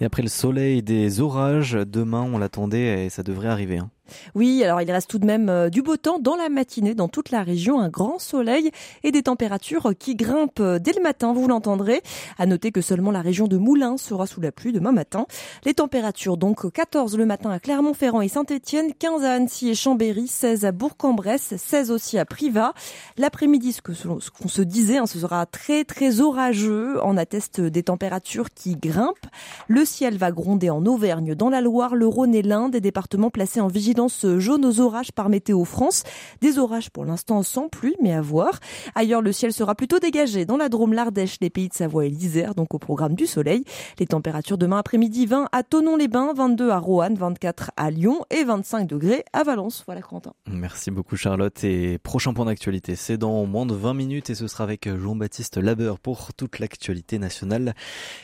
Et 0.00 0.04
après 0.04 0.22
le 0.22 0.28
soleil 0.28 0.82
des 0.82 1.20
orages, 1.20 1.72
demain 1.72 2.22
on 2.22 2.38
l'attendait 2.38 3.06
et 3.06 3.10
ça 3.10 3.24
devrait 3.24 3.48
arriver. 3.48 3.78
Hein. 3.78 3.90
Oui, 4.34 4.62
alors 4.64 4.80
il 4.80 4.90
reste 4.90 5.10
tout 5.10 5.18
de 5.18 5.26
même 5.26 5.48
euh, 5.48 5.70
du 5.70 5.82
beau 5.82 5.96
temps 5.96 6.18
dans 6.18 6.36
la 6.36 6.48
matinée 6.48 6.94
dans 6.94 7.08
toute 7.08 7.30
la 7.30 7.42
région, 7.42 7.80
un 7.80 7.88
grand 7.88 8.18
soleil 8.18 8.70
et 9.02 9.12
des 9.12 9.22
températures 9.22 9.92
qui 9.98 10.14
grimpent 10.14 10.60
euh, 10.60 10.78
dès 10.78 10.92
le 10.92 11.02
matin, 11.02 11.32
vous 11.32 11.48
l'entendrez. 11.48 12.02
À 12.38 12.46
noter 12.46 12.72
que 12.72 12.80
seulement 12.80 13.10
la 13.10 13.20
région 13.20 13.48
de 13.48 13.56
Moulins 13.56 13.96
sera 13.96 14.26
sous 14.26 14.40
la 14.40 14.52
pluie 14.52 14.72
demain 14.72 14.92
matin. 14.92 15.26
Les 15.64 15.74
températures 15.74 16.36
donc 16.36 16.70
14 16.72 17.16
le 17.16 17.26
matin 17.26 17.50
à 17.50 17.58
Clermont-Ferrand 17.58 18.20
et 18.20 18.28
Saint-Étienne, 18.28 18.92
15 18.98 19.24
à 19.24 19.32
Annecy 19.32 19.70
et 19.70 19.74
Chambéry, 19.74 20.28
16 20.28 20.64
à 20.64 20.72
Bourg-en-Bresse, 20.72 21.54
16 21.56 21.90
aussi 21.90 22.18
à 22.18 22.24
Privas. 22.24 22.72
L'après-midi, 23.16 23.72
ce 23.72 23.80
qu'on 23.82 24.48
se 24.48 24.62
disait, 24.62 24.98
hein, 24.98 25.06
ce 25.06 25.18
sera 25.18 25.46
très 25.46 25.84
très 25.84 26.20
orageux, 26.20 27.02
en 27.02 27.16
atteste 27.16 27.60
des 27.60 27.82
températures 27.82 28.50
qui 28.50 28.76
grimpent. 28.76 29.26
Le 29.66 29.84
ciel 29.84 30.16
va 30.16 30.30
gronder 30.30 30.70
en 30.70 30.84
Auvergne, 30.86 31.34
dans 31.34 31.50
la 31.50 31.60
Loire, 31.60 31.94
le 31.94 32.06
Rhône 32.06 32.34
et 32.34 32.42
l'Inde, 32.42 32.72
des 32.72 32.80
départements 32.80 33.30
placés 33.30 33.60
en 33.60 33.68
vigilance 33.68 33.97
jaune 34.38 34.64
aux 34.64 34.80
orages 34.80 35.12
par 35.12 35.28
Météo 35.28 35.64
France. 35.64 36.04
Des 36.40 36.58
orages 36.58 36.90
pour 36.90 37.04
l'instant 37.04 37.42
sans 37.42 37.68
pluie, 37.68 37.96
mais 38.02 38.12
à 38.12 38.20
voir. 38.20 38.60
Ailleurs, 38.94 39.22
le 39.22 39.32
ciel 39.32 39.52
sera 39.52 39.74
plutôt 39.74 39.98
dégagé 39.98 40.44
dans 40.44 40.56
la 40.56 40.68
Drôme, 40.68 40.92
l'Ardèche, 40.92 41.38
les 41.40 41.50
pays 41.50 41.68
de 41.68 41.74
Savoie 41.74 42.06
et 42.06 42.10
l'Isère, 42.10 42.54
donc 42.54 42.74
au 42.74 42.78
programme 42.78 43.14
du 43.14 43.26
soleil. 43.26 43.64
Les 43.98 44.06
températures 44.06 44.58
demain 44.58 44.78
après-midi 44.78 45.26
20 45.26 45.48
à 45.50 45.62
Tonon-les-Bains, 45.62 46.34
22 46.34 46.70
à 46.70 46.78
Roanne, 46.78 47.14
24 47.14 47.72
à 47.76 47.90
Lyon 47.90 48.24
et 48.30 48.44
25 48.44 48.86
degrés 48.86 49.24
à 49.32 49.42
Valence. 49.42 49.82
Voilà, 49.86 50.02
Quentin. 50.02 50.32
Merci 50.48 50.90
beaucoup, 50.90 51.16
Charlotte. 51.16 51.64
Et 51.64 51.98
prochain 51.98 52.32
point 52.32 52.44
d'actualité, 52.44 52.94
c'est 52.94 53.18
dans 53.18 53.44
moins 53.46 53.66
de 53.66 53.74
20 53.74 53.94
minutes 53.94 54.30
et 54.30 54.34
ce 54.34 54.46
sera 54.46 54.64
avec 54.64 54.88
Jean-Baptiste 54.88 55.56
Labeur 55.56 55.98
pour 55.98 56.34
toute 56.34 56.58
l'actualité 56.58 57.18
nationale 57.18 57.74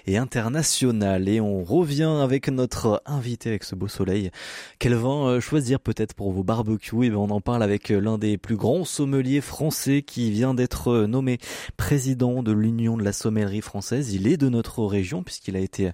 et 0.06 0.18
internationale. 0.18 1.28
Et 1.28 1.40
on 1.40 1.64
revient 1.64 2.20
avec 2.22 2.48
notre 2.48 3.02
invité 3.06 3.48
avec 3.50 3.64
ce 3.64 3.74
beau 3.74 3.88
soleil. 3.88 4.30
Quel 4.78 4.94
vin 4.94 5.28
euh, 5.28 5.40
peut-être 5.72 6.14
pour 6.14 6.30
vos 6.32 6.44
barbecues. 6.44 7.06
Et 7.06 7.10
ben 7.10 7.16
on 7.16 7.30
en 7.30 7.40
parle 7.40 7.62
avec 7.62 7.90
euh, 7.90 8.00
l'un 8.00 8.18
des 8.18 8.36
plus 8.36 8.56
grands 8.56 8.84
sommeliers 8.84 9.40
français 9.40 10.02
qui 10.02 10.30
vient 10.30 10.54
d'être 10.54 10.88
euh, 10.88 11.06
nommé 11.06 11.38
président 11.76 12.42
de 12.42 12.52
l'Union 12.52 12.96
de 12.96 13.02
la 13.02 13.12
sommellerie 13.12 13.62
française. 13.62 14.12
Il 14.12 14.26
est 14.26 14.36
de 14.36 14.48
notre 14.48 14.84
région 14.84 15.22
puisqu'il 15.22 15.56
a 15.56 15.60
été 15.60 15.90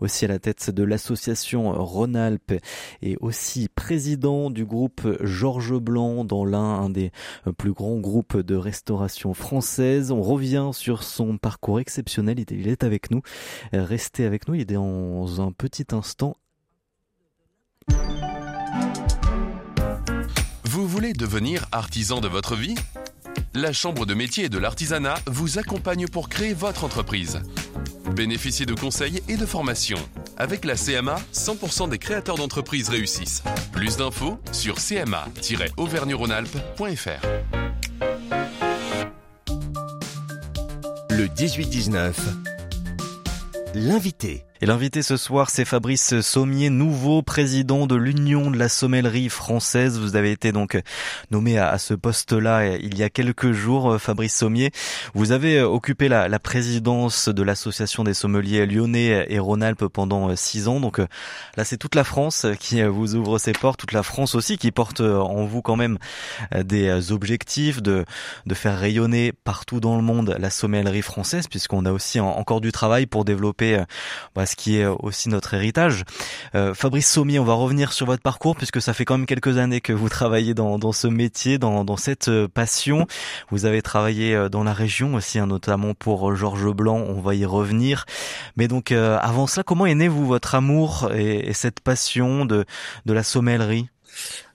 aussi 0.00 0.24
à 0.24 0.28
la 0.28 0.38
tête 0.38 0.70
de 0.70 0.82
l'association 0.82 1.72
Rhône-Alpes 1.72 2.54
et 3.02 3.16
aussi 3.20 3.68
président 3.68 4.50
du 4.50 4.64
groupe 4.64 5.06
Georges 5.22 5.78
Blanc 5.78 6.24
dans 6.24 6.44
l'un 6.44 6.90
des 6.90 7.12
euh, 7.46 7.52
plus 7.52 7.72
grands 7.72 7.98
groupes 7.98 8.36
de 8.36 8.56
restauration 8.56 9.34
française. 9.34 10.10
On 10.10 10.22
revient 10.22 10.70
sur 10.72 11.04
son 11.04 11.38
parcours 11.38 11.78
exceptionnel. 11.78 12.44
Il 12.50 12.68
est 12.68 12.84
avec 12.84 13.10
nous. 13.10 13.22
Restez 13.72 14.24
avec 14.24 14.48
nous. 14.48 14.54
Il 14.54 14.62
est 14.62 14.64
dans 14.64 15.40
un 15.40 15.52
petit 15.52 15.86
instant 15.92 16.34
voulez 21.02 21.14
devenir 21.14 21.66
artisan 21.72 22.20
de 22.20 22.28
votre 22.28 22.54
vie? 22.54 22.76
La 23.54 23.72
Chambre 23.72 24.06
de 24.06 24.14
métier 24.14 24.44
et 24.44 24.48
de 24.48 24.58
l'artisanat 24.58 25.16
vous 25.26 25.58
accompagne 25.58 26.06
pour 26.06 26.28
créer 26.28 26.54
votre 26.54 26.84
entreprise. 26.84 27.40
Bénéficiez 28.14 28.66
de 28.66 28.74
conseils 28.74 29.20
et 29.28 29.36
de 29.36 29.44
formations. 29.44 29.98
Avec 30.36 30.64
la 30.64 30.76
CMA, 30.76 31.16
100% 31.34 31.88
des 31.88 31.98
créateurs 31.98 32.36
d'entreprises 32.36 32.88
réussissent. 32.88 33.42
Plus 33.72 33.96
d'infos 33.96 34.38
sur 34.52 34.76
cma-auvergne-rhône-alpes.fr. 34.76 37.26
Le 41.10 41.26
18-19, 41.26 42.12
l'invité. 43.74 44.44
Et 44.62 44.66
l'invité 44.66 45.02
ce 45.02 45.16
soir, 45.16 45.50
c'est 45.50 45.64
Fabrice 45.64 46.20
Sommier, 46.20 46.70
nouveau 46.70 47.20
président 47.20 47.88
de 47.88 47.96
l'Union 47.96 48.48
de 48.48 48.56
la 48.56 48.68
sommellerie 48.68 49.28
française. 49.28 49.98
Vous 49.98 50.14
avez 50.14 50.30
été 50.30 50.52
donc 50.52 50.80
nommé 51.32 51.58
à, 51.58 51.76
ce 51.78 51.94
poste-là 51.94 52.76
il 52.76 52.96
y 52.96 53.02
a 53.02 53.10
quelques 53.10 53.50
jours, 53.50 54.00
Fabrice 54.00 54.36
Sommier. 54.36 54.70
Vous 55.14 55.32
avez 55.32 55.60
occupé 55.60 56.06
la, 56.08 56.28
la 56.28 56.38
présidence 56.38 57.28
de 57.28 57.42
l'association 57.42 58.04
des 58.04 58.14
sommeliers 58.14 58.64
lyonnais 58.64 59.26
et 59.28 59.40
Rhône-Alpes 59.40 59.88
pendant 59.88 60.36
six 60.36 60.68
ans. 60.68 60.78
Donc 60.78 60.98
là, 60.98 61.64
c'est 61.64 61.76
toute 61.76 61.96
la 61.96 62.04
France 62.04 62.46
qui 62.60 62.84
vous 62.84 63.16
ouvre 63.16 63.38
ses 63.38 63.54
portes, 63.54 63.80
toute 63.80 63.90
la 63.90 64.04
France 64.04 64.36
aussi 64.36 64.58
qui 64.58 64.70
porte 64.70 65.00
en 65.00 65.44
vous 65.44 65.60
quand 65.60 65.74
même 65.74 65.98
des 66.56 67.10
objectifs 67.10 67.82
de, 67.82 68.04
de 68.46 68.54
faire 68.54 68.78
rayonner 68.78 69.32
partout 69.32 69.80
dans 69.80 69.96
le 69.96 70.02
monde 70.02 70.36
la 70.38 70.50
sommellerie 70.50 71.02
française, 71.02 71.48
puisqu'on 71.48 71.84
a 71.84 71.90
aussi 71.90 72.20
encore 72.20 72.60
du 72.60 72.70
travail 72.70 73.06
pour 73.06 73.24
développer 73.24 73.82
bah, 74.36 74.46
ce 74.52 74.56
qui 74.56 74.76
est 74.76 74.86
aussi 74.86 75.30
notre 75.30 75.54
héritage. 75.54 76.04
Euh, 76.54 76.74
Fabrice 76.74 77.10
Sommier, 77.10 77.38
on 77.38 77.44
va 77.44 77.54
revenir 77.54 77.92
sur 77.92 78.06
votre 78.06 78.22
parcours 78.22 78.54
puisque 78.54 78.82
ça 78.82 78.92
fait 78.92 79.04
quand 79.06 79.16
même 79.16 79.26
quelques 79.26 79.56
années 79.56 79.80
que 79.80 79.94
vous 79.94 80.10
travaillez 80.10 80.52
dans, 80.52 80.92
ce 80.92 81.06
métier, 81.06 81.58
dans, 81.58 81.96
cette 81.96 82.28
euh, 82.28 82.48
passion. 82.48 83.06
Vous 83.50 83.64
avez 83.64 83.80
travaillé 83.80 84.34
euh, 84.34 84.48
dans 84.50 84.62
la 84.62 84.74
région 84.74 85.14
aussi, 85.14 85.38
hein, 85.38 85.46
notamment 85.46 85.94
pour 85.94 86.34
Georges 86.36 86.70
Blanc, 86.70 86.98
on 86.98 87.20
va 87.20 87.34
y 87.34 87.46
revenir. 87.46 88.04
Mais 88.56 88.68
donc 88.68 88.92
avant 88.92 89.46
cela, 89.46 89.62
comment 89.62 89.86
est 89.86 89.94
né 89.94 90.08
vous 90.08 90.26
votre 90.26 90.54
amour 90.54 91.10
et, 91.14 91.48
et 91.48 91.52
cette 91.54 91.80
passion 91.80 92.44
de, 92.44 92.64
la 93.06 93.22
sommellerie? 93.22 93.86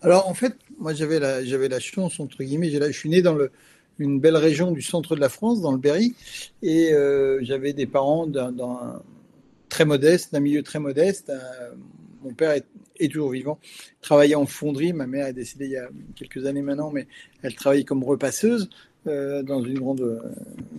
Alors 0.02 0.30
en 0.30 0.36
fait, 0.36 0.56
moi 0.80 0.94
j'avais 0.94 1.20
la, 1.20 1.42
la 1.42 1.80
chance, 1.80 2.20
entre 2.20 2.44
guillemets, 2.44 2.70
je 2.70 2.92
suis 2.92 3.10
né 3.10 3.24
dans 3.24 3.38
une 4.00 4.20
belle 4.20 4.38
région 4.38 4.72
du 4.72 4.82
centre 4.82 5.16
de 5.16 5.22
la 5.22 5.30
France, 5.30 5.62
dans 5.62 5.72
le 5.72 5.78
Berry, 5.78 6.14
et 6.62 6.94
euh, 6.94 7.40
j'avais 7.42 7.74
des 7.74 7.88
parents 7.88 8.28
dans, 8.28 8.52
dans 8.52 8.80
très 9.70 9.86
modeste, 9.86 10.34
d'un 10.34 10.40
milieu 10.40 10.64
très 10.64 10.80
modeste. 10.80 11.30
Euh, 11.30 11.72
mon 12.24 12.34
père 12.34 12.52
est, 12.52 13.12
toujours 13.12 13.30
vivant, 13.30 13.60
travaillait 14.02 14.36
en 14.36 14.46
fonderie. 14.46 14.94
Ma 14.94 15.08
mère 15.08 15.28
est 15.28 15.34
décédée 15.34 15.66
il 15.66 15.72
y 15.72 15.78
a 15.78 15.90
quelques 16.16 16.46
années 16.46 16.62
maintenant, 16.62 16.92
mais 16.92 17.08
elle 17.44 17.56
travaillait 17.56 17.84
comme 17.84 18.04
repasseuse 18.04 18.70
euh, 19.06 19.44
dans 19.44 19.62
une 19.62 19.80
grande, 19.80 20.20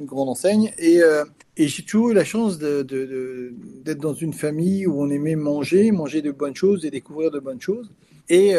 grande 0.02 0.28
enseigne. 0.28 0.72
Et, 0.78 1.00
euh, 1.02 1.24
et 1.56 1.68
j'ai 1.68 1.84
toujours 1.84 2.10
eu 2.10 2.14
la 2.14 2.24
chance 2.24 2.58
d'être 2.58 4.00
dans 4.00 4.14
une 4.14 4.32
famille 4.32 4.86
où 4.86 5.00
on 5.00 5.10
aimait 5.10 5.36
manger, 5.36 5.90
manger 5.92 6.22
de 6.22 6.32
bonnes 6.32 6.56
choses 6.56 6.84
et 6.84 6.90
découvrir 6.90 7.30
de 7.30 7.38
bonnes 7.38 7.60
choses. 7.60 7.90
Et 8.30 8.54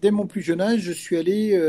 dès 0.00 0.10
mon 0.10 0.26
plus 0.26 0.40
jeune 0.40 0.62
âge, 0.62 0.80
je 0.80 0.92
suis 0.92 1.18
allé 1.18 1.60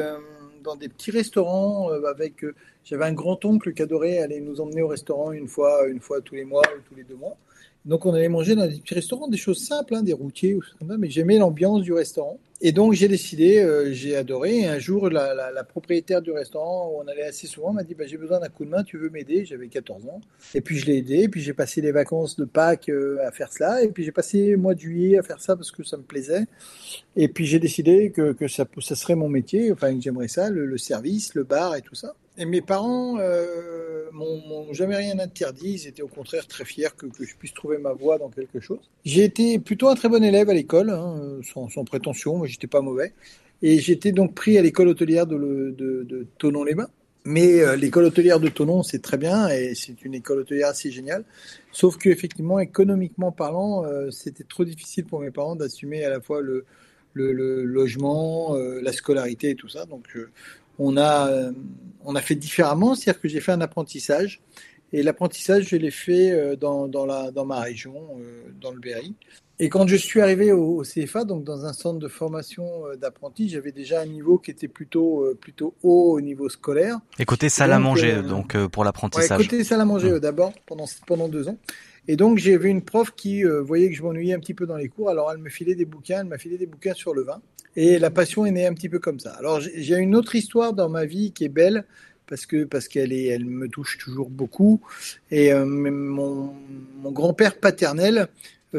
dans 0.63 0.77
des 0.77 0.87
petits 0.87 1.11
restaurants 1.11 1.89
avec. 1.89 2.45
J'avais 2.85 3.03
un 3.03 3.13
grand 3.13 3.43
oncle 3.43 3.73
qui 3.73 3.81
adorait 3.81 4.19
aller 4.19 4.39
nous 4.39 4.61
emmener 4.61 4.81
au 4.81 4.87
restaurant 4.87 5.33
une 5.33 5.49
fois, 5.49 5.87
une 5.87 5.99
fois 5.99 6.21
tous 6.21 6.35
les 6.35 6.45
mois 6.45 6.63
ou 6.77 6.81
tous 6.87 6.95
les 6.95 7.03
deux 7.03 7.15
mois. 7.15 7.37
Donc 7.86 8.06
on 8.06 8.13
allait 8.13 8.30
manger 8.30 8.56
dans 8.56 8.65
des 8.65 8.80
petits 8.80 8.93
restaurants, 8.93 9.28
des 9.28 9.38
choses 9.38 9.60
simples, 9.60 9.96
hein, 9.96 10.04
des 10.04 10.13
routiers 10.13 10.56
ou 10.56 10.62
ça, 10.63 10.78
mais 10.98 11.10
j'aimais 11.10 11.38
l'ambiance 11.38 11.82
du 11.82 11.91
restaurant. 11.91 12.39
Et 12.65 12.72
donc 12.72 12.93
j'ai 12.93 13.10
décidé, 13.10 13.60
euh, 13.60 13.91
j'ai 13.91 14.15
adoré. 14.15 14.60
Et 14.60 14.65
un 14.67 14.80
jour, 14.80 15.10
la, 15.10 15.52
la, 15.52 15.63
propriétaire 15.65 16.22
du 16.22 16.32
restaurant 16.32 16.89
où 16.89 17.04
on 17.04 17.08
allait 17.10 17.26
assez 17.26 17.46
souvent 17.46 17.74
m'a 17.74 17.84
dit 17.84 17.93
bah, 17.93 18.06
j'ai 18.08 18.15
besoin 18.15 18.39
d'un 18.39 18.48
coup 18.48 18.63
de 18.63 18.69
main, 18.69 18.84
tu 18.84 18.98
veux 18.98 19.10
m'aider? 19.10 19.43
J'avais 19.43 19.67
14 19.67 20.06
ans. 20.06 20.22
Et 20.56 20.62
puis 20.62 20.80
je 20.80 20.86
l'ai 20.86 21.00
aidé. 21.00 21.24
Et 21.24 21.28
puis 21.28 21.41
j'ai 21.41 21.52
passé 21.52 21.82
les 21.82 21.91
vacances 21.91 22.38
de 22.38 22.46
Pâques 22.46 22.88
euh, 22.88 23.17
à 23.28 23.32
faire 23.32 23.52
cela. 23.52 23.84
Et 23.84 23.89
puis 23.89 24.06
j'ai 24.06 24.13
passé 24.13 24.52
le 24.52 24.58
mois 24.58 24.76
de 24.76 24.80
juillet 24.80 25.17
à 25.17 25.24
faire 25.24 25.41
ça 25.41 25.58
parce 25.58 25.72
que 25.72 25.84
ça 25.84 25.98
me 25.98 26.04
plaisait. 26.04 26.46
Et 27.17 27.28
puis 27.28 27.46
j'ai 27.46 27.60
décidé 27.60 28.12
que, 28.12 28.48
ça, 28.48 28.65
serait 28.96 29.15
mon 29.15 29.28
métier, 29.28 29.69
enfin 29.74 29.93
que 29.93 30.02
j'aimerais 30.02 30.30
ça, 30.30 30.50
le, 30.50 30.78
service, 30.78 31.36
le 31.36 31.43
bar 31.43 31.76
et 31.76 31.82
tout 31.82 31.96
ça. 31.96 32.15
Et 32.38 32.46
mes 32.46 32.62
parents 32.62 33.17
euh, 33.19 34.10
m'ont 34.12 34.74
jamais 34.74 34.96
rien 34.96 35.19
interdit. 35.19 35.74
Ils 35.74 35.88
étaient 35.88 36.02
au 36.02 36.08
contraire 36.08 36.48
très 36.48 36.65
fiers 36.65 36.89
que, 36.98 37.08
je 37.19 37.36
puisse 37.36 37.54
trouver 37.54 37.78
ma 37.78 37.93
voie 37.93 38.17
dans 38.17 38.30
quelque 38.30 38.60
chose. 38.60 38.80
J'ai 39.06 39.24
été 39.24 39.60
plutôt 39.60 39.88
un 39.89 39.96
très 39.96 40.10
bon 40.10 40.24
élève 40.24 40.50
à 40.50 40.54
l'école, 40.54 40.89
hein, 40.89 41.39
sans, 41.43 41.86
prétention. 41.86 42.38
Moi, 42.38 42.48
j'étais 42.48 42.67
pas 42.67 42.82
mauvais. 42.82 43.13
Et 43.62 43.79
j'étais 43.79 44.12
donc 44.12 44.34
pris 44.34 44.58
à 44.58 44.62
l'école 44.62 44.90
hôtelière 44.90 45.27
de, 45.27 45.38
de, 45.38 46.04
de 46.04 46.27
Tonon-les-Bains. 46.38 46.90
Mais 47.25 47.62
euh, 47.62 47.77
l'école 47.77 48.06
hôtelière 48.06 48.40
de 48.40 48.50
Tonon, 48.50 48.84
c'est 48.84 49.02
très 49.02 49.17
bien 49.17 49.48
et 49.48 49.75
c'est 49.75 50.04
une 50.04 50.13
école 50.13 50.40
hôtelière 50.40 50.67
assez 50.67 50.92
géniale. 50.92 51.23
Sauf 51.71 51.98
que 51.98 52.10
effectivement, 52.10 52.60
économiquement 52.60 53.31
parlant, 53.31 53.86
euh, 53.86 54.12
c'était 54.12 54.44
trop 54.44 54.65
difficile 54.65 55.06
pour 55.06 55.21
mes 55.21 55.31
parents 55.31 55.56
d'assumer 55.56 56.04
à 56.04 56.10
la 56.10 56.19
fois 56.19 56.42
le, 56.42 56.65
le, 57.13 57.31
le 57.31 57.63
logement, 57.63 58.56
euh, 58.56 58.81
la 58.81 58.92
scolarité 58.92 59.52
et 59.52 59.56
tout 59.56 59.69
ça. 59.69 59.86
Donc, 59.86 60.17
on 60.80 60.98
a 60.98 61.52
on 62.06 62.15
a 62.15 62.21
fait 62.21 62.36
différemment, 62.36 62.96
c'est-à-dire 62.96 63.21
que 63.21 63.28
j'ai 63.28 63.40
fait 63.40 63.52
un 63.52 63.62
apprentissage 63.62 64.42
et 64.92 65.02
l'apprentissage, 65.02 65.69
je 65.69 65.76
l'ai 65.76 65.90
fait 65.90 66.56
dans, 66.58 66.88
dans, 66.88 67.06
la, 67.06 67.32
dans 67.32 67.46
ma 67.46 67.62
région, 67.62 67.96
dans 68.62 68.71
le 68.71 68.80
Berry. 68.80 69.15
Et 69.60 69.69
quand 69.69 69.88
je 69.88 69.96
suis 69.96 70.19
arrivé 70.19 70.52
au, 70.52 70.82
CFA, 70.82 71.26
donc 71.26 71.44
dans 71.44 71.65
un 71.65 71.74
centre 71.74 72.00
de 72.00 72.08
formation 72.08 72.88
euh, 72.88 72.96
d'apprentis, 72.96 73.50
j'avais 73.50 73.71
déjà 73.71 74.02
un 74.02 74.06
niveau 74.06 74.40
qui 74.40 74.50
était 74.50 74.67
plutôt 74.67 75.21
euh, 75.21 75.38
plutôt 75.40 75.76
haut 75.84 76.13
au 76.13 76.21
niveau 76.21 76.50
scolaire. 76.50 77.00
Et 77.19 77.26
côté 77.26 77.50
salle 77.50 77.71
à 77.71 77.80
manger, 77.80 78.15
euh, 78.15 78.24
donc 78.24 78.58
pour 78.67 78.84
l'apprentissage. 78.84 79.38
Ouais, 79.38 79.46
côté 79.46 79.63
salle 79.63 79.82
à 79.82 79.86
manger 79.86 80.12
mmh. 80.12 80.19
d'abord 80.19 80.54
pendant 80.65 80.86
pendant 81.06 81.30
deux 81.30 81.48
ans. 81.48 81.58
Et 82.08 82.15
donc 82.15 82.40
j'ai 82.40 82.58
vu 82.58 82.69
une 82.69 82.82
prof 82.82 83.13
qui 83.15 83.44
voyait 83.44 83.90
que 83.90 83.96
je 83.96 84.04
m'ennuyais 84.04 84.34
un 84.34 84.40
petit 84.40 84.54
peu 84.54 84.65
dans 84.65 84.76
les 84.76 84.90
cours, 84.90 85.10
alors 85.10 85.32
elle 85.32 85.38
me 85.38 85.50
filait 85.50 85.76
des 85.76 85.86
bouquins, 85.86 86.21
elle 86.21 86.28
m'a 86.28 86.38
filé 86.38 86.58
des 86.58 86.65
bouquins 86.65 86.94
sur 86.94 87.13
le 87.13 87.24
vin. 87.24 87.42
Et 87.76 88.00
la 88.00 88.12
passion 88.12 88.46
est 88.46 88.52
née 88.52 88.67
un 88.67 88.74
petit 88.74 88.90
peu 88.90 89.00
comme 89.00 89.19
ça. 89.19 89.32
Alors 89.34 89.60
j'ai 89.62 89.96
une 89.98 90.15
autre 90.15 90.36
histoire 90.36 90.74
dans 90.74 90.90
ma 90.90 91.06
vie 91.06 91.32
qui 91.32 91.46
est 91.46 91.50
belle 91.50 91.86
parce 92.28 92.46
que 92.46 92.63
parce 92.63 92.88
qu'elle 92.88 93.12
est, 93.12 93.26
elle 93.26 93.46
me 93.46 93.67
touche 93.67 93.98
toujours 93.98 94.30
beaucoup. 94.30 94.82
Et 95.32 95.54
mon, 95.54 96.54
mon 97.02 97.12
grand-père 97.12 97.60
paternel 97.60 98.30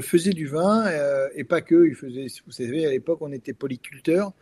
faisait 0.01 0.33
du 0.33 0.47
vin 0.47 0.87
euh, 0.87 1.29
et 1.35 1.45
pas 1.45 1.61
que. 1.61 1.87
Il 1.87 1.95
faisait, 1.95 2.27
vous 2.47 2.53
savez, 2.53 2.87
à 2.87 2.91
l'époque, 2.91 3.19
on 3.21 3.33
était 3.33 3.53
polyculteurs. 3.53 4.33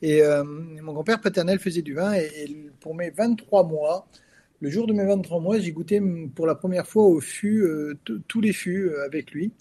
Et 0.00 0.22
euh, 0.22 0.44
mon 0.44 0.92
grand-père 0.92 1.20
paternel 1.20 1.58
faisait 1.58 1.82
du 1.82 1.94
vin. 1.94 2.14
Et, 2.14 2.72
pour 2.80 2.94
mes 2.94 3.10
23 3.10 3.64
mois, 3.64 4.06
le 4.60 4.70
jour 4.70 4.86
de 4.86 4.92
mes 4.92 5.04
23 5.04 5.40
mois, 5.40 5.58
j'ai 5.58 5.72
goûté 5.72 6.00
pour 6.34 6.46
la 6.46 6.54
première 6.54 6.86
fois 6.86 7.04
au 7.04 7.20
fût, 7.20 7.62
euh, 7.62 7.98
tous 8.28 8.40
les 8.40 8.52
fûts 8.52 8.90
avec 9.04 9.32
lui. 9.32 9.52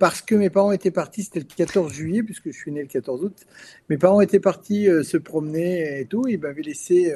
Parce 0.00 0.20
que 0.20 0.34
mes 0.34 0.50
parents 0.50 0.72
étaient 0.72 0.90
partis, 0.90 1.22
c'était 1.22 1.38
le 1.38 1.44
14 1.44 1.92
juillet, 1.92 2.24
puisque 2.24 2.46
je 2.46 2.56
suis 2.56 2.72
né 2.72 2.80
le 2.80 2.88
14 2.88 3.22
août. 3.22 3.46
Mes 3.88 3.98
parents 3.98 4.20
étaient 4.20 4.40
partis 4.40 4.86
se 5.04 5.16
promener 5.16 6.00
et 6.00 6.06
tout. 6.06 6.26
Ils 6.26 6.40
m'avaient 6.40 6.62
laissé 6.62 7.14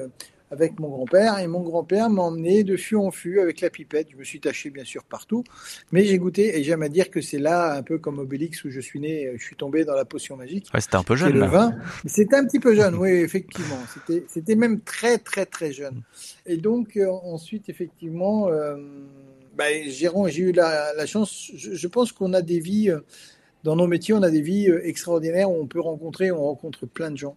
avec 0.55 0.78
mon 0.78 0.89
grand-père. 0.89 1.39
Et 1.41 1.47
mon 1.47 1.61
grand-père 1.61 2.09
m'a 2.09 2.22
emmené 2.22 2.64
de 2.64 2.76
fût 2.76 2.97
en 2.97 3.11
fût 3.11 3.41
avec 3.41 3.61
la 3.61 3.70
pipette. 3.70 4.09
Je 4.12 4.16
me 4.16 4.24
suis 4.24 4.41
taché 4.41 4.70
bien 4.70 4.85
sûr 4.85 5.05
partout, 5.05 5.45
mais 5.93 6.05
j'ai 6.05 6.18
goûté 6.18 6.59
et 6.59 6.64
j'aime 6.64 6.82
à 6.82 6.89
dire 6.89 7.11
que 7.11 7.20
c'est 7.20 7.39
là, 7.39 7.74
un 7.74 7.82
peu 7.82 7.99
comme 7.99 8.18
Obélix 8.18 8.64
où 8.64 8.70
je 8.70 8.80
suis 8.80 9.01
né, 9.01 9.32
je 9.37 9.45
suis 9.45 9.57
tombé 9.57 9.85
dans 9.85 9.95
la 9.95 10.05
potion 10.05 10.37
magique. 10.37 10.68
Ouais, 10.72 10.80
c'était 10.80 10.97
un 10.97 11.03
peu 11.03 11.16
jeune. 11.16 11.39
Le 11.39 11.47
vin. 11.47 11.74
C'était 12.07 12.37
un 12.37 12.47
petit 12.47 12.61
peu 12.61 12.74
jeune, 12.74 12.95
oui, 12.95 13.11
effectivement. 13.11 13.78
C'était, 13.93 14.24
c'était 14.28 14.57
même 14.57 14.80
très, 14.80 15.18
très, 15.18 15.47
très 15.47 15.72
jeune. 15.72 16.03
Et 16.47 16.57
donc 16.57 16.97
euh, 16.97 17.09
ensuite, 17.09 17.68
effectivement, 17.68 18.49
bah, 19.57 19.64
j'ai, 19.86 20.09
eu 20.38 20.52
la, 20.52 21.07
chance. 21.07 21.50
Je, 21.55 21.86
pense 21.88 22.12
qu'on 22.12 22.32
a 22.32 22.42
des 22.42 22.61
vies. 22.61 22.90
Euh, 22.90 23.00
dans 23.62 23.76
nos 23.76 23.86
métiers, 23.86 24.12
on 24.12 24.22
a 24.22 24.30
des 24.30 24.42
vies 24.42 24.68
euh, 24.68 24.86
extraordinaires 24.86 25.50
où 25.50 25.61
on 25.61 25.66
peut 25.66 25.80
rencontrer, 25.80 26.30
on 26.30 26.42
rencontre 26.42 26.86
plein 26.86 27.11
de 27.11 27.16
gens. 27.16 27.36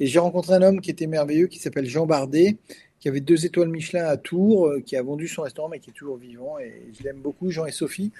Et 0.00 0.06
j'ai 0.06 0.18
rencontré 0.18 0.54
un 0.54 0.62
homme 0.62 0.80
qui 0.80 0.90
était 0.90 1.06
merveilleux, 1.06 1.46
qui 1.46 1.58
s'appelle 1.58 1.86
Jean 1.86 2.04
Bardet, 2.04 2.56
qui 3.00 3.08
avait 3.08 3.20
deux 3.20 3.46
étoiles 3.46 3.68
Michelin 3.68 4.04
à 4.04 4.16
Tours, 4.16 4.66
euh, 4.66 4.80
qui 4.80 4.96
a 4.96 5.02
vendu 5.02 5.28
son 5.28 5.42
restaurant, 5.42 5.68
mais 5.68 5.78
qui 5.78 5.90
est 5.90 5.94
toujours 5.94 6.16
vivant. 6.16 6.58
Et 6.58 6.90
je 6.98 7.04
l'aime 7.04 7.20
beaucoup, 7.20 7.50
Jean 7.50 7.64
et 7.64 7.72
Sophie. 7.72 8.12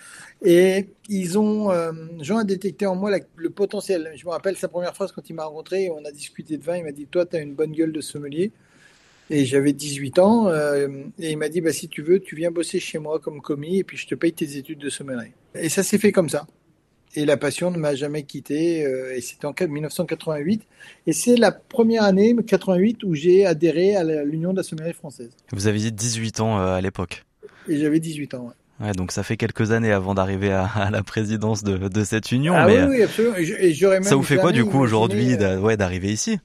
Et 0.42 0.86
ils 1.08 1.38
ont, 1.38 1.70
Jean 2.20 2.38
a 2.38 2.44
détecté 2.44 2.86
en 2.86 2.94
moi 2.94 3.10
le 3.36 3.50
potentiel. 3.50 4.12
Je 4.16 4.24
me 4.24 4.30
rappelle 4.30 4.56
sa 4.56 4.68
première 4.68 4.94
phrase 4.94 5.12
quand 5.12 5.28
il 5.28 5.34
m'a 5.34 5.44
rencontré, 5.44 5.90
on 5.90 6.04
a 6.04 6.12
discuté 6.12 6.56
de 6.56 6.62
vin. 6.62 6.76
Il 6.76 6.84
m'a 6.84 6.92
dit 6.92 7.06
Toi, 7.06 7.26
tu 7.26 7.36
as 7.36 7.40
une 7.40 7.54
bonne 7.54 7.72
gueule 7.72 7.92
de 7.92 8.00
sommelier. 8.00 8.52
Et 9.32 9.44
j'avais 9.44 9.72
18 9.72 10.18
ans. 10.18 10.48
Euh, 10.48 10.88
et 11.18 11.32
il 11.32 11.38
m'a 11.38 11.48
dit 11.48 11.60
bah, 11.60 11.72
Si 11.72 11.88
tu 11.88 12.02
veux, 12.02 12.20
tu 12.20 12.36
viens 12.36 12.50
bosser 12.50 12.78
chez 12.78 12.98
moi 12.98 13.18
comme 13.18 13.40
commis, 13.40 13.78
et 13.78 13.84
puis 13.84 13.96
je 13.96 14.06
te 14.06 14.14
paye 14.14 14.32
tes 14.32 14.56
études 14.56 14.78
de 14.78 14.90
sommelier. 14.90 15.32
Et 15.54 15.68
ça 15.68 15.82
s'est 15.82 15.98
fait 15.98 16.12
comme 16.12 16.28
ça 16.28 16.46
et 17.14 17.24
la 17.24 17.36
passion 17.36 17.70
ne 17.70 17.78
m'a 17.78 17.94
jamais 17.94 18.22
quitté. 18.22 18.84
Euh, 18.84 19.16
et 19.16 19.20
c'était 19.20 19.46
en 19.46 19.54
1988. 19.58 20.62
Et 21.06 21.12
c'est 21.12 21.36
la 21.36 21.52
première 21.52 22.04
année, 22.04 22.34
88, 22.46 23.04
où 23.04 23.14
j'ai 23.14 23.46
adhéré 23.46 23.96
à 23.96 24.04
l'Union 24.24 24.52
de 24.52 24.58
la 24.58 24.62
sommellerie 24.62 24.94
française. 24.94 25.30
Vous 25.52 25.66
aviez 25.66 25.90
18 25.90 26.40
ans 26.40 26.58
euh, 26.58 26.74
à 26.74 26.80
l'époque. 26.80 27.24
Et 27.68 27.78
j'avais 27.78 28.00
18 28.00 28.34
ans, 28.34 28.52
ouais. 28.80 28.86
ouais. 28.86 28.92
donc 28.92 29.12
ça 29.12 29.22
fait 29.22 29.36
quelques 29.36 29.70
années 29.70 29.92
avant 29.92 30.14
d'arriver 30.14 30.50
à, 30.50 30.88
la 30.90 31.02
présidence 31.02 31.62
de, 31.62 31.88
de 31.88 32.04
cette 32.04 32.32
union. 32.32 32.54
Ah 32.56 32.66
mais, 32.66 32.82
oui, 32.82 32.96
oui, 32.96 33.02
absolument. 33.02 33.36
Et 33.36 33.74
même 33.80 34.02
ça 34.02 34.16
vous 34.16 34.22
fait 34.22 34.36
quoi 34.36 34.52
du 34.52 34.64
coup 34.64 34.78
aujourd'hui 34.78 35.36
d'arriver 35.36 36.12
ici? 36.12 36.38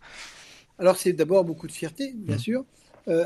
Alors 0.80 0.98
c'est 0.98 1.14
d'abord 1.14 1.44
beaucoup 1.44 1.66
de 1.66 1.72
fierté, 1.72 2.14
bien 2.16 2.36
mmh. 2.36 2.40
sûr. 2.40 2.66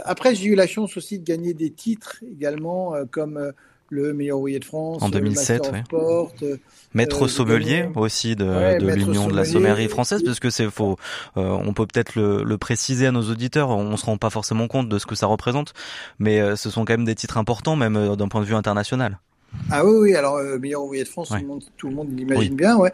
Après, 0.05 0.36
j'ai 0.36 0.45
eu 0.47 0.55
la 0.55 0.67
chance 0.67 0.95
aussi 0.97 1.19
de 1.19 1.23
gagner 1.23 1.53
des 1.53 1.71
titres 1.71 2.17
également, 2.32 2.93
comme 3.09 3.53
le 3.91 4.13
meilleur 4.13 4.39
ouvrier 4.39 4.57
de 4.57 4.65
France 4.65 5.03
en 5.03 5.09
2007, 5.09 5.71
euh, 5.93 6.57
Maître 6.93 7.25
euh, 7.25 7.27
sommelier 7.27 7.86
aussi 7.95 8.38
de, 8.38 8.77
l'Union 8.79 9.27
de 9.27 9.36
la 9.36 9.43
sommellerie 9.43 9.89
française, 9.89 10.23
parce 10.23 10.39
que 10.39 10.49
c'est 10.49 10.69
faux. 10.71 10.95
Euh, 11.36 11.41
on 11.41 11.73
peut 11.73 11.86
peut-être 11.86 12.15
le, 12.15 12.57
préciser 12.57 13.07
à 13.07 13.11
nos 13.11 13.23
auditeurs. 13.29 13.69
On 13.69 13.97
se 13.97 14.05
rend 14.05 14.17
pas 14.17 14.29
forcément 14.29 14.67
compte 14.67 14.88
de 14.88 14.97
ce 14.97 15.05
que 15.05 15.15
ça 15.15 15.27
représente, 15.27 15.73
mais 16.19 16.55
ce 16.55 16.69
sont 16.69 16.86
quand 16.86 16.93
même 16.93 17.05
des 17.05 17.15
titres 17.15 17.38
importants, 17.38 17.75
même 17.75 18.15
d'un 18.15 18.27
point 18.29 18.41
de 18.41 18.45
vue 18.45 18.55
international. 18.55 19.19
Ah 19.69 19.86
oui, 19.86 19.93
oui. 19.99 20.15
Alors 20.15 20.39
meilleur 20.59 20.84
ouvrier 20.84 21.03
de 21.03 21.09
France, 21.09 21.34
tout 21.77 21.89
le 21.89 21.95
monde, 21.95 22.17
l'imagine 22.17 22.55
bien, 22.55 22.77
ouais. 22.77 22.91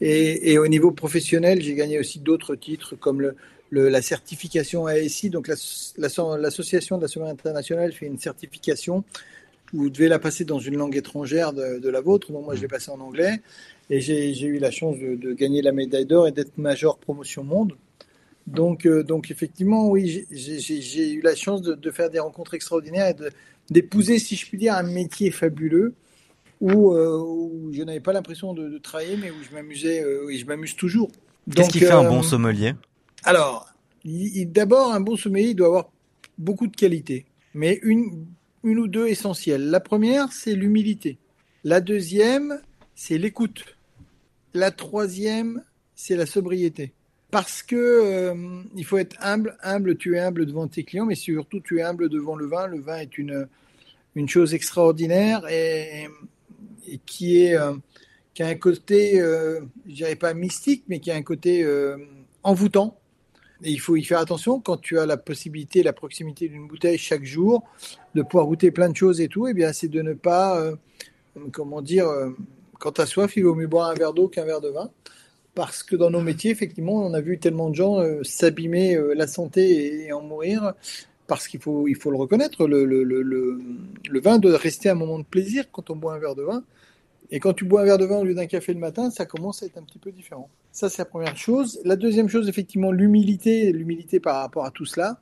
Et, 0.00 0.58
au 0.58 0.66
niveau 0.66 0.90
professionnel, 0.90 1.62
j'ai 1.62 1.74
gagné 1.74 2.00
aussi 2.00 2.18
d'autres 2.18 2.56
titres 2.56 2.96
comme 2.96 3.20
le, 3.20 3.36
la 3.72 4.02
certification 4.02 4.86
ASI, 4.86 5.30
donc 5.30 5.48
l'association 5.48 6.98
de 6.98 7.02
la 7.02 7.08
sommellerie 7.08 7.32
internationale 7.32 7.92
fait 7.92 8.06
une 8.06 8.18
certification 8.18 9.04
vous 9.72 9.90
devez 9.90 10.08
la 10.08 10.18
passer 10.18 10.44
dans 10.44 10.58
une 10.58 10.76
langue 10.76 10.96
étrangère 10.96 11.52
de, 11.52 11.88
la 11.88 12.00
vôtre. 12.00 12.32
Donc 12.32 12.44
moi, 12.44 12.54
je 12.54 12.60
l'ai 12.60 12.68
passé 12.68 12.90
en 12.90 13.00
anglais. 13.00 13.40
Et 13.90 14.00
j'ai 14.00 14.46
eu 14.46 14.58
la 14.58 14.70
chance 14.70 14.98
de, 14.98 15.32
gagner 15.32 15.62
la 15.62 15.72
médaille 15.72 16.06
d'or 16.06 16.28
et 16.28 16.32
d'être 16.32 16.58
major 16.58 16.98
promotion 16.98 17.44
monde. 17.44 17.74
Donc, 18.46 18.86
euh, 18.86 19.04
donc 19.04 19.30
effectivement, 19.30 19.88
oui, 19.88 20.26
j'ai 20.30 21.12
eu 21.12 21.20
la 21.20 21.36
chance 21.36 21.62
de, 21.62 21.90
faire 21.90 22.10
des 22.10 22.18
rencontres 22.18 22.54
extraordinaires 22.54 23.08
et 23.08 23.16
d'épouser, 23.70 24.18
si 24.18 24.34
je 24.34 24.46
puis 24.46 24.58
dire, 24.58 24.74
un 24.74 24.82
métier 24.82 25.30
fabuleux 25.30 25.94
où, 26.60 26.92
euh, 26.92 27.70
je 27.72 27.82
n'avais 27.82 28.00
pas 28.00 28.12
l'impression 28.12 28.52
de, 28.52 28.78
travailler, 28.78 29.16
mais 29.16 29.30
où 29.30 29.42
je 29.48 29.54
m'amusais 29.54 30.02
euh, 30.02 30.28
et 30.28 30.38
je 30.38 30.46
m'amuse 30.46 30.74
toujours. 30.74 31.10
Qu'est-ce 31.54 31.70
qui 31.70 31.80
fait 31.80 31.90
un 31.90 32.08
bon 32.08 32.22
sommelier? 32.22 32.74
Alors, 33.24 33.68
d'abord, 34.04 34.92
un 34.92 35.00
bon 35.00 35.16
sommelier 35.16 35.54
doit 35.54 35.68
avoir 35.68 35.92
beaucoup 36.38 36.66
de 36.66 36.74
qualités. 36.74 37.26
Mais 37.54 37.78
une, 37.82 38.26
une 38.64 38.78
ou 38.78 38.88
deux 38.88 39.06
essentielles. 39.06 39.70
La 39.70 39.80
première, 39.80 40.32
c'est 40.32 40.54
l'humilité. 40.54 41.18
La 41.64 41.80
deuxième, 41.80 42.60
c'est 42.94 43.18
l'écoute. 43.18 43.76
La 44.54 44.70
troisième, 44.70 45.62
c'est 45.94 46.16
la 46.16 46.26
sobriété. 46.26 46.92
Parce 47.30 47.62
que 47.62 47.76
euh, 47.76 48.62
il 48.74 48.84
faut 48.84 48.98
être 48.98 49.16
humble. 49.20 49.56
Humble, 49.62 49.96
tu 49.96 50.16
es 50.16 50.18
humble 50.18 50.44
devant 50.44 50.66
tes 50.66 50.84
clients, 50.84 51.06
mais 51.06 51.14
surtout 51.14 51.60
tu 51.60 51.78
es 51.78 51.82
humble 51.82 52.08
devant 52.08 52.36
le 52.36 52.46
vin. 52.46 52.66
Le 52.66 52.80
vin 52.80 52.98
est 52.98 53.16
une, 53.16 53.48
une 54.14 54.28
chose 54.28 54.52
extraordinaire 54.52 55.46
et, 55.48 56.08
qui 57.06 57.44
est 57.44 57.56
euh, 57.56 57.74
qui 58.34 58.42
a 58.42 58.48
un 58.48 58.54
côté, 58.54 59.20
euh, 59.20 59.60
je 59.86 59.94
dirais 59.94 60.16
pas 60.16 60.34
mystique, 60.34 60.84
mais 60.88 61.00
qui 61.00 61.10
a 61.10 61.14
un 61.14 61.22
côté 61.22 61.66
envoûtant. 62.42 62.98
Il 63.64 63.80
faut 63.80 63.96
y 63.96 64.04
faire 64.04 64.18
attention 64.18 64.60
quand 64.60 64.76
tu 64.76 64.98
as 64.98 65.06
la 65.06 65.16
possibilité, 65.16 65.82
la 65.82 65.92
proximité 65.92 66.48
d'une 66.48 66.66
bouteille 66.66 66.98
chaque 66.98 67.24
jour, 67.24 67.62
de 68.14 68.22
pouvoir 68.22 68.46
goûter 68.46 68.70
plein 68.70 68.88
de 68.88 68.96
choses 68.96 69.20
et 69.20 69.28
tout, 69.28 69.46
et 69.46 69.50
eh 69.50 69.54
bien 69.54 69.72
c'est 69.72 69.88
de 69.88 70.02
ne 70.02 70.14
pas, 70.14 70.60
euh, 70.60 70.74
comment 71.52 71.82
dire, 71.82 72.08
euh, 72.08 72.30
quand 72.78 72.92
tu 72.92 73.00
as 73.00 73.06
soif, 73.06 73.36
il 73.36 73.44
vaut 73.44 73.54
mieux 73.54 73.66
boire 73.66 73.90
un 73.90 73.94
verre 73.94 74.12
d'eau 74.12 74.28
qu'un 74.28 74.44
verre 74.44 74.60
de 74.60 74.68
vin. 74.68 74.90
Parce 75.54 75.82
que 75.82 75.96
dans 75.96 76.10
nos 76.10 76.22
métiers, 76.22 76.50
effectivement, 76.50 77.04
on 77.04 77.12
a 77.12 77.20
vu 77.20 77.38
tellement 77.38 77.68
de 77.68 77.74
gens 77.74 78.00
euh, 78.00 78.22
s'abîmer 78.22 78.98
la 79.14 79.26
santé 79.26 80.06
et, 80.06 80.12
en 80.12 80.22
mourir. 80.22 80.72
Parce 81.26 81.46
qu'il 81.46 81.60
faut, 81.60 81.86
il 81.88 81.94
faut 81.94 82.10
le 82.10 82.16
reconnaître, 82.16 82.66
le, 82.66 84.20
vin 84.20 84.38
doit 84.38 84.56
rester 84.56 84.88
un 84.88 84.94
moment 84.94 85.18
de 85.18 85.24
plaisir 85.24 85.70
quand 85.70 85.90
on 85.90 85.96
boit 85.96 86.14
un 86.14 86.18
verre 86.18 86.34
de 86.34 86.42
vin. 86.42 86.64
Et 87.34 87.40
quand 87.40 87.54
tu 87.54 87.64
bois 87.64 87.80
un 87.80 87.84
verre 87.84 87.96
de 87.96 88.04
vin 88.04 88.18
au 88.18 88.24
lieu 88.24 88.34
d'un 88.34 88.46
café 88.46 88.74
le 88.74 88.78
matin, 88.78 89.10
ça 89.10 89.24
commence 89.24 89.62
à 89.62 89.66
être 89.66 89.78
un 89.78 89.82
petit 89.82 89.98
peu 89.98 90.12
différent. 90.12 90.50
Ça, 90.70 90.90
c'est 90.90 90.98
la 90.98 91.06
première 91.06 91.36
chose. 91.36 91.80
La 91.82 91.96
deuxième 91.96 92.28
chose, 92.28 92.46
effectivement, 92.46 92.92
l'humilité, 92.92 93.72
l'humilité 93.72 94.20
par 94.20 94.36
rapport 94.36 94.66
à 94.66 94.70
tout 94.70 94.84
cela. 94.84 95.18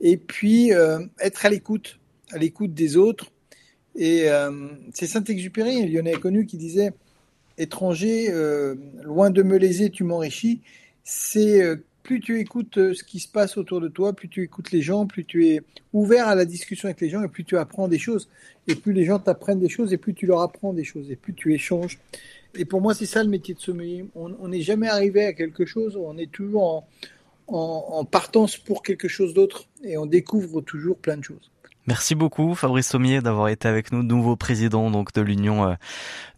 Et 0.00 0.16
puis, 0.16 0.72
euh, 0.72 1.00
être 1.18 1.44
à 1.44 1.50
l'écoute, 1.50 1.98
à 2.30 2.38
l'écoute 2.38 2.72
des 2.72 2.96
autres. 2.96 3.32
Et 3.96 4.30
euh, 4.30 4.68
c'est 4.94 5.08
Saint-Exupéry, 5.08 5.82
un 5.82 5.86
lyonnais 5.86 6.12
connu, 6.12 6.46
qui 6.46 6.56
disait 6.56 6.92
Étranger, 7.58 8.28
euh, 8.30 8.76
loin 9.02 9.30
de 9.30 9.42
me 9.42 9.58
léser, 9.58 9.90
tu 9.90 10.04
m'enrichis. 10.04 10.60
C'est 11.02 11.60
plus 12.10 12.18
tu 12.18 12.40
écoutes 12.40 12.76
euh, 12.78 12.92
ce 12.92 13.04
qui 13.04 13.20
se 13.20 13.28
passe 13.28 13.56
autour 13.56 13.80
de 13.80 13.86
toi, 13.86 14.12
plus 14.12 14.28
tu 14.28 14.42
écoutes 14.42 14.72
les 14.72 14.82
gens, 14.82 15.06
plus 15.06 15.24
tu 15.24 15.46
es 15.46 15.62
ouvert 15.92 16.26
à 16.26 16.34
la 16.34 16.44
discussion 16.44 16.86
avec 16.88 17.00
les 17.00 17.08
gens 17.08 17.22
et 17.22 17.28
plus 17.28 17.44
tu 17.44 17.56
apprends 17.56 17.86
des 17.86 18.00
choses. 18.00 18.28
Et 18.66 18.74
plus 18.74 18.92
les 18.92 19.04
gens 19.04 19.20
t'apprennent 19.20 19.60
des 19.60 19.68
choses 19.68 19.92
et 19.92 19.96
plus 19.96 20.12
tu 20.12 20.26
leur 20.26 20.40
apprends 20.40 20.72
des 20.72 20.82
choses 20.82 21.08
et 21.12 21.14
plus 21.14 21.34
tu 21.34 21.54
échanges. 21.54 22.00
Et 22.56 22.64
pour 22.64 22.80
moi, 22.80 22.94
c'est 22.94 23.06
ça 23.06 23.22
le 23.22 23.28
métier 23.28 23.54
de 23.54 23.60
sommelier. 23.60 24.06
On 24.16 24.48
n'est 24.48 24.60
jamais 24.60 24.88
arrivé 24.88 25.24
à 25.24 25.32
quelque 25.34 25.64
chose, 25.64 25.96
on 25.96 26.18
est 26.18 26.32
toujours 26.32 26.64
en, 26.64 26.88
en 27.46 28.04
partance 28.04 28.56
pour 28.56 28.82
quelque 28.82 29.06
chose 29.06 29.32
d'autre 29.32 29.66
et 29.84 29.96
on 29.96 30.06
découvre 30.06 30.62
toujours 30.62 30.96
plein 30.96 31.16
de 31.16 31.22
choses. 31.22 31.52
Merci 31.90 32.14
beaucoup 32.14 32.54
Fabrice 32.54 32.86
Sommier 32.86 33.20
d'avoir 33.20 33.48
été 33.48 33.66
avec 33.66 33.90
nous, 33.90 34.04
nouveau 34.04 34.36
président 34.36 34.92
donc 34.92 35.12
de 35.12 35.22
l'Union 35.22 35.70
euh, 35.70 35.74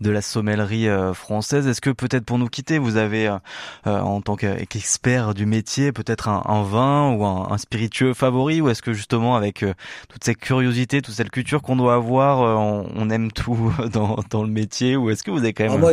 de 0.01 0.11
la 0.11 0.23
sommellerie 0.23 0.89
euh, 0.89 1.13
française. 1.13 1.67
Est-ce 1.67 1.83
que 1.83 1.91
peut-être 1.91 2.25
pour 2.25 2.39
nous 2.39 2.47
quitter, 2.47 2.79
vous 2.79 2.97
avez 2.97 3.27
euh, 3.27 3.39
en 3.85 4.23
tant 4.23 4.35
qu'expert 4.35 5.35
du 5.35 5.45
métier 5.45 5.93
peut-être 5.93 6.31
un, 6.31 6.63
vin 6.63 7.13
ou 7.13 7.27
un, 7.27 7.59
spiritueux 7.59 8.15
favori? 8.15 8.63
Ou 8.63 8.71
est-ce 8.71 8.81
que 8.81 8.95
justement 8.95 9.37
avec 9.37 9.63
toute 10.09 10.25
cette 10.25 10.39
curiosité, 10.39 11.03
toute 11.03 11.17
cette 11.17 11.31
culture 11.31 11.61
qu'on 11.61 11.77
doit 11.77 11.97
avoir, 11.97 12.39
on, 12.59 13.11
aime 13.11 13.31
tout 13.31 13.75
dans, 13.93 14.25
dans 14.31 14.45
le 14.45 14.51
métier? 14.51 14.97
Ou 14.97 15.11
est-ce 15.11 15.23
que 15.23 15.31
vous 15.31 15.41
avez 15.41 15.53
quand 15.53 15.65
même... 15.65 15.75
Ah, 15.75 15.77
moi 15.77 15.93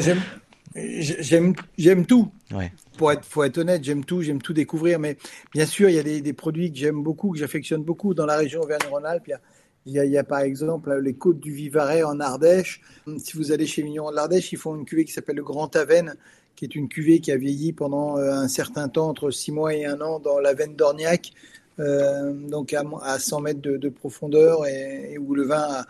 j'aime 0.75 1.53
j'aime 1.77 2.05
tout. 2.05 2.31
Ouais. 2.51 2.71
Pour 2.97 3.11
être, 3.11 3.25
faut 3.25 3.43
être 3.43 3.57
honnête, 3.57 3.83
j'aime 3.83 4.03
tout, 4.03 4.21
j'aime 4.21 4.41
tout 4.41 4.53
découvrir. 4.53 4.99
Mais 4.99 5.17
bien 5.53 5.65
sûr, 5.65 5.89
il 5.89 5.95
y 5.95 5.99
a 5.99 6.03
des, 6.03 6.21
des 6.21 6.33
produits 6.33 6.71
que 6.71 6.77
j'aime 6.77 7.01
beaucoup, 7.03 7.31
que 7.31 7.37
j'affectionne 7.37 7.83
beaucoup. 7.83 8.13
Dans 8.13 8.25
la 8.25 8.37
région 8.37 8.61
Auvergne-Rhône-Alpes, 8.61 9.23
il 9.27 9.31
y 9.31 9.33
a 9.33 9.39
il 9.85 9.93
y, 9.93 9.99
a, 9.99 10.05
il 10.05 10.11
y, 10.11 10.17
a, 10.17 10.23
par 10.23 10.39
exemple 10.39 10.93
les 10.99 11.13
côtes 11.13 11.39
du 11.39 11.51
Vivarais 11.51 12.03
en 12.03 12.19
Ardèche. 12.19 12.81
Si 13.17 13.37
vous 13.37 13.51
allez 13.51 13.65
chez 13.65 13.81
Vigneron 13.81 14.11
de 14.11 14.15
l'Ardèche, 14.15 14.51
ils 14.51 14.57
font 14.57 14.75
une 14.75 14.85
cuvée 14.85 15.05
qui 15.05 15.13
s'appelle 15.13 15.37
le 15.37 15.43
Grand 15.43 15.73
Aven, 15.75 16.15
qui 16.55 16.65
est 16.65 16.75
une 16.75 16.89
cuvée 16.89 17.21
qui 17.21 17.31
a 17.31 17.37
vieilli 17.37 17.71
pendant 17.71 18.17
euh, 18.17 18.31
un 18.31 18.47
certain 18.47 18.89
temps, 18.89 19.09
entre 19.09 19.31
6 19.31 19.51
mois 19.51 19.73
et 19.73 19.85
un 19.85 19.99
an, 20.01 20.19
dans 20.19 20.39
la 20.39 20.53
veine 20.53 20.75
d'Orniac, 20.75 21.31
euh, 21.79 22.33
donc 22.33 22.73
à, 22.73 22.83
à, 23.01 23.17
100 23.17 23.41
mètres 23.41 23.61
de, 23.61 23.77
de 23.77 23.89
profondeur, 23.89 24.67
et, 24.67 25.13
et, 25.13 25.17
où 25.17 25.33
le 25.33 25.43
vin 25.43 25.61
a 25.61 25.85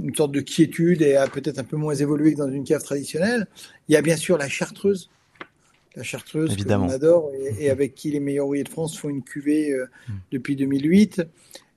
une 0.00 0.14
sorte 0.14 0.32
de 0.32 0.40
quiétude 0.40 1.02
et 1.02 1.16
a 1.16 1.26
peut-être 1.26 1.58
un 1.58 1.64
peu 1.64 1.76
moins 1.76 1.94
évolué 1.94 2.32
que 2.32 2.38
dans 2.38 2.50
une 2.50 2.64
cave 2.64 2.82
traditionnelle. 2.82 3.46
Il 3.88 3.94
y 3.94 3.96
a 3.96 4.02
bien 4.02 4.16
sûr 4.16 4.38
la 4.38 4.48
chartreuse, 4.48 5.10
la 5.96 6.02
chartreuse 6.02 6.56
qu'on 6.56 6.88
adore 6.88 7.30
et, 7.34 7.64
et, 7.66 7.70
avec 7.70 7.94
qui 7.94 8.10
les 8.10 8.20
meilleurs 8.20 8.46
ouvriers 8.46 8.64
de 8.64 8.68
France 8.68 8.98
font 8.98 9.08
une 9.08 9.22
cuvée 9.22 9.72
euh, 9.72 9.86
mm. 10.08 10.12
depuis 10.32 10.56
2008. 10.56 11.22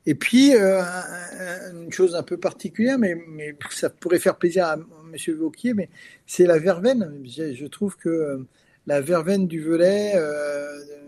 Et 0.07 0.15
puis, 0.15 0.55
euh, 0.55 0.83
une 1.73 1.91
chose 1.91 2.15
un 2.15 2.23
peu 2.23 2.37
particulière, 2.37 2.99
mais, 2.99 3.15
mais, 3.27 3.55
ça 3.71 3.89
pourrait 3.89 4.19
faire 4.19 4.37
plaisir 4.37 4.65
à 4.65 4.75
M. 4.75 5.35
Vauquier, 5.35 5.73
mais 5.73 5.89
c'est 6.27 6.45
la 6.45 6.59
verveine. 6.59 7.23
Je, 7.25 7.65
trouve 7.65 7.97
que 7.97 8.09
euh, 8.09 8.37
la 8.85 9.01
verveine 9.01 9.47
du 9.47 9.61
Velay, 9.61 10.13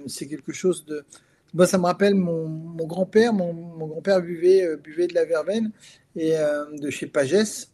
c'est 0.08 0.28
quelque 0.28 0.51
chose 0.51 0.86
de... 0.86 1.05
Moi, 1.54 1.66
ça 1.68 1.78
me 1.78 1.86
rappelle 1.86 2.16
mon, 2.16 2.48
mon 2.48 2.86
grand-père. 2.86 3.34
Mon, 3.34 3.54
mon 3.54 3.88
grand-père 3.88 4.22
buvait, 4.22 4.64
euh, 4.64 4.78
buvait 4.78 5.08
de 5.08 5.14
la 5.14 5.26
verveine 5.26 5.72
et, 6.16 6.38
euh, 6.38 6.66
de 6.78 6.89
chez 6.89 7.08
Pagès. 7.08 7.70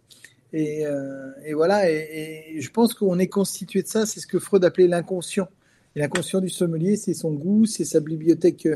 Et, 0.51 0.85
euh, 0.85 1.31
et 1.45 1.53
voilà, 1.53 1.89
et, 1.89 2.53
et, 2.55 2.61
je 2.61 2.69
pense 2.69 2.93
qu'on 2.93 3.17
est 3.17 3.27
constitué 3.27 3.81
de 3.81 3.87
ça. 3.87 4.05
C'est 4.05 4.19
ce 4.19 4.27
que 4.27 4.39
Freud 4.39 4.63
appelait 4.63 4.87
l'inconscient. 4.87 5.47
Et 5.95 5.99
l'inconscient 5.99 6.41
du 6.41 6.49
sommelier, 6.49 6.95
c'est 6.95 7.13
son 7.13 7.31
goût, 7.33 7.65
c'est 7.65 7.85
sa 7.85 7.99
bibliothèque 7.99 8.67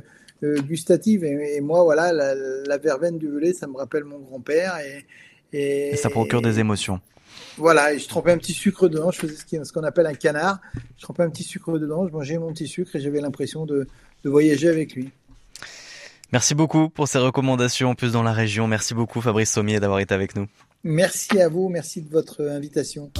gustative. 0.42 1.24
Et, 1.24 1.62
moi, 1.62 1.84
voilà, 1.84 2.14
la, 2.14 2.36
la, 2.36 2.78
verveine 2.78 3.18
du 3.18 3.28
velay, 3.28 3.54
ça 3.54 3.68
me 3.68 3.76
rappelle 3.76 4.04
mon 4.04 4.20
grand-père. 4.20 4.78
Et, 5.52 5.92
et, 5.92 5.96
ça 5.96 6.10
procure 6.10 6.42
des 6.42 6.60
émotions. 6.60 7.00
Voilà, 7.58 7.94
et 7.94 8.00
je 8.00 8.08
trempais 8.08 8.32
un 8.32 8.38
petit 8.38 8.54
sucre 8.54 8.88
dedans. 8.88 9.12
Je 9.12 9.20
faisais 9.20 9.36
ce 9.36 9.74
qu'on 9.74 9.84
appelle 9.84 10.06
un 10.06 10.14
canard. 10.14 10.60
Je 10.98 11.04
trempais 11.04 11.24
un 11.24 11.30
petit 11.30 11.44
sucre 11.44 11.78
dedans. 11.80 12.08
Je 12.08 12.14
mangeais 12.14 12.38
mon 12.38 12.52
petit 12.54 12.68
sucre 12.68 12.96
et 12.96 13.00
j'avais 13.00 13.22
l'impression 13.22 13.66
de, 13.66 13.88
de 14.24 14.30
voyager 14.30 14.70
avec 14.70 14.96
lui. 14.96 15.10
Merci 16.34 16.56
beaucoup 16.56 16.90
pour 16.90 17.08
ces 17.08 17.20
recommandations 17.20 17.92
en 17.92 17.96
plus 17.96 18.12
dans 18.12 18.24
la 18.24 18.34
région. 18.34 18.68
Merci 18.68 18.94
beaucoup 18.94 19.22
Fabrice 19.22 19.52
Sommier 19.52 19.80
d'avoir 19.80 20.00
été 20.00 20.14
avec 20.14 20.36
nous. 20.36 20.48
Merci 20.84 21.40
à 21.42 21.50
vous, 21.50 21.70
merci 21.70 22.02
de 22.02 22.10
votre 22.10 22.46
invitation. 22.48 23.12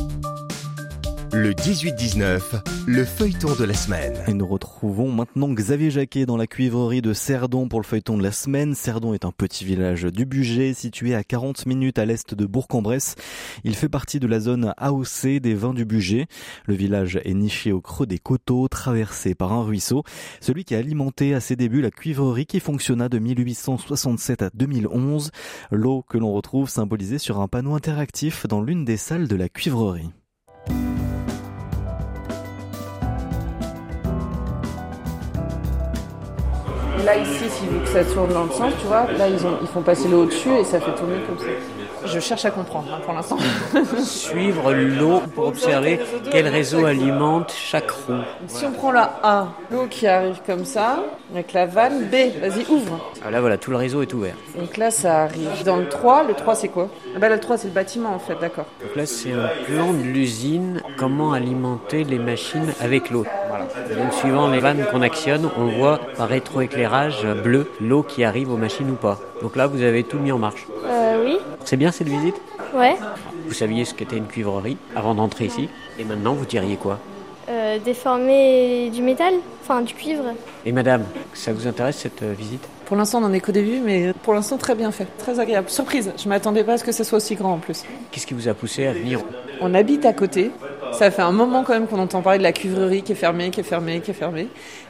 Le 1.40 1.52
18-19, 1.52 2.64
le 2.88 3.06
feuilleton 3.06 3.54
de 3.54 3.64
la 3.64 3.76
semaine. 3.76 4.16
Et 4.28 4.34
nous 4.34 4.48
retrouvons 4.48 5.12
maintenant 5.12 5.50
Xavier 5.50 5.92
Jacquet 5.92 6.26
dans 6.26 6.36
la 6.36 6.48
cuivrerie 6.48 7.04
de 7.04 7.14
Cerdon 7.14 7.68
pour 7.68 7.80
le 7.80 7.86
feuilleton 7.86 8.18
de 8.18 8.24
la 8.24 8.32
semaine. 8.32 8.74
Cerdon 8.74 9.14
est 9.14 9.24
un 9.24 9.32
petit 9.32 9.64
village 9.64 10.06
du 10.06 10.26
budget 10.26 10.74
situé 10.74 11.14
à 11.14 11.24
40 11.24 11.68
minutes 11.68 12.00
à 12.00 12.06
l'est 12.06 12.34
de 12.34 12.46
Bourg-en-Bresse. 12.48 13.14
Il 13.64 13.76
fait 13.76 13.88
partie 13.88 14.20
de 14.20 14.26
la 14.26 14.40
zone 14.40 14.74
AOC 14.78 15.40
des 15.40 15.54
vins 15.54 15.76
du 15.76 15.86
budget. 15.86 16.26
Le 16.66 16.74
village 16.74 17.20
est 17.24 17.36
niché 17.36 17.72
au 17.72 17.82
creux 17.82 18.08
des 18.08 18.18
coteaux, 18.18 18.68
traversé 18.68 19.36
par 19.36 19.54
un 19.54 19.62
ruisseau. 19.62 20.02
Celui 20.42 20.66
qui 20.66 20.74
a 20.74 20.80
alimenté 20.80 21.36
à 21.36 21.40
ses 21.40 21.56
débuts 21.56 21.82
la 21.82 21.92
cuivrerie 21.92 22.48
qui 22.48 22.60
fonctionna 22.60 23.10
de 23.10 23.20
1867 23.20 24.42
à 24.42 24.50
2011. 24.56 25.30
L'eau 25.70 26.02
que 26.02 26.18
l'on 26.18 26.34
retrouve 26.34 26.68
symbolisée 26.68 27.20
sur 27.20 27.40
un 27.42 27.48
panneau 27.48 27.76
interactif 27.76 28.48
dans 28.48 28.64
l'une 28.64 28.86
des 28.86 28.98
salles 28.98 29.28
de 29.28 29.36
la 29.36 29.50
cuivrerie. 29.50 30.10
Là 37.08 37.16
ici, 37.18 37.50
s'il 37.50 37.70
veut 37.70 37.80
que 37.80 37.88
ça 37.88 38.04
tourne 38.04 38.34
dans 38.34 38.44
le 38.44 38.52
sens, 38.52 38.74
tu 38.82 38.86
vois, 38.86 39.08
là 39.18 39.30
ils, 39.30 39.40
ils 39.62 39.68
font 39.68 39.82
passer 39.82 40.10
l'eau 40.10 40.24
au-dessus 40.24 40.50
et 40.60 40.64
ça 40.66 40.82
fait 40.82 40.94
tourner 40.94 41.22
comme 41.26 41.40
ça. 41.40 41.46
Je 42.14 42.20
cherche 42.20 42.46
à 42.46 42.52
comprendre 42.52 42.88
hein, 42.94 43.00
pour 43.04 43.14
l'instant. 43.14 43.38
Suivre 44.04 44.74
l'eau 44.74 45.22
pour 45.36 45.48
observer 45.48 46.00
quel 46.32 46.48
réseau 46.48 46.86
alimente 46.86 47.54
chaque 47.56 47.92
roue. 47.92 48.14
Si 48.48 48.66
on 48.66 48.72
prend 48.72 48.92
la 48.92 49.20
A, 49.24 49.48
l'eau 49.72 49.88
qui 49.90 50.08
arrive 50.08 50.42
comme 50.46 50.66
ça, 50.66 51.04
avec 51.34 51.54
la 51.54 51.66
vanne, 51.66 52.06
B, 52.06 52.16
vas-y 52.42 52.66
ouvre. 52.70 53.12
Ah 53.26 53.32
là 53.32 53.42
voilà, 53.42 53.58
tout 53.58 53.72
le 53.72 53.78
réseau 53.78 54.02
est 54.02 54.14
ouvert. 54.14 54.36
Donc 54.58 54.78
là 54.78 54.92
ça 54.92 55.24
arrive 55.24 55.64
dans 55.66 55.78
le 55.78 55.90
3, 55.90 56.24
le 56.24 56.34
3 56.34 56.56
c'est 56.56 56.70
quoi? 56.70 56.90
Ah 57.16 57.20
bah, 57.20 57.30
Le 57.30 57.40
3 57.40 57.58
c'est 57.58 57.68
le 57.68 57.74
bâtiment 57.74 58.14
en 58.14 58.20
fait, 58.20 58.36
d'accord. 58.40 58.66
Donc 58.82 58.96
là 58.96 59.06
c'est 59.06 59.34
un 59.34 59.50
plan 59.66 59.92
de 59.94 60.04
l'usine, 60.04 60.82
comment 60.98 61.34
alimenter 61.34 62.04
les 62.04 62.20
machines 62.20 62.74
avec 62.82 63.10
l'eau. 63.10 63.26
Voilà. 63.50 63.66
Donc 63.96 64.14
suivant 64.14 64.48
les 64.48 64.60
vannes 64.60 64.86
qu'on 64.92 65.02
actionne, 65.02 65.50
on 65.58 65.66
voit 65.66 66.00
par 66.16 66.30
rétroéclairage 66.30 67.26
bleu 67.44 67.70
l'eau 67.82 68.04
qui 68.04 68.24
arrive 68.24 68.52
aux 68.52 68.58
machines 68.58 68.90
ou 68.90 68.96
pas. 68.96 69.20
Donc 69.42 69.56
là 69.56 69.68
vous 69.68 69.82
avez 69.82 70.04
tout 70.04 70.20
mis 70.20 70.32
en 70.32 70.38
marche. 70.38 70.66
Euh, 70.86 71.07
oui. 71.28 71.38
C'est 71.66 71.78
bien 71.78 71.92
cette 71.92 72.08
visite? 72.10 72.36
Ouais. 72.74 72.96
Vous 73.46 73.54
saviez 73.54 73.86
ce 73.86 73.94
qu'était 73.94 74.18
une 74.18 74.28
cuivrerie 74.28 74.78
avant 74.96 75.14
d'entrer 75.16 75.46
ici? 75.46 75.70
Et 76.00 76.04
maintenant, 76.04 76.34
vous 76.34 76.46
diriez 76.46 76.76
quoi? 76.78 77.00
Euh, 77.50 77.78
Déformer 77.84 78.90
du 78.90 79.02
métal 79.02 79.34
Enfin, 79.64 79.82
du 79.82 79.94
cuivre. 79.94 80.24
Et 80.66 80.72
madame, 80.72 81.04
ça 81.34 81.54
vous 81.54 81.68
intéresse 81.68 81.98
cette 81.98 82.24
euh, 82.24 82.34
visite? 82.38 82.68
Pour 82.86 82.96
l'instant, 82.98 83.18
on 83.18 83.22
n'en 83.22 83.34
est 83.34 83.40
qu'au 83.42 83.52
début, 83.52 83.80
mais 83.84 84.14
pour 84.24 84.34
l'instant, 84.34 84.58
très 84.58 84.76
bien 84.76 84.92
fait. 84.92 85.08
Très 85.18 85.40
agréable. 85.40 85.70
Surprise, 85.70 86.12
je 86.18 86.30
m'attendais 86.30 86.64
pas 86.64 86.74
à 86.74 86.78
ce 86.78 86.84
que 86.86 86.92
ce 86.94 87.04
soit 87.04 87.18
aussi 87.18 87.36
grand 87.36 87.54
en 87.54 87.58
plus. 87.58 87.84
Qu'est-ce 88.12 88.26
qui 88.28 88.34
vous 88.34 88.48
a 88.48 88.54
poussé 88.54 88.88
à 88.88 88.94
venir? 88.94 89.20
On 89.62 89.74
habite 89.74 90.06
à 90.06 90.14
côté. 90.14 90.52
Ça 90.94 91.12
fait 91.12 91.22
un 91.22 91.32
moment 91.32 91.64
quand 91.64 91.74
même 91.74 91.88
qu'on 91.88 92.00
entend 92.00 92.22
parler 92.22 92.40
de 92.40 92.44
la 92.44 92.52
cuivrerie 92.52 93.04
qui 93.04 93.12
est 93.12 93.16
fermée, 93.16 93.50
qui 93.50 93.60
est 93.60 93.64
fermée, 93.64 94.02
qui 94.02 94.12
est 94.12 94.16
fermée. 94.16 94.48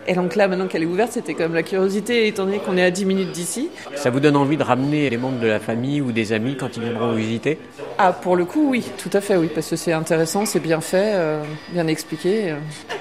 Et 0.08 0.14
donc 0.14 0.36
là, 0.36 0.48
maintenant 0.48 0.68
qu'elle 0.68 0.84
est 0.84 0.88
ouverte, 0.88 1.12
c'était 1.12 1.34
comme 1.34 1.54
la 1.54 1.64
curiosité, 1.64 2.28
étant 2.28 2.46
donné 2.46 2.60
qu'on 2.60 2.78
est 2.78 2.84
à 2.84 2.92
10 2.92 3.06
minutes 3.06 3.32
d'ici. 3.32 3.70
Ça 3.96 4.10
vous 4.10 4.22
donne 4.22 4.38
envie 4.38 4.56
de 4.56 4.64
ramener 4.64 5.10
les 5.10 5.18
membres 5.18 5.40
de 5.40 5.48
la 5.48 5.60
famille 5.60 6.00
ou 6.02 6.14
des 6.14 6.32
amis 6.32 6.56
quand 6.56 6.78
ils 6.78 6.84
viendront 6.84 7.12
vous 7.12 7.18
visiter? 7.18 7.60
Ah, 7.98 8.14
pour 8.14 8.38
le 8.38 8.46
coup, 8.46 8.70
oui, 8.70 8.86
tout 8.98 9.10
à 9.12 9.20
fait, 9.20 9.36
oui, 9.36 9.50
parce 9.54 9.70
que 9.70 9.76
c'est 9.76 9.92
intéressant, 9.92 10.46
c'est 10.46 10.62
bien 10.62 10.80
fait, 10.80 11.12
euh, 11.16 11.44
bien 11.74 11.88
expliqué. 11.88 12.52
Euh. 12.52 12.56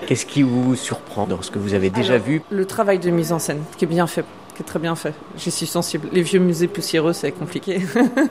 Qu'est-ce 0.06 0.26
qui 0.26 0.42
vous 0.42 0.74
surprend 0.74 1.26
dans 1.26 1.42
ce 1.42 1.50
que 1.50 1.58
vous 1.58 1.74
avez 1.74 1.90
déjà 1.90 2.14
Alors, 2.14 2.26
vu? 2.26 2.42
Le 2.50 2.66
travail 2.66 2.98
de 2.98 3.10
mise 3.10 3.32
en 3.32 3.38
scène, 3.38 3.62
qui 3.76 3.84
est 3.84 3.88
bien 3.88 4.08
fait, 4.08 4.24
qui 4.56 4.62
est 4.62 4.66
très 4.66 4.80
bien 4.80 4.96
fait. 4.96 5.14
J'y 5.38 5.52
suis 5.52 5.66
sensible. 5.66 6.08
Les 6.12 6.22
vieux 6.22 6.40
musées 6.40 6.68
poussiéreux, 6.68 7.12
c'est 7.12 7.30
compliqué. 7.30 7.80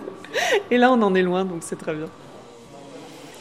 Et 0.72 0.78
là, 0.78 0.92
on 0.92 1.02
en 1.02 1.16
est 1.16 1.22
loin, 1.22 1.46
donc 1.46 1.60
c'est 1.62 1.78
très 1.78 1.94
bien. 1.94 2.08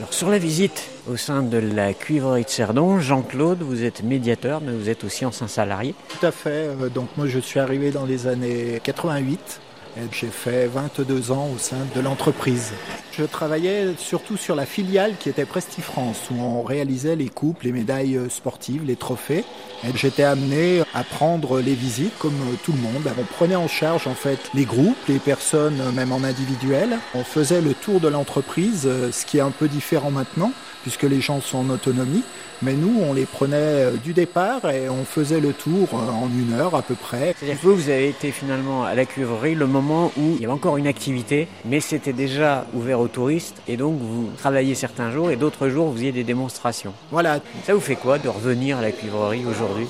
Alors 0.01 0.13
sur 0.13 0.29
la 0.29 0.39
visite 0.39 0.91
au 1.09 1.17
sein 1.17 1.43
de 1.43 1.57
la 1.59 1.95
cuivrerie 1.95 2.43
de 2.45 2.49
Cerdon, 2.49 2.99
Jean-Claude, 2.99 3.63
vous 3.63 3.85
êtes 3.85 4.03
médiateur, 4.03 4.61
mais 4.61 4.73
vous 4.73 4.89
êtes 4.89 5.05
aussi 5.05 5.25
ancien 5.25 5.47
salarié. 5.47 5.95
Tout 6.09 6.27
à 6.27 6.33
fait. 6.33 6.69
Euh, 6.81 6.89
Donc 6.89 7.09
moi 7.17 7.27
je 7.29 7.39
suis 7.39 7.61
arrivé 7.61 7.91
dans 7.93 8.05
les 8.05 8.27
années 8.27 8.81
88. 8.83 9.61
J'ai 10.11 10.29
fait 10.29 10.67
22 10.67 11.31
ans 11.31 11.49
au 11.55 11.59
sein 11.59 11.87
de 11.95 12.01
l'entreprise. 12.01 12.73
Je 13.13 13.23
travaillais 13.23 13.95
surtout 13.97 14.37
sur 14.37 14.57
la 14.57 14.67
filiale 14.67 15.15
qui 15.19 15.29
était 15.29 15.45
Prestifrance, 15.45 16.31
où 16.31 16.35
on 16.41 16.63
réalisait 16.63 17.15
les 17.15 17.29
coupes, 17.29 17.63
les 17.63 17.71
médailles 17.71 18.19
sportives, 18.29 18.85
les 18.85 18.97
trophées. 18.97 19.45
J'étais 19.95 20.25
amené 20.25 20.83
à 20.95 21.05
prendre 21.05 21.61
les 21.61 21.75
visites 21.75 22.19
comme 22.19 22.35
tout 22.65 22.73
le 22.73 22.79
monde. 22.79 23.09
On 23.19 23.25
prenait 23.25 23.55
en 23.55 23.69
charge 23.69 24.09
en 24.09 24.15
fait 24.15 24.41
les 24.53 24.65
groupes, 24.65 24.97
les 25.09 25.21
personnes 25.21 25.81
même 25.95 26.11
en 26.11 26.25
individuel. 26.25 26.99
On 27.15 27.23
faisait 27.23 27.61
le 27.61 27.75
tour 27.75 28.01
de 28.01 28.09
l'entreprise, 28.09 28.89
ce 29.13 29.27
qui 29.27 29.39
est 29.39 29.43
un 29.43 29.53
peu 29.53 29.69
différent 29.69 30.11
maintenant 30.11 30.51
puisque 30.85 31.05
les 31.05 31.21
gens 31.23 31.41
sont 31.41 31.59
en 31.59 31.71
autonomie. 31.71 32.23
Mais 32.63 32.75
nous, 32.75 33.01
on 33.03 33.15
les 33.15 33.25
prenait 33.25 33.57
euh, 33.57 33.91
du 33.93 34.13
départ 34.13 34.71
et 34.71 34.89
on 34.89 35.05
faisait 35.05 35.41
le 35.41 35.53
tour 35.53 35.89
euh, 35.93 36.11
en 36.11 36.29
une 36.29 36.53
heure 36.53 36.75
à 36.77 36.83
peu 36.83 36.95
près. 36.95 37.35
C'est-à-dire 37.37 37.61
que 37.61 37.67
vous, 37.67 37.75
vous 37.75 37.89
avez 37.89 38.09
été 38.09 38.31
finalement 38.31 38.85
à 38.85 38.95
la 38.95 39.07
cuivrerie 39.07 39.55
le 39.55 39.67
moment 39.67 40.13
où 40.17 40.35
il 40.37 40.43
y 40.43 40.45
avait 40.45 40.53
encore 40.53 40.77
une 40.77 40.87
activité, 40.87 41.49
mais 41.65 41.81
c'était 41.81 42.13
déjà 42.13 42.67
ouvert 42.75 43.01
aux 43.01 43.09
touristes, 43.09 43.57
et 43.67 43.77
donc 43.77 43.99
vous 43.99 44.31
travailliez 44.39 44.75
certains 44.75 45.11
jours 45.11 45.31
et 45.31 45.37
d'autres 45.37 45.69
jours 45.69 45.87
vous 45.87 45.95
faisiez 45.95 46.13
des 46.13 46.25
démonstrations. 46.25 46.93
Voilà. 47.11 47.41
Ça 47.65 47.75
vous 47.75 47.81
fait 47.81 47.97
quoi 47.97 48.19
de 48.19 48.29
revenir 48.29 48.79
à 48.79 48.83
la 48.83 48.93
cuivrerie 48.93 49.45
aujourd'hui? 49.47 49.87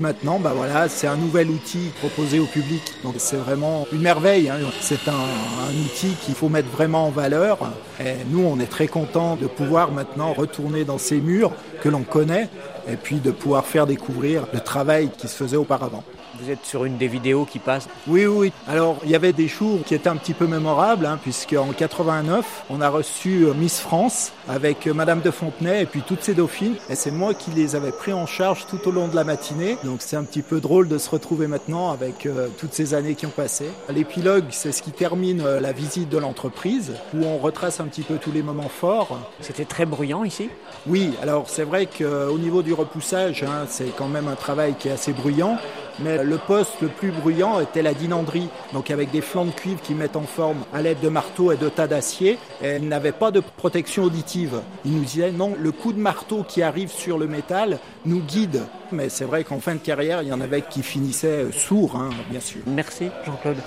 Maintenant, 0.00 0.40
bah 0.40 0.52
voilà, 0.56 0.88
c'est 0.88 1.06
un 1.06 1.16
nouvel 1.16 1.48
outil 1.50 1.92
proposé 2.00 2.40
au 2.40 2.46
public. 2.46 2.82
Donc 3.04 3.14
c'est 3.18 3.36
vraiment 3.36 3.86
une 3.92 4.00
merveille. 4.00 4.48
Hein. 4.48 4.58
C'est 4.80 5.06
un, 5.08 5.12
un, 5.12 5.84
outil 5.84 6.16
qu'il 6.24 6.34
faut 6.34 6.48
mettre 6.48 6.68
vraiment 6.68 7.06
en 7.06 7.10
valeur. 7.10 7.58
Et 8.00 8.14
nous, 8.28 8.44
on 8.44 8.58
est 8.58 8.66
très 8.66 8.88
contents 8.88 9.36
de 9.36 9.46
pouvoir 9.46 9.92
maintenant 9.92 10.32
retourner 10.32 10.84
dans 10.84 10.98
ces 10.98 11.20
murs 11.20 11.52
que 11.80 11.88
l'on 11.88 12.02
connaît 12.02 12.48
et 12.88 12.96
puis 12.96 13.16
de 13.16 13.30
pouvoir 13.30 13.66
faire 13.66 13.86
découvrir 13.86 14.46
le 14.52 14.60
travail 14.60 15.10
qui 15.16 15.28
se 15.28 15.36
faisait 15.36 15.56
auparavant. 15.56 16.02
Vous 16.40 16.50
êtes 16.50 16.64
sur 16.64 16.84
une 16.84 16.96
des 16.96 17.06
vidéos 17.06 17.44
qui 17.44 17.58
passe 17.58 17.88
Oui, 18.06 18.26
oui. 18.26 18.52
Alors, 18.66 18.98
il 19.04 19.10
y 19.10 19.14
avait 19.14 19.32
des 19.32 19.46
jours 19.46 19.80
qui 19.84 19.94
étaient 19.94 20.08
un 20.08 20.16
petit 20.16 20.34
peu 20.34 20.46
mémorables, 20.46 21.06
hein, 21.06 21.18
puisqu'en 21.22 21.72
89, 21.72 22.64
on 22.70 22.80
a 22.80 22.88
reçu 22.88 23.44
euh, 23.44 23.54
Miss 23.54 23.78
France 23.78 24.32
avec 24.48 24.86
euh, 24.86 24.94
Madame 24.94 25.20
de 25.20 25.30
Fontenay 25.30 25.82
et 25.82 25.86
puis 25.86 26.02
toutes 26.02 26.22
ces 26.22 26.34
dauphines. 26.34 26.74
Et 26.90 26.96
c'est 26.96 27.12
moi 27.12 27.34
qui 27.34 27.50
les 27.52 27.76
avais 27.76 27.92
pris 27.92 28.12
en 28.12 28.26
charge 28.26 28.66
tout 28.66 28.88
au 28.88 28.90
long 28.90 29.08
de 29.08 29.14
la 29.14 29.24
matinée. 29.24 29.78
Donc, 29.84 29.98
c'est 30.00 30.16
un 30.16 30.24
petit 30.24 30.42
peu 30.42 30.60
drôle 30.60 30.88
de 30.88 30.98
se 30.98 31.08
retrouver 31.08 31.46
maintenant 31.46 31.90
avec 31.92 32.26
euh, 32.26 32.48
toutes 32.58 32.74
ces 32.74 32.94
années 32.94 33.14
qui 33.14 33.26
ont 33.26 33.30
passé. 33.30 33.66
L'épilogue, 33.88 34.44
c'est 34.50 34.72
ce 34.72 34.82
qui 34.82 34.90
termine 34.90 35.40
euh, 35.40 35.60
la 35.60 35.72
visite 35.72 36.08
de 36.08 36.18
l'entreprise, 36.18 36.92
où 37.14 37.24
on 37.24 37.38
retrace 37.38 37.80
un 37.80 37.84
petit 37.84 38.02
peu 38.02 38.16
tous 38.16 38.32
les 38.32 38.42
moments 38.42 38.68
forts. 38.68 39.18
C'était 39.40 39.64
très 39.64 39.86
bruyant 39.86 40.24
ici 40.24 40.50
Oui, 40.86 41.12
alors 41.22 41.48
c'est 41.48 41.64
vrai 41.64 41.86
qu'au 41.86 42.38
niveau 42.38 42.62
du 42.62 42.72
repoussage, 42.72 43.42
hein, 43.44 43.66
c'est 43.68 43.94
quand 43.96 44.08
même 44.08 44.28
un 44.28 44.34
travail 44.34 44.74
qui 44.78 44.88
est 44.88 44.92
assez 44.92 45.12
bruyant. 45.12 45.58
Mais 46.00 46.24
le 46.24 46.38
poste 46.38 46.80
le 46.82 46.88
plus 46.88 47.12
bruyant 47.12 47.60
était 47.60 47.82
la 47.82 47.94
dinanderie, 47.94 48.48
donc 48.72 48.90
avec 48.90 49.10
des 49.10 49.20
flancs 49.20 49.44
de 49.44 49.50
cuivre 49.50 49.80
qui 49.80 49.94
mettent 49.94 50.16
en 50.16 50.22
forme 50.22 50.64
à 50.72 50.82
l'aide 50.82 51.00
de 51.00 51.08
marteaux 51.08 51.52
et 51.52 51.56
de 51.56 51.68
tas 51.68 51.86
d'acier. 51.86 52.38
Elle 52.62 52.88
n'avait 52.88 53.12
pas 53.12 53.30
de 53.30 53.40
protection 53.40 54.04
auditive. 54.04 54.60
Il 54.84 54.92
nous 54.92 55.04
disait 55.04 55.30
non, 55.30 55.54
le 55.58 55.72
coup 55.72 55.92
de 55.92 56.00
marteau 56.00 56.42
qui 56.42 56.62
arrive 56.62 56.90
sur 56.90 57.18
le 57.18 57.26
métal 57.26 57.78
nous 58.04 58.20
guide. 58.20 58.62
Mais 58.92 59.08
c'est 59.08 59.24
vrai 59.24 59.44
qu'en 59.44 59.60
fin 59.60 59.74
de 59.74 59.80
carrière, 59.80 60.22
il 60.22 60.28
y 60.28 60.32
en 60.32 60.40
avait 60.40 60.62
qui 60.62 60.82
finissaient 60.82 61.52
sourds, 61.52 61.96
hein, 61.96 62.10
bien 62.30 62.40
sûr. 62.40 62.60
Merci 62.66 63.08
Jean-Claude. 63.24 63.58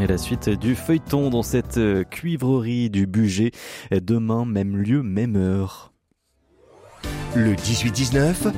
Et 0.00 0.06
la 0.06 0.18
suite 0.18 0.48
du 0.48 0.74
feuilleton 0.74 1.30
dans 1.30 1.42
cette 1.42 1.78
cuivrerie 2.10 2.90
du 2.90 3.06
budget. 3.06 3.52
Demain, 3.90 4.44
même 4.46 4.76
lieu, 4.76 5.02
même 5.02 5.36
heure. 5.36 5.91
Le 7.34 7.54
18-19, 7.54 8.52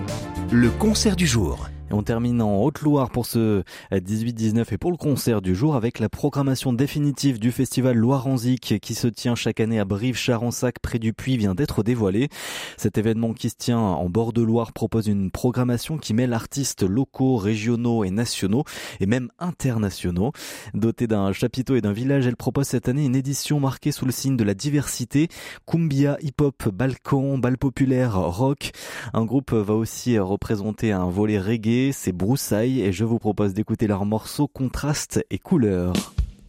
le 0.50 0.70
concert 0.70 1.14
du 1.14 1.28
jour. 1.28 1.68
Et 1.90 1.92
on 1.92 2.02
termine 2.02 2.40
en 2.40 2.62
Haute-Loire 2.62 3.10
pour 3.10 3.26
ce 3.26 3.62
18-19 3.92 4.72
et 4.72 4.78
pour 4.78 4.90
le 4.90 4.96
concert 4.96 5.42
du 5.42 5.54
jour 5.54 5.76
avec 5.76 5.98
la 5.98 6.08
programmation 6.08 6.72
définitive 6.72 7.38
du 7.38 7.52
festival 7.52 7.96
Loire-en-Zic 7.96 8.80
qui 8.80 8.94
se 8.94 9.06
tient 9.06 9.34
chaque 9.34 9.60
année 9.60 9.78
à 9.78 9.84
Brive-Charensac 9.84 10.78
près 10.80 10.98
du 10.98 11.12
Puy 11.12 11.36
vient 11.36 11.54
d'être 11.54 11.82
dévoilé. 11.82 12.30
Cet 12.78 12.96
événement 12.96 13.34
qui 13.34 13.50
se 13.50 13.56
tient 13.58 13.78
en 13.78 14.08
bord 14.08 14.32
de 14.32 14.40
Loire 14.40 14.72
propose 14.72 15.08
une 15.08 15.30
programmation 15.30 15.98
qui 15.98 16.14
mêle 16.14 16.32
artistes 16.32 16.82
locaux, 16.82 17.36
régionaux 17.36 18.02
et 18.02 18.10
nationaux 18.10 18.64
et 19.00 19.06
même 19.06 19.28
internationaux. 19.38 20.32
Dotée 20.72 21.06
d'un 21.06 21.32
chapiteau 21.32 21.76
et 21.76 21.82
d'un 21.82 21.92
village, 21.92 22.26
elle 22.26 22.36
propose 22.36 22.66
cette 22.66 22.88
année 22.88 23.04
une 23.04 23.16
édition 23.16 23.60
marquée 23.60 23.92
sous 23.92 24.06
le 24.06 24.12
signe 24.12 24.38
de 24.38 24.44
la 24.44 24.54
diversité. 24.54 25.28
Cumbia, 25.66 26.16
hip-hop, 26.22 26.70
balkan, 26.70 27.36
bal 27.36 27.58
populaire, 27.58 28.18
rock. 28.18 28.70
Un 29.12 29.26
groupe 29.26 29.52
va 29.52 29.74
aussi 29.74 30.18
représenter 30.18 30.90
un 30.90 31.10
volet 31.10 31.38
reggae 31.38 31.73
c'est 31.92 32.12
Broussailles 32.12 32.82
et 32.82 32.92
je 32.92 33.04
vous 33.04 33.18
propose 33.18 33.52
d'écouter 33.54 33.86
leur 33.86 34.04
morceau 34.04 34.46
Contraste 34.46 35.24
et 35.30 35.38
Couleur. 35.38 35.92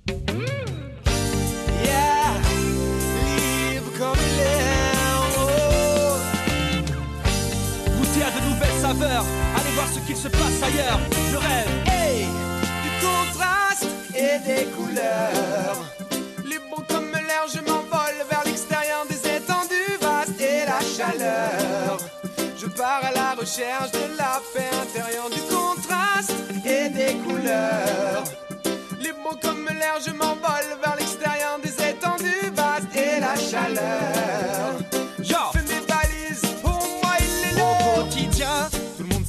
Oh. 0.09 0.13
Goûter 7.97 8.23
à 8.23 8.32
de 8.32 8.41
nouvelles 8.49 8.82
saveurs, 8.82 9.26
allez 9.55 9.73
voir 9.73 9.88
ce 9.88 9.99
qu'il 10.05 10.15
se 10.15 10.28
passe 10.28 10.63
ailleurs. 10.63 10.99
Je 11.32 11.38
rêve, 11.38 11.69
hey, 11.88 12.26
du 12.84 12.89
contraste 13.05 13.88
et 14.15 14.38
des 14.47 14.65
couleurs. 14.71 15.78
Libre 16.45 16.84
comme 16.88 17.11
l'air, 17.11 17.45
je 17.53 17.59
m'envole 17.61 18.17
vers 18.30 18.43
l'extérieur 18.45 19.05
des 19.09 19.21
étendues 19.38 19.97
vastes 20.01 20.39
et 20.39 20.65
la 20.65 20.82
chaleur. 20.82 21.97
Je 22.57 22.67
pars 22.67 23.03
à 23.03 23.11
la 23.11 23.34
recherche 23.36 23.91
de 23.91 24.17
la 24.17 24.41
paix 24.53 24.64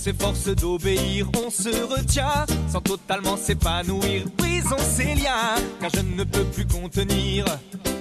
s'efforce 0.07 0.47
d'obéir, 0.55 1.29
on 1.45 1.51
se 1.51 1.69
retient 1.69 2.47
sans 2.71 2.81
totalement 2.81 3.37
s'épanouir. 3.37 4.23
Brisons 4.39 4.77
ces 4.79 5.17
liens, 5.17 5.57
car 5.81 5.91
je 5.93 6.01
ne 6.01 6.23
peux 6.23 6.45
plus 6.45 6.65
contenir. 6.65 7.45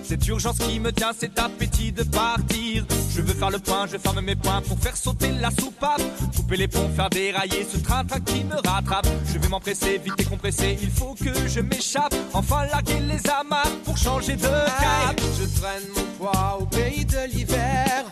Cette 0.04 0.28
urgence 0.28 0.60
qui 0.60 0.80
me 0.80 0.92
tient, 0.92 1.14
cet 1.20 1.40
appétit 1.40 1.92
de 1.92 2.04
partir. 2.04 2.86
Je 3.10 3.22
veux 3.22 3.34
faire 3.34 3.50
le 3.50 3.58
point, 3.58 3.88
je 3.92 3.98
ferme 3.98 4.22
mes 4.22 4.36
poings 4.36 4.62
pour 4.62 4.78
faire 4.78 4.96
sauter 4.96 5.32
la 5.32 5.50
soupape. 5.50 6.04
Couper 6.36 6.58
les 6.58 6.68
ponts, 6.68 6.92
faire 6.96 7.10
dérailler 7.10 7.66
ce 7.68 7.80
train-train 7.80 8.20
qui 8.20 8.44
me 8.44 8.56
rattrape. 8.56 9.08
Je 9.34 9.40
vais 9.40 9.48
m'empresser, 9.48 9.98
vite 9.98 10.14
et 10.20 10.26
compressé, 10.26 10.78
il 10.84 10.92
faut 10.92 11.16
que 11.16 11.34
je 11.48 11.60
m'échappe. 11.60 12.14
Enfin 12.34 12.68
larguer 12.68 13.00
les 13.00 13.28
amarres 13.32 13.78
pour 13.84 13.98
changer 13.98 14.36
de 14.36 14.44
cap. 14.44 15.20
Je 15.40 15.60
traîne 15.60 15.82
mon 15.96 16.04
poids 16.20 16.60
au 16.62 16.66
pays 16.66 17.04
de 17.04 17.34
l'hiver. 17.34 18.06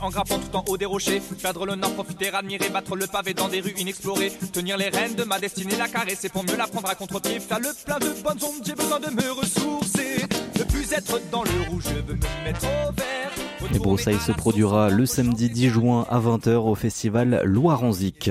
En 0.00 0.10
grappant 0.10 0.38
tout 0.38 0.56
en 0.56 0.64
haut 0.68 0.76
des 0.76 0.86
rochers. 0.86 1.20
Perdre 1.40 1.66
le 1.66 1.74
nord, 1.74 1.92
profiter, 1.94 2.32
admirer, 2.32 2.68
battre 2.70 2.96
le 2.96 3.06
pavé 3.06 3.34
dans 3.34 3.48
des 3.48 3.60
rues 3.60 3.74
inexplorées. 3.78 4.32
Tenir 4.52 4.76
les 4.76 4.88
rênes 4.88 5.14
de 5.14 5.24
ma 5.24 5.38
destinée, 5.38 5.76
la 5.76 5.88
caresser 5.88 6.28
pour 6.28 6.44
mieux 6.44 6.56
la 6.56 6.66
prendre 6.66 6.88
à 6.88 6.94
contre-pied. 6.94 7.40
Faire 7.40 7.60
le 7.60 7.70
plein 7.84 7.98
de 7.98 8.22
bonnes 8.22 8.42
ondes, 8.42 8.62
j'ai 8.64 8.74
besoin 8.74 9.00
de 9.00 9.10
me 9.10 9.32
ressourcer. 9.32 10.26
Ne 10.58 10.64
plus 10.64 10.92
être 10.92 11.20
dans 11.30 11.42
le 11.42 11.70
rouge, 11.70 11.84
je 11.84 11.94
veux 11.94 12.14
me 12.14 12.44
mettre 12.44 12.64
au 12.64 12.92
vert. 12.92 13.32
Et 13.74 13.78
Broussailles 13.78 14.20
se 14.20 14.32
produira 14.32 14.90
le 14.90 15.06
samedi 15.06 15.48
10 15.48 15.68
juin 15.70 16.06
à 16.10 16.18
20h 16.18 16.56
au 16.56 16.74
festival 16.74 17.40
Loire-en-Zic. 17.44 18.30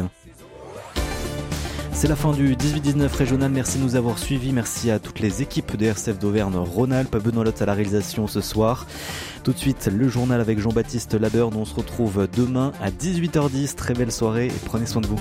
C'est 2.02 2.08
la 2.08 2.16
fin 2.16 2.32
du 2.32 2.56
18-19 2.56 3.16
régional. 3.16 3.52
Merci 3.52 3.78
de 3.78 3.84
nous 3.84 3.96
avoir 3.96 4.18
suivis. 4.18 4.54
Merci 4.54 4.90
à 4.90 4.98
toutes 4.98 5.20
les 5.20 5.44
équipes 5.44 5.76
de 5.78 5.86
RCF 5.86 6.18
d'Auvergne-Rhône-Alpes. 6.18 7.16
Benoît 7.18 7.44
Lotte 7.44 7.62
à 7.62 7.68
la 7.68 7.76
réalisation 7.76 8.26
ce 8.26 8.42
soir. 8.42 8.88
Tout 9.44 9.54
de 9.54 9.58
suite, 9.60 9.88
le 9.96 10.08
journal 10.08 10.42
avec 10.42 10.58
Jean-Baptiste 10.58 11.14
Labeur. 11.14 11.56
On 11.56 11.64
se 11.64 11.76
retrouve 11.76 12.28
demain 12.36 12.72
à 12.82 12.90
18h10. 12.90 13.76
Très 13.76 13.94
belle 13.94 14.12
soirée 14.12 14.48
et 14.48 14.66
prenez 14.66 14.88
soin 14.88 15.04
de 15.04 15.06
vous. 15.06 15.20